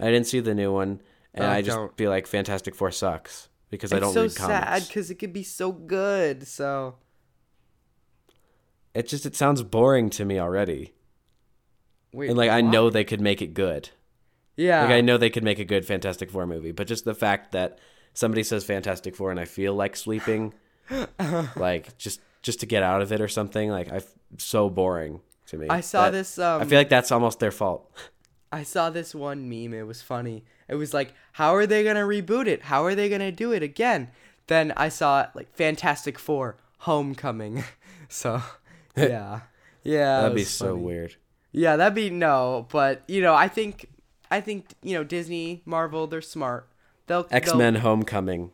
Yeah. 0.00 0.06
I 0.06 0.10
didn't 0.10 0.26
see 0.26 0.40
the 0.40 0.54
new 0.54 0.72
one, 0.72 1.00
and 1.34 1.44
Oh, 1.44 1.48
I 1.50 1.62
just 1.62 1.76
don't. 1.76 1.96
feel 1.96 2.10
like 2.10 2.26
Fantastic 2.26 2.74
Four 2.74 2.90
sucks 2.90 3.48
because 3.70 3.92
I 3.92 3.96
It's 3.96 4.04
don't 4.06 4.14
so 4.14 4.22
read 4.22 4.32
sad 4.32 4.84
because 4.88 5.10
it 5.10 5.16
could 5.16 5.32
be 5.32 5.42
so 5.42 5.70
good. 5.72 6.46
So 6.48 6.96
It 8.94 9.06
just 9.08 9.26
it 9.26 9.36
sounds 9.36 9.62
boring 9.62 10.08
to 10.10 10.24
me 10.24 10.38
already, 10.38 10.94
wait, 12.12 12.28
and 12.30 12.38
like 12.38 12.50
I 12.50 12.62
know 12.62 12.88
they 12.88 13.04
could 13.04 13.20
make 13.20 13.42
it 13.42 13.52
good. 13.52 13.90
yeah, 14.56 14.82
Like 14.82 14.92
I 14.92 15.00
know 15.02 15.18
they 15.18 15.30
could 15.30 15.44
make 15.44 15.58
a 15.58 15.64
good 15.64 15.84
Fantastic 15.84 16.30
Four 16.30 16.46
movie, 16.46 16.72
but 16.72 16.86
just 16.86 17.04
the 17.04 17.14
fact 17.14 17.52
that 17.52 17.78
somebody 18.14 18.42
says 18.42 18.64
Fantastic 18.64 19.14
Four 19.14 19.30
and 19.30 19.38
I 19.38 19.44
feel 19.44 19.74
like 19.74 19.94
sleeping, 19.96 20.54
like 21.56 21.98
just 21.98 22.20
just 22.42 22.60
to 22.60 22.66
get 22.66 22.82
out 22.82 23.02
of 23.02 23.12
it 23.12 23.20
or 23.20 23.28
something, 23.28 23.68
like 23.70 23.92
I 23.92 24.00
so 24.38 24.70
boring 24.70 25.20
to 25.46 25.56
me. 25.58 25.68
I 25.68 25.80
saw 25.80 26.04
That- 26.06 26.12
this. 26.12 26.38
Um, 26.38 26.62
I 26.62 26.64
feel 26.64 26.78
like 26.78 26.88
that's 26.88 27.10
almost 27.12 27.38
their 27.40 27.50
fault. 27.50 27.90
I 28.52 28.62
saw 28.62 28.90
this 28.90 29.14
one 29.14 29.48
meme. 29.48 29.74
It 29.74 29.86
was 29.86 30.02
funny. 30.02 30.44
It 30.68 30.76
was 30.76 30.94
like, 30.94 31.12
how 31.32 31.54
are 31.54 31.66
they 31.66 31.82
gonna 31.84 32.04
reboot 32.04 32.46
it? 32.46 32.62
How 32.62 32.84
are 32.84 32.94
they 32.94 33.08
gonna 33.08 33.32
do 33.32 33.52
it 33.52 33.62
again? 33.62 34.10
Then 34.46 34.72
I 34.76 34.88
saw 34.88 35.26
like 35.34 35.52
Fantastic 35.54 36.18
Four: 36.18 36.56
Homecoming. 36.78 37.64
so 38.08 38.42
yeah, 38.96 39.40
yeah, 39.82 40.20
That'd 40.22 40.36
be 40.36 40.44
so 40.44 40.70
funny. 40.74 40.82
weird. 40.82 41.16
Yeah, 41.52 41.76
that'd 41.76 41.94
be 41.94 42.10
no, 42.10 42.66
but 42.70 43.02
you 43.08 43.20
know, 43.22 43.34
I 43.34 43.48
think, 43.48 43.88
I 44.30 44.40
think 44.40 44.66
you 44.82 44.94
know, 44.96 45.04
Disney, 45.04 45.62
Marvel, 45.64 46.06
they're 46.06 46.20
smart. 46.22 46.68
They'll 47.08 47.26
X 47.30 47.54
Men 47.54 47.76
Homecoming. 47.76 48.50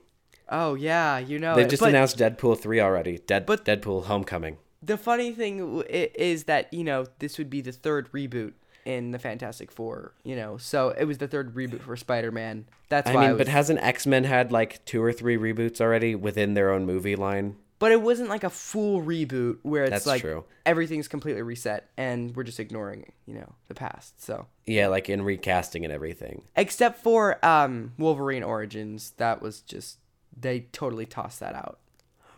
Oh 0.49 0.75
yeah, 0.75 1.19
you 1.19 1.39
know. 1.39 1.55
They've 1.57 1.67
it. 1.67 1.71
just 1.71 1.81
But 1.81 1.91
announced 1.91 2.17
Deadpool 2.19 2.59
three 2.61 2.81
already. 2.81 3.19
Dead 3.19 3.45
But- 3.47 3.65
Deadpool 3.65 4.05
Homecoming. 4.05 4.59
The 4.83 4.97
funny 4.97 5.33
thing 5.33 5.83
is 5.89 6.45
that 6.45 6.73
you 6.73 6.85
know 6.85 7.07
this 7.19 7.39
would 7.39 7.51
be 7.51 7.61
the 7.61 7.73
third 7.73 8.11
reboot 8.13 8.53
in 8.85 9.13
the 9.13 9.19
Fantastic 9.19 9.71
Four. 9.71 10.13
You 10.25 10.37
know, 10.37 10.57
so 10.59 10.91
it 10.91 11.05
was 11.05 11.19
the 11.19 11.29
third 11.29 11.55
reboot 11.55 11.83
for 11.83 11.97
Spider-Man. 11.97 12.67
That's 12.89 13.09
I 13.09 13.15
why. 13.15 13.21
mean, 13.21 13.31
I 13.31 13.33
was, 13.35 13.39
but 13.39 13.49
hasn't 13.49 13.79
X 13.81 14.07
Men 14.07 14.25
had 14.25 14.51
like 14.53 14.85
two 14.85 15.03
or 15.03 15.13
three 15.13 15.37
reboots 15.37 15.81
already 15.81 16.15
within 16.15 16.55
their 16.55 16.71
own 16.71 16.85
movie 16.87 17.17
line? 17.17 17.57
but 17.79 17.91
it 17.91 18.01
wasn't 18.01 18.29
like 18.29 18.45
a 18.45 18.49
full 18.51 19.03
reboot 19.03 19.59
where 19.63 19.83
it's 19.83 19.91
That's 19.91 20.07
like 20.07 20.21
true. 20.21 20.45
everything's 20.65 21.09
completely 21.09 21.43
reset 21.43 21.91
and 21.97 22.33
we're 22.37 22.45
just 22.45 22.61
ignoring, 22.61 23.11
you 23.27 23.35
know, 23.35 23.55
the 23.67 23.75
past. 23.75 24.23
So, 24.23 24.47
Yeah, 24.67 24.87
like 24.87 25.11
in 25.11 25.23
recasting 25.23 25.83
and 25.85 25.93
everything. 25.93 26.43
except 26.55 27.03
for 27.03 27.45
um 27.45 27.93
Wolverine 27.99 28.45
Origins, 28.45 29.15
that 29.17 29.43
was 29.43 29.63
just 29.63 29.99
they 30.41 30.61
totally 30.71 31.07
tossed 31.07 31.41
that 31.41 31.57
out. 31.57 31.81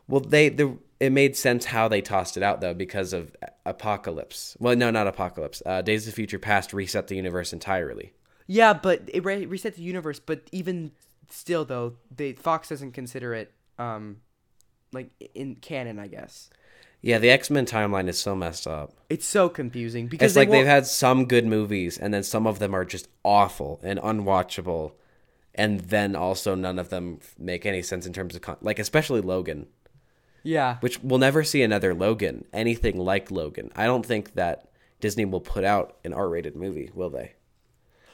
Well, 0.09 0.23
they 0.23 0.49
the 0.49 0.79
it 1.05 1.13
made 1.13 1.37
sense 1.37 1.67
how 1.67 1.89
they 1.89 2.01
tossed 2.01 2.37
it 2.37 2.43
out 2.43 2.61
though 2.61 2.75
because 2.75 3.13
of 3.13 3.35
Apocalypse. 3.67 4.57
Well, 4.59 4.77
no, 4.77 4.91
not 4.91 5.07
Apocalypse. 5.07 5.63
Uh, 5.65 5.83
Days 5.83 6.07
of 6.09 6.15
Future 6.15 6.39
Past 6.39 6.73
reset 6.73 7.09
the 7.09 7.17
universe 7.17 7.53
entirely. 7.53 8.13
Yeah, 8.47 8.73
but 8.75 9.03
it 9.13 9.25
re- 9.25 9.47
reset 9.47 9.75
the 9.77 9.83
universe. 9.83 10.19
But 10.21 10.43
even 10.53 10.93
still, 11.31 11.65
though, 11.65 11.95
they 12.15 12.33
Fox 12.33 12.69
doesn't 12.69 12.93
consider 12.93 13.35
it 13.35 13.53
um 13.79 14.19
like 14.93 15.11
in 15.35 15.57
canon. 15.57 15.99
I 15.99 16.07
guess 16.07 16.51
Yeah, 17.03 17.19
the 17.19 17.31
X 17.31 17.51
Men 17.51 17.67
timeline 17.67 18.09
is 18.09 18.19
so 18.19 18.35
messed 18.37 18.67
up. 18.67 18.93
it's 19.11 19.27
so 19.27 19.49
confusing 19.49 20.07
because 20.09 20.27
It's 20.27 20.35
they 20.35 20.43
like 20.43 20.51
they've 20.51 20.67
had 20.67 20.87
some 20.87 21.27
good 21.27 21.47
movies, 21.47 21.99
and 21.99 22.13
then 22.15 22.23
some 22.23 22.47
of 22.47 22.59
them 22.59 22.75
are 22.75 22.85
just 22.85 23.09
awful 23.25 23.81
and 23.83 23.99
unwatchable, 23.99 24.93
and 25.55 25.81
then 25.81 26.15
also 26.15 26.55
none 26.55 26.79
of 26.79 26.91
them 26.91 27.19
make 27.39 27.67
any 27.67 27.83
sense 27.83 28.07
in 28.07 28.13
terms 28.13 28.35
of 28.37 28.43
con- 28.43 28.59
like 28.61 28.79
especially 28.79 29.21
Logan, 29.21 29.67
yeah 30.45 30.77
which 30.81 31.03
we'll 31.03 31.19
never 31.19 31.43
see 31.43 31.63
another 31.63 31.93
Logan, 31.95 32.45
anything 32.53 32.97
like 32.99 33.33
Logan. 33.33 33.73
I 33.75 33.87
don't 33.87 34.07
think 34.07 34.35
that 34.35 34.69
Disney 35.01 35.25
will 35.25 35.41
put 35.41 35.65
out 35.65 35.97
an 36.05 36.13
R-rated 36.13 36.55
movie, 36.55 36.91
will 36.95 37.11
they? 37.11 37.33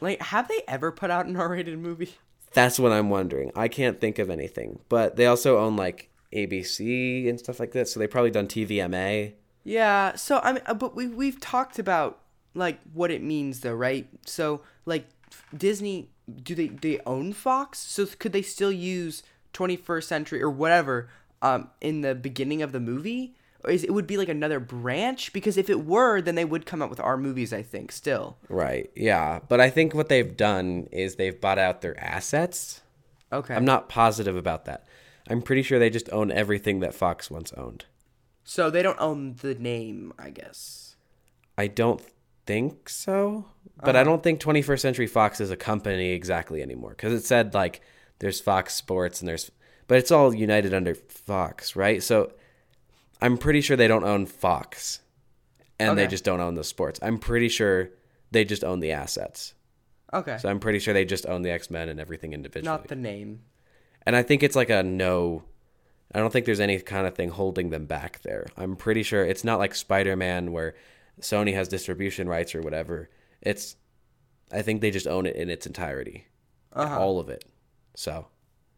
like 0.00 0.20
have 0.22 0.48
they 0.48 0.62
ever 0.66 0.90
put 0.90 1.10
out 1.10 1.26
an 1.26 1.36
R-rated 1.36 1.78
movie? 1.78 2.14
That's 2.52 2.78
what 2.78 2.92
I'm 2.92 3.10
wondering. 3.10 3.52
I 3.54 3.68
can't 3.68 4.00
think 4.00 4.18
of 4.18 4.30
anything, 4.30 4.80
but 4.88 5.16
they 5.16 5.26
also 5.26 5.58
own 5.58 5.76
like 5.76 6.08
ABC 6.32 7.28
and 7.28 7.38
stuff 7.38 7.60
like 7.60 7.72
that, 7.72 7.88
so 7.88 8.00
they've 8.00 8.10
probably 8.10 8.30
done 8.30 8.46
TVMA. 8.46 9.34
Yeah. 9.62 10.16
So 10.16 10.40
I 10.42 10.52
mean, 10.54 10.62
uh, 10.66 10.74
but 10.74 10.96
we 10.96 11.06
we've 11.06 11.40
talked 11.40 11.78
about 11.78 12.20
like 12.54 12.80
what 12.92 13.10
it 13.10 13.22
means 13.22 13.60
though, 13.60 13.74
right? 13.74 14.08
So 14.26 14.62
like 14.86 15.06
Disney, 15.56 16.10
do 16.42 16.54
they 16.54 16.68
they 16.68 17.00
own 17.06 17.32
Fox? 17.32 17.78
So 17.78 18.06
could 18.06 18.32
they 18.32 18.42
still 18.42 18.72
use 18.72 19.22
21st 19.52 20.04
Century 20.04 20.42
or 20.42 20.50
whatever 20.50 21.08
um 21.42 21.70
in 21.80 22.00
the 22.02 22.14
beginning 22.14 22.62
of 22.62 22.72
the 22.72 22.80
movie? 22.80 23.36
Or 23.62 23.70
is 23.70 23.84
it 23.84 23.92
would 23.92 24.06
be 24.06 24.16
like 24.16 24.30
another 24.30 24.58
branch? 24.58 25.34
Because 25.34 25.58
if 25.58 25.68
it 25.68 25.84
were, 25.84 26.22
then 26.22 26.34
they 26.34 26.46
would 26.46 26.64
come 26.64 26.80
out 26.80 26.88
with 26.88 27.00
our 27.00 27.16
movies. 27.16 27.52
I 27.52 27.62
think 27.62 27.92
still. 27.92 28.38
Right. 28.48 28.90
Yeah, 28.94 29.40
but 29.48 29.60
I 29.60 29.70
think 29.70 29.94
what 29.94 30.08
they've 30.08 30.36
done 30.36 30.88
is 30.92 31.16
they've 31.16 31.38
bought 31.38 31.58
out 31.58 31.82
their 31.82 31.98
assets. 32.02 32.80
Okay. 33.32 33.54
I'm 33.54 33.64
not 33.64 33.88
positive 33.88 34.36
about 34.36 34.64
that. 34.64 34.86
I'm 35.28 35.42
pretty 35.42 35.62
sure 35.62 35.78
they 35.78 35.90
just 35.90 36.10
own 36.12 36.32
everything 36.32 36.80
that 36.80 36.94
Fox 36.94 37.30
once 37.30 37.52
owned. 37.52 37.84
So 38.42 38.70
they 38.70 38.82
don't 38.82 39.00
own 39.00 39.36
the 39.40 39.54
name, 39.54 40.12
I 40.18 40.30
guess. 40.30 40.96
I 41.56 41.68
don't 41.68 42.02
think 42.46 42.88
so, 42.88 43.44
but 43.84 43.94
I 43.94 44.02
don't 44.02 44.22
think 44.22 44.40
21st 44.40 44.80
Century 44.80 45.06
Fox 45.06 45.40
is 45.40 45.50
a 45.52 45.56
company 45.56 46.10
exactly 46.10 46.62
anymore 46.62 46.90
because 46.90 47.12
it 47.12 47.24
said 47.24 47.54
like 47.54 47.80
there's 48.18 48.40
Fox 48.40 48.74
Sports 48.74 49.20
and 49.20 49.28
there's, 49.28 49.52
but 49.90 49.98
it's 49.98 50.12
all 50.12 50.32
united 50.32 50.72
under 50.72 50.94
Fox, 50.94 51.74
right? 51.74 52.00
So 52.00 52.32
I'm 53.20 53.36
pretty 53.36 53.60
sure 53.60 53.76
they 53.76 53.88
don't 53.88 54.04
own 54.04 54.24
Fox, 54.26 55.00
and 55.80 55.98
they 55.98 56.06
just 56.06 56.22
don't 56.22 56.38
own 56.40 56.54
the 56.54 56.62
sports. 56.62 57.00
I'm 57.02 57.18
pretty 57.18 57.48
sure 57.48 57.90
they 58.30 58.44
just 58.44 58.62
own 58.62 58.78
the 58.78 58.92
assets. 58.92 59.54
Okay. 60.14 60.38
So 60.38 60.48
I'm 60.48 60.60
pretty 60.60 60.78
sure 60.78 60.94
they 60.94 61.04
just 61.04 61.26
own 61.26 61.42
the 61.42 61.50
X 61.50 61.70
Men 61.70 61.88
and 61.88 61.98
everything 61.98 62.32
individually. 62.32 62.70
Not 62.72 62.86
the 62.86 62.94
name. 62.94 63.40
And 64.06 64.14
I 64.14 64.22
think 64.22 64.44
it's 64.44 64.54
like 64.54 64.70
a 64.70 64.84
no. 64.84 65.42
I 66.14 66.20
don't 66.20 66.32
think 66.32 66.46
there's 66.46 66.60
any 66.60 66.78
kind 66.78 67.06
of 67.08 67.16
thing 67.16 67.30
holding 67.30 67.70
them 67.70 67.86
back 67.86 68.22
there. 68.22 68.46
I'm 68.56 68.76
pretty 68.76 69.02
sure 69.02 69.24
it's 69.24 69.42
not 69.44 69.58
like 69.58 69.74
Spider 69.74 70.14
Man 70.14 70.52
where 70.52 70.74
Sony 71.20 71.52
has 71.54 71.66
distribution 71.66 72.28
rights 72.28 72.54
or 72.54 72.62
whatever. 72.62 73.10
It's, 73.40 73.74
I 74.52 74.62
think 74.62 74.80
they 74.82 74.90
just 74.92 75.08
own 75.08 75.26
it 75.26 75.34
in 75.34 75.50
its 75.50 75.66
entirety, 75.66 76.26
Uh-huh. 76.72 76.98
all 77.00 77.18
of 77.20 77.28
it. 77.28 77.44
So 77.94 78.26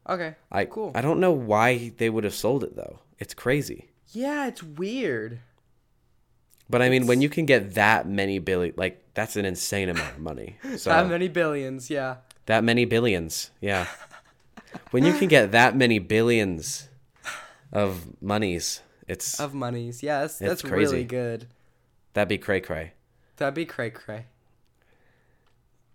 Okay. 0.08 0.34
I 0.50 0.64
Cool. 0.64 0.92
I 0.94 1.00
don't 1.00 1.20
know 1.20 1.32
why 1.32 1.92
they 1.96 2.10
would 2.10 2.24
have 2.24 2.34
sold 2.34 2.64
it 2.64 2.74
though. 2.76 2.98
It's 3.18 3.34
crazy. 3.34 3.90
Yeah, 4.08 4.46
it's 4.48 4.62
weird. 4.62 5.40
But 6.68 6.82
I 6.82 6.88
mean, 6.88 7.06
when 7.06 7.20
you 7.20 7.28
can 7.28 7.44
get 7.46 7.74
that 7.74 8.08
many 8.08 8.38
billion, 8.38 8.74
like 8.76 9.04
that's 9.14 9.36
an 9.36 9.44
insane 9.44 9.88
amount 9.88 10.12
of 10.14 10.18
money. 10.18 10.56
So 10.78 10.90
That 10.90 11.08
many 11.08 11.28
billions, 11.28 11.90
yeah. 11.90 12.16
That 12.46 12.64
many 12.64 12.84
billions, 12.84 13.50
yeah. 13.60 13.86
when 14.90 15.04
you 15.04 15.12
can 15.12 15.28
get 15.28 15.52
that 15.52 15.76
many 15.76 15.98
billions 15.98 16.88
of 17.72 18.20
monies, 18.22 18.80
it's 19.06 19.38
Of 19.38 19.54
monies. 19.54 20.02
Yes, 20.02 20.40
It's 20.40 20.48
that's 20.48 20.62
crazy. 20.62 20.92
really 20.92 21.04
good. 21.04 21.46
that'd 22.14 22.28
be 22.28 22.38
cray 22.38 22.60
cray. 22.60 22.92
That'd 23.36 23.54
be 23.54 23.66
cray 23.66 23.90
cray. 23.90 24.26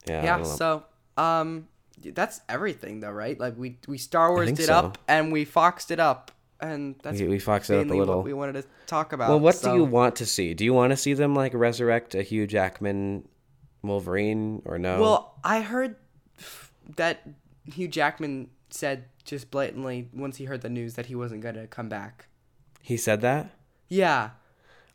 Yeah, 0.07 0.23
Yeah, 0.23 0.43
so 0.43 0.85
um 1.17 1.67
that's 2.01 2.41
everything 2.47 2.99
though, 2.99 3.11
right? 3.11 3.39
Like 3.39 3.57
we 3.57 3.79
we 3.87 3.97
Star 3.97 4.31
Wars 4.31 4.49
it 4.49 4.57
so. 4.57 4.73
up 4.73 4.97
and 5.07 5.31
we 5.31 5.45
Foxed 5.45 5.91
it 5.91 5.99
up 5.99 6.31
and 6.59 6.95
that's 7.03 7.19
we, 7.19 7.27
we 7.27 7.39
foxed 7.39 7.69
it 7.69 7.79
up 7.79 7.91
a 7.91 7.93
little. 7.93 8.17
what 8.17 8.25
we 8.25 8.33
wanted 8.33 8.53
to 8.53 8.65
talk 8.87 9.13
about. 9.13 9.29
well, 9.29 9.39
what 9.39 9.55
so- 9.55 9.71
do 9.71 9.77
you 9.77 9.83
want 9.83 10.15
to 10.17 10.25
see? 10.25 10.53
Do 10.53 10.65
you 10.65 10.73
want 10.73 10.91
to 10.91 10.97
see 10.97 11.13
them 11.13 11.35
like 11.35 11.53
resurrect 11.53 12.15
a 12.15 12.21
Hugh 12.23 12.47
Jackman 12.47 13.27
Wolverine 13.83 14.61
or 14.65 14.77
no? 14.79 14.99
Well, 15.01 15.39
I 15.43 15.61
heard 15.61 15.95
that 16.95 17.21
Hugh 17.65 17.87
Jackman 17.87 18.49
said 18.69 19.05
just 19.23 19.51
blatantly 19.51 20.09
once 20.13 20.37
he 20.37 20.45
heard 20.45 20.61
the 20.61 20.69
news 20.69 20.95
that 20.95 21.07
he 21.07 21.15
wasn't 21.15 21.41
going 21.41 21.55
to 21.55 21.67
come 21.67 21.89
back. 21.89 22.27
he 22.81 22.97
said 22.97 23.21
that. 23.21 23.49
Yeah. 23.89 24.31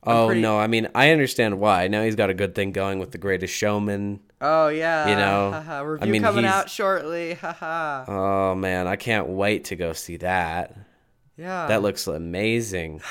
I'm 0.05 0.16
Oh 0.16 0.26
pretty- 0.26 0.40
no, 0.40 0.59
I 0.59 0.66
mean 0.66 0.88
I 0.94 1.11
understand 1.11 1.61
why. 1.61 1.88
Now 1.88 2.03
he's 2.03 2.16
got 2.16 2.28
a 2.30 2.34
good 2.34 2.55
thing 2.55 2.72
going 2.72 2.98
with 2.98 3.12
The 3.12 3.18
Greatest 3.18 3.55
Showman. 3.55 4.20
Oh 4.40 4.68
yeah. 4.68 5.09
You 5.09 5.16
know, 5.16 5.53
Haha, 5.53 5.78
I 5.78 5.80
review 5.82 6.12
mean, 6.12 6.22
coming 6.22 6.44
he's- 6.44 6.55
out 6.55 6.70
shortly. 6.70 7.34
Haha. 7.34 8.05
Oh 8.09 8.55
man, 8.57 8.86
I 8.88 8.96
can't 8.96 9.28
wait 9.28 9.64
to 9.66 9.76
go 9.76 9.92
see 9.92 10.16
that. 10.18 10.76
yeah. 11.36 11.66
That 11.68 11.82
looks 11.82 12.07
amazing. 12.07 13.00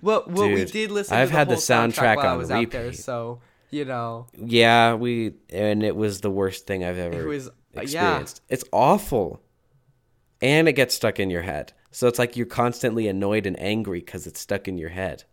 Well, 0.00 0.24
well 0.26 0.48
we 0.48 0.64
did 0.64 0.90
listen. 0.90 1.16
I've 1.16 1.28
the 1.30 1.36
had 1.36 1.48
the 1.50 1.56
soundtrack, 1.56 2.16
soundtrack 2.16 2.24
on 2.24 2.38
was 2.38 2.50
out 2.50 2.70
there, 2.70 2.84
repeat. 2.86 2.98
so 3.00 3.40
you 3.70 3.84
know 3.84 4.26
Yeah, 4.34 4.94
we 4.94 5.34
and 5.50 5.82
it 5.82 5.94
was 5.94 6.20
the 6.22 6.30
worst 6.30 6.66
thing 6.66 6.82
I've 6.82 6.96
ever 6.98 7.22
it 7.22 7.26
was 7.26 7.48
uh, 7.48 7.52
yeah. 7.74 7.80
experienced. 7.82 8.40
It's 8.48 8.64
awful. 8.72 9.42
And 10.40 10.66
it 10.66 10.72
gets 10.72 10.94
stuck 10.94 11.20
in 11.20 11.28
your 11.30 11.42
head. 11.42 11.72
So 11.90 12.08
it's 12.08 12.18
like 12.18 12.36
you're 12.38 12.46
constantly 12.46 13.06
annoyed 13.06 13.44
and 13.46 13.58
angry 13.60 14.00
because 14.00 14.26
it's 14.26 14.40
stuck 14.40 14.66
in 14.66 14.78
your 14.78 14.88
head. 14.88 15.24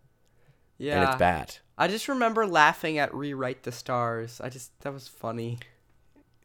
Yeah. 0.79 1.01
And 1.01 1.09
it's 1.09 1.19
bad. 1.19 1.57
I 1.77 1.87
just 1.87 2.07
remember 2.07 2.47
laughing 2.47 2.97
at 2.97 3.13
rewrite 3.13 3.63
the 3.63 3.71
stars. 3.71 4.41
I 4.43 4.49
just 4.49 4.77
that 4.81 4.91
was 4.91 5.07
funny. 5.07 5.59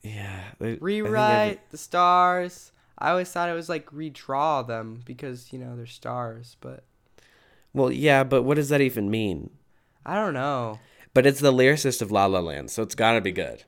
Yeah. 0.03 0.41
I 0.61 0.77
Rewrite 0.81 1.71
the 1.71 1.79
stars. 1.79 2.73
I 2.99 3.11
always 3.11 3.31
thought 3.31 3.49
it 3.49 3.55
was 3.55 3.69
like 3.69 3.91
redraw 3.91 4.67
them 4.67 5.03
because 5.05 5.53
you 5.53 5.59
know 5.59 5.77
they're 5.77 5.87
stars, 5.87 6.57
but 6.61 6.85
well, 7.73 7.91
yeah, 7.91 8.23
but 8.23 8.43
what 8.43 8.55
does 8.55 8.69
that 8.69 8.81
even 8.81 9.11
mean? 9.11 9.51
I 10.07 10.15
don't 10.15 10.35
know. 10.35 10.79
But 11.13 11.27
it's 11.27 11.41
the 11.41 11.53
lyricist 11.53 12.03
of 12.03 12.13
La 12.13 12.27
La 12.27 12.41
Land, 12.41 12.71
so 12.71 12.83
it's 12.83 12.95
got 12.95 13.13
to 13.13 13.21
be 13.21 13.33
good. 13.33 13.65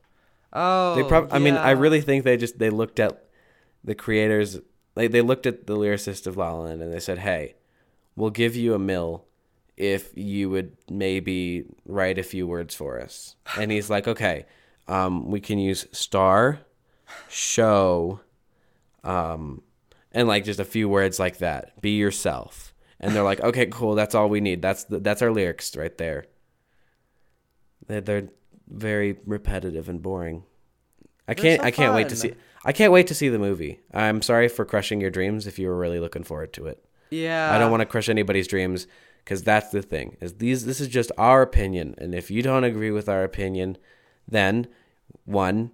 Oh, 0.53 0.95
They 0.95 1.03
prob- 1.03 1.33
I 1.33 1.39
mean, 1.39 1.55
I 1.57 1.73
really 1.73 2.01
think 2.01 2.25
they 2.25 2.37
just 2.37 2.59
they 2.59 2.71
looked 2.71 3.01
at 3.01 3.25
the 3.83 3.95
creators 3.95 4.59
like 4.95 5.11
they 5.11 5.21
looked 5.21 5.47
at 5.47 5.67
the 5.67 5.77
lyricist 5.77 6.27
of 6.27 6.37
La 6.37 6.53
La 6.53 6.61
Land 6.64 6.83
and 6.83 6.93
they 6.93 7.01
said, 7.01 7.19
"Hey, 7.19 7.57
we'll 8.14 8.31
give 8.31 8.55
you 8.57 8.75
a 8.75 8.79
mill 8.79 9.26
if 9.77 10.11
you 10.16 10.51
would 10.51 10.77
maybe 10.91 11.64
write 11.85 12.18
a 12.18 12.22
few 12.22 12.47
words 12.47 12.74
for 12.74 13.01
us." 13.01 13.37
And 13.59 13.70
he's 13.70 13.91
like, 13.91 14.09
"Okay, 14.09 14.47
um, 14.89 15.31
we 15.31 15.41
can 15.41 15.59
use 15.59 15.87
star, 15.93 16.61
show, 17.29 18.20
um, 19.05 19.62
and 20.12 20.29
like 20.29 20.45
just 20.45 20.61
a 20.61 20.64
few 20.64 20.89
words 20.89 21.18
like 21.18 21.39
that. 21.39 21.81
Be 21.81 21.97
yourself." 21.97 22.74
And 23.01 23.14
they're 23.14 23.22
like, 23.22 23.41
"Okay, 23.41 23.66
cool. 23.66 23.95
That's 23.95 24.14
all 24.14 24.29
we 24.29 24.41
need. 24.41 24.62
That's 24.62 24.85
the, 24.85 24.99
that's 25.01 25.22
our 25.22 25.31
lyrics 25.33 25.77
right 25.77 25.97
there." 25.99 26.27
They're, 27.87 28.01
they're 28.01 28.29
very 28.68 29.18
repetitive 29.27 29.89
and 29.89 30.03
boring. 30.03 30.45
I 31.29 31.35
can't. 31.35 31.61
so 31.61 31.66
I 31.66 31.70
can't 31.70 31.95
wait 31.95 32.09
to 32.11 32.16
see. 32.16 32.35
I 32.64 32.72
can't 32.72 32.93
wait 32.93 33.07
to 33.09 33.14
see 33.14 33.29
the 33.29 33.39
movie. 33.39 33.81
I'm 33.93 34.22
sorry 34.22 34.49
for 34.49 34.64
crushing 34.64 35.01
your 35.01 35.11
dreams 35.11 35.47
if 35.47 35.59
you 35.59 35.68
were 35.68 35.77
really 35.77 36.01
looking 36.01 36.24
forward 36.24 36.53
to 36.55 36.66
it. 36.66 36.85
Yeah. 37.11 37.53
I 37.53 37.59
don't 37.59 37.70
want 37.70 37.83
to 37.83 37.87
crush 37.87 38.09
anybody's 38.09 38.49
dreams 38.49 38.87
because 39.27 39.43
that's 39.43 39.70
the 39.70 39.83
thing. 39.83 40.16
Is 40.20 40.35
these 40.35 40.64
this 40.64 40.81
is 40.81 40.87
just 40.87 41.11
our 41.18 41.43
opinion, 41.43 41.97
and 41.99 42.14
if 42.14 42.31
you 42.31 42.43
don't 42.43 42.62
agree 42.62 42.93
with 42.93 43.09
our 43.09 43.24
opinion, 43.24 43.77
then 44.29 44.68
one, 45.24 45.72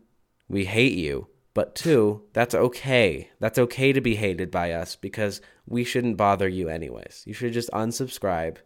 we 0.49 0.65
hate 0.65 0.95
you. 0.95 1.29
But 1.53 1.75
two, 1.75 2.23
that's 2.33 2.55
okay. 2.55 3.29
That's 3.41 3.59
okay 3.59 3.93
to 3.93 4.01
be 4.01 4.15
hated 4.15 4.51
by 4.51 4.73
us 4.73 4.97
because 4.97 5.43
we 5.67 5.85
shouldn't 5.85 6.17
bother 6.17 6.49
you 6.49 6.71
anyways. 6.71 7.25
You 7.27 7.35
should 7.35 7.53
just 7.53 7.71
unsubscribe 7.73 8.57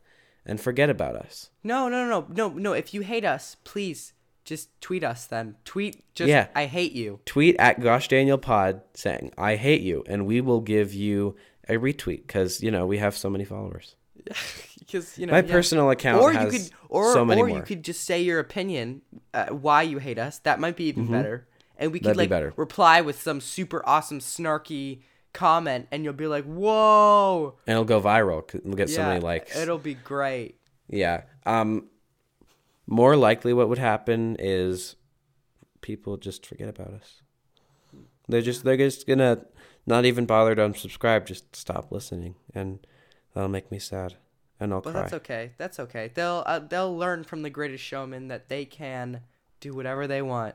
and 0.47 0.61
forget 0.61 0.89
about 0.89 1.16
us. 1.16 1.51
No, 1.64 1.89
no, 1.89 2.09
no, 2.09 2.28
no, 2.32 2.51
no. 2.51 2.72
If 2.72 2.95
you 2.95 3.01
hate 3.01 3.24
us, 3.24 3.57
please 3.64 4.12
just 4.45 4.80
tweet 4.80 5.03
us. 5.03 5.26
Then 5.26 5.57
tweet 5.64 6.05
just 6.14 6.28
Yeah. 6.28 6.47
I 6.55 6.66
hate 6.66 6.93
you. 6.93 7.18
tweet 7.26 7.57
at 7.59 7.80
Gosh 7.80 8.07
Daniel 8.07 8.39
Pod 8.39 8.82
saying 8.95 9.32
I 9.37 9.57
hate 9.57 9.80
you, 9.82 10.05
and 10.07 10.24
we 10.24 10.41
will 10.41 10.61
give 10.61 10.95
you 10.95 11.34
a 11.68 11.72
retweet 11.74 12.28
because 12.28 12.62
you 12.62 12.70
know 12.70 12.87
we 12.87 12.99
have 12.99 13.16
so 13.16 13.28
many 13.28 13.45
followers. 13.45 13.95
because 14.79 15.18
you 15.18 15.27
know 15.27 15.33
My 15.33 15.41
yeah. 15.43 15.51
personal 15.53 15.91
account 15.91 16.22
or 16.22 16.33
you 16.33 16.49
could 16.51 16.70
or 16.89 17.12
so 17.12 17.29
or 17.29 17.49
you 17.49 17.62
could 17.62 17.83
just 17.83 18.05
say 18.05 18.22
your 18.22 18.39
opinion 18.41 19.03
uh, 19.35 19.47
why 19.47 19.83
you 19.83 19.99
hate 19.99 20.18
us 20.18 20.39
that 20.41 20.61
might 20.61 20.77
be 20.77 20.85
even 20.85 21.07
better 21.11 21.47
and 21.77 21.93
we 21.93 21.99
could 21.99 22.09
Mm-hmm. 22.12 22.16
That'd 22.16 22.16
be 22.16 22.22
like 22.22 22.29
better. 22.31 22.53
reply 22.57 23.01
with 23.01 23.20
some 23.20 23.41
super 23.41 23.83
awesome 23.87 24.20
snarky 24.20 25.01
comment 25.33 25.87
and 25.91 26.05
you'll 26.05 26.12
be 26.14 26.27
like 26.27 26.45
whoa 26.45 27.55
and 27.66 27.72
it'll 27.72 27.85
go 27.85 28.01
viral 28.01 28.43
We'll 28.64 28.74
get 28.77 28.89
so 28.91 29.03
many 29.03 29.20
likes. 29.20 29.57
it'll 29.57 29.79
be 29.79 29.95
great 29.95 30.59
Yeah. 30.89 31.22
Um 31.45 31.89
more 32.87 33.16
likely 33.16 33.53
what 33.53 33.68
would 33.68 33.79
happen 33.79 34.37
is 34.39 34.95
people 35.81 36.16
just 36.16 36.47
forget 36.47 36.68
about 36.68 36.93
us. 36.95 37.22
They're 38.29 38.43
just 38.43 38.64
they're 38.64 38.77
just 38.77 39.07
gonna 39.07 39.45
not 39.87 40.05
even 40.05 40.27
bother 40.27 40.55
to 40.55 40.62
unsubscribe, 40.62 41.27
just 41.27 41.55
stop 41.55 41.93
listening 41.93 42.35
and 42.55 42.85
that'll 43.37 43.51
make 43.51 43.70
me 43.70 43.78
sad. 43.78 44.14
And 44.59 44.72
I'll 44.72 44.80
but 44.80 44.93
cry. 44.93 45.03
that's 45.03 45.12
okay 45.12 45.51
that's 45.59 45.78
okay 45.78 46.11
they'll 46.14 46.43
uh, 46.47 46.59
they'll 46.61 46.97
learn 46.97 47.22
from 47.24 47.43
the 47.43 47.51
greatest 47.51 47.84
showman 47.84 48.28
that 48.28 48.49
they 48.49 48.64
can 48.64 49.20
do 49.61 49.74
whatever 49.74 50.07
they 50.07 50.22
want 50.22 50.55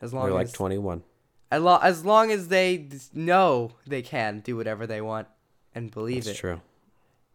as 0.00 0.14
long 0.14 0.24
We're 0.24 0.32
like 0.32 0.46
as 0.46 0.52
twenty 0.52 0.78
one. 0.78 1.02
as, 1.50 1.60
lo- 1.62 1.78
as 1.82 2.02
long 2.06 2.30
as 2.30 2.48
they 2.48 2.88
know 3.12 3.72
they 3.86 4.00
can 4.00 4.40
do 4.40 4.56
whatever 4.56 4.86
they 4.86 5.02
want 5.02 5.28
and 5.74 5.90
believe 5.90 6.24
That's 6.24 6.38
it 6.38 6.40
true. 6.40 6.60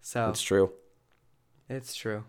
so 0.02 0.30
it's 0.30 0.42
true. 0.42 0.72
it's 1.70 1.94
true 1.94 2.24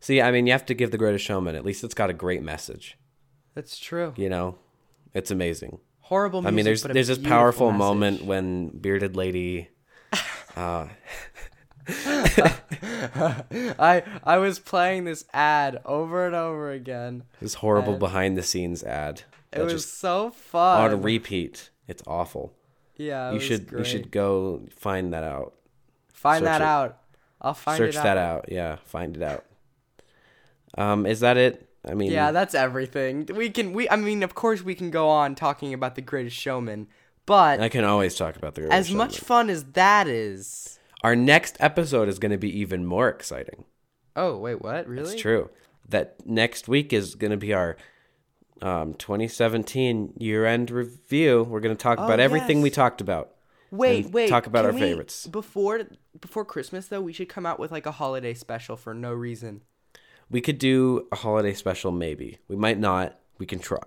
See, 0.00 0.20
I 0.20 0.30
mean 0.30 0.46
you 0.46 0.52
have 0.52 0.66
to 0.66 0.74
give 0.74 0.90
the 0.90 0.98
greatest 0.98 1.24
showman, 1.24 1.54
at 1.54 1.64
least 1.64 1.82
it's 1.82 1.94
got 1.94 2.10
a 2.10 2.12
great 2.14 2.42
message. 2.42 2.98
that's 3.54 3.78
true 3.78 4.12
You 4.16 4.28
know? 4.28 4.58
It's 5.14 5.30
amazing. 5.30 5.78
horrible 6.00 6.42
music, 6.42 6.52
I 6.52 6.56
mean 6.56 6.64
there's 6.66 6.82
there's 6.82 7.08
this 7.08 7.18
powerful 7.18 7.68
message. 7.70 7.78
moment 7.78 8.24
when 8.26 8.68
bearded 8.68 9.16
lady 9.16 9.68
uh 10.56 10.88
I 13.86 14.02
I 14.24 14.38
was 14.38 14.58
playing 14.58 15.04
this 15.04 15.24
ad 15.32 15.80
over 15.84 16.26
and 16.26 16.34
over 16.34 16.70
again. 16.70 17.24
this 17.40 17.54
horrible 17.54 17.96
behind 17.96 18.36
the 18.36 18.42
scenes 18.42 18.82
ad. 18.82 19.22
It 19.52 19.62
was 19.62 19.88
so 19.88 20.30
fun. 20.30 20.92
on 20.92 21.02
repeat. 21.02 21.70
It's 21.86 22.02
awful. 22.06 22.54
yeah, 22.96 23.32
you 23.32 23.40
should 23.40 23.68
great. 23.68 23.80
you 23.80 23.84
should 23.84 24.10
go 24.10 24.62
find 24.74 25.12
that 25.12 25.24
out. 25.24 25.54
find 26.12 26.38
search 26.40 26.46
that 26.46 26.60
it. 26.62 26.64
out. 26.64 26.98
I'll 27.40 27.54
find 27.54 27.76
Search 27.76 27.96
it 27.96 28.02
that 28.02 28.16
out. 28.16 28.46
Yeah, 28.50 28.76
find 28.84 29.16
it 29.16 29.22
out. 29.22 29.44
Um, 30.78 31.04
is 31.04 31.20
that 31.20 31.36
it? 31.36 31.68
I 31.86 31.92
mean, 31.92 32.10
Yeah, 32.10 32.32
that's 32.32 32.54
everything. 32.54 33.28
We 33.34 33.50
can 33.50 33.74
we 33.74 33.88
I 33.90 33.96
mean, 33.96 34.22
of 34.22 34.34
course 34.34 34.62
we 34.62 34.74
can 34.74 34.90
go 34.90 35.10
on 35.10 35.34
talking 35.34 35.74
about 35.74 35.94
the 35.94 36.00
greatest 36.00 36.36
showman, 36.36 36.88
but 37.26 37.60
I 37.60 37.68
can 37.68 37.84
always 37.84 38.14
talk 38.14 38.36
about 38.36 38.54
the 38.54 38.70
as 38.72 38.90
much 38.92 39.14
Showman. 39.14 39.24
fun 39.26 39.50
as 39.50 39.64
that 39.72 40.06
is. 40.08 40.78
Our 41.02 41.14
next 41.16 41.56
episode 41.60 42.08
is 42.08 42.18
going 42.18 42.32
to 42.32 42.38
be 42.38 42.58
even 42.60 42.86
more 42.86 43.08
exciting. 43.08 43.64
Oh, 44.16 44.38
wait, 44.38 44.62
what? 44.62 44.86
Really? 44.88 45.12
It's 45.12 45.20
true. 45.20 45.50
That 45.88 46.16
next 46.26 46.66
week 46.68 46.92
is 46.92 47.14
going 47.14 47.30
to 47.32 47.36
be 47.36 47.52
our 47.52 47.76
um, 48.62 48.94
2017 48.94 50.14
year-end 50.18 50.70
review. 50.70 51.42
We're 51.42 51.60
going 51.60 51.76
to 51.76 51.82
talk 51.82 51.98
about 51.98 52.20
everything 52.20 52.58
we 52.62 52.68
Oh, 52.68 52.70
yes. 52.70 52.74
talked 52.76 53.00
about. 53.00 53.32
Wait, 53.70 54.04
and 54.06 54.14
wait. 54.14 54.28
talk 54.28 54.46
about 54.46 54.64
can 54.64 54.66
our 54.66 54.72
we- 54.72 54.80
favorites. 54.80 55.26
Before 55.26 55.82
before 56.20 56.44
Christmas 56.44 56.86
though, 56.86 57.00
we 57.00 57.12
should 57.12 57.28
come 57.28 57.44
out 57.44 57.58
with 57.58 57.72
like 57.72 57.86
a 57.86 57.90
holiday 57.90 58.32
special 58.32 58.76
for 58.76 58.94
no 58.94 59.12
reason. 59.12 59.62
We 60.30 60.40
could 60.40 60.58
do 60.58 61.08
a 61.10 61.16
holiday 61.16 61.52
special, 61.54 61.90
maybe. 61.90 62.38
We 62.48 62.54
might 62.56 62.78
not. 62.78 63.18
We 63.38 63.46
can 63.46 63.58
try. 63.58 63.82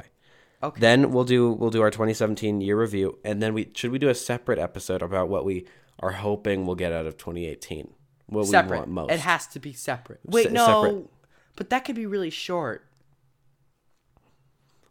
Okay. 0.63 0.79
Then 0.79 1.11
we'll 1.11 1.23
do 1.23 1.51
we'll 1.51 1.69
do 1.69 1.81
our 1.81 1.91
2017 1.91 2.61
year 2.61 2.79
review, 2.79 3.19
and 3.23 3.41
then 3.41 3.53
we 3.53 3.69
should 3.75 3.91
we 3.91 3.99
do 3.99 4.09
a 4.09 4.15
separate 4.15 4.57
episode 4.59 5.01
about 5.03 5.29
what 5.29 5.45
we 5.45 5.67
are 5.99 6.11
hoping 6.11 6.65
we'll 6.65 6.75
get 6.75 6.91
out 6.91 7.05
of 7.05 7.17
2018. 7.17 7.93
What 8.27 8.41
we 8.45 8.47
separate. 8.51 8.79
want 8.79 8.89
most. 8.89 9.11
It 9.11 9.19
has 9.19 9.45
to 9.47 9.59
be 9.59 9.73
separate. 9.73 10.19
Wait, 10.25 10.47
Se- 10.47 10.53
no. 10.53 10.65
separate. 10.83 11.05
But 11.55 11.69
that 11.69 11.85
could 11.85 11.95
be 11.95 12.05
really 12.05 12.29
short. 12.31 12.83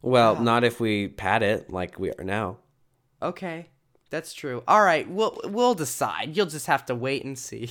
well, 0.03 0.41
not 0.41 0.65
if 0.65 0.81
we 0.81 1.09
pad 1.09 1.43
it 1.43 1.71
like 1.71 1.99
we 1.99 2.13
are 2.13 2.25
now. 2.25 2.59
Okay. 3.23 3.69
That's 4.11 4.33
true. 4.35 4.63
All 4.69 4.83
right, 4.83 5.09
we'll 5.11 5.39
we'll 5.45 5.75
decide. 5.75 6.37
You'll 6.37 6.47
just 6.47 6.67
have 6.69 6.87
to 6.87 6.95
wait 6.95 7.25
and 7.25 7.37
see. 7.39 7.71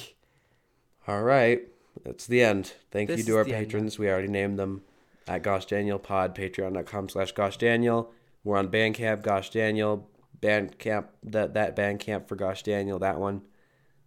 All 1.08 1.24
right, 1.24 1.62
that's 2.04 2.28
the 2.28 2.42
end. 2.44 2.74
Thank 2.92 3.08
This 3.10 3.20
you 3.20 3.26
to 3.26 3.38
our 3.38 3.44
the 3.46 3.56
end. 3.56 3.68
patrons. 3.68 3.98
We 3.98 4.10
already 4.10 4.28
named 4.28 4.60
them 4.60 4.82
at 5.28 5.44
Gosh 5.44 5.66
Daniel 5.66 6.00
Pod, 6.00 6.36
patreon.com 6.36 7.10
slash 7.10 7.32
Gosh 7.32 7.58
Daniel. 7.58 8.12
We're 8.44 8.58
on 8.58 8.70
Bandcamp, 8.70 9.22
Gosh 9.24 9.50
Daniel, 9.50 10.10
Bandcamp, 10.40 11.06
that 11.24 11.56
that 11.56 11.76
Bandcamp 11.76 12.28
for 12.28 12.36
Gosh 12.36 12.62
Daniel, 12.64 13.00
that 13.00 13.20
one. 13.20 13.42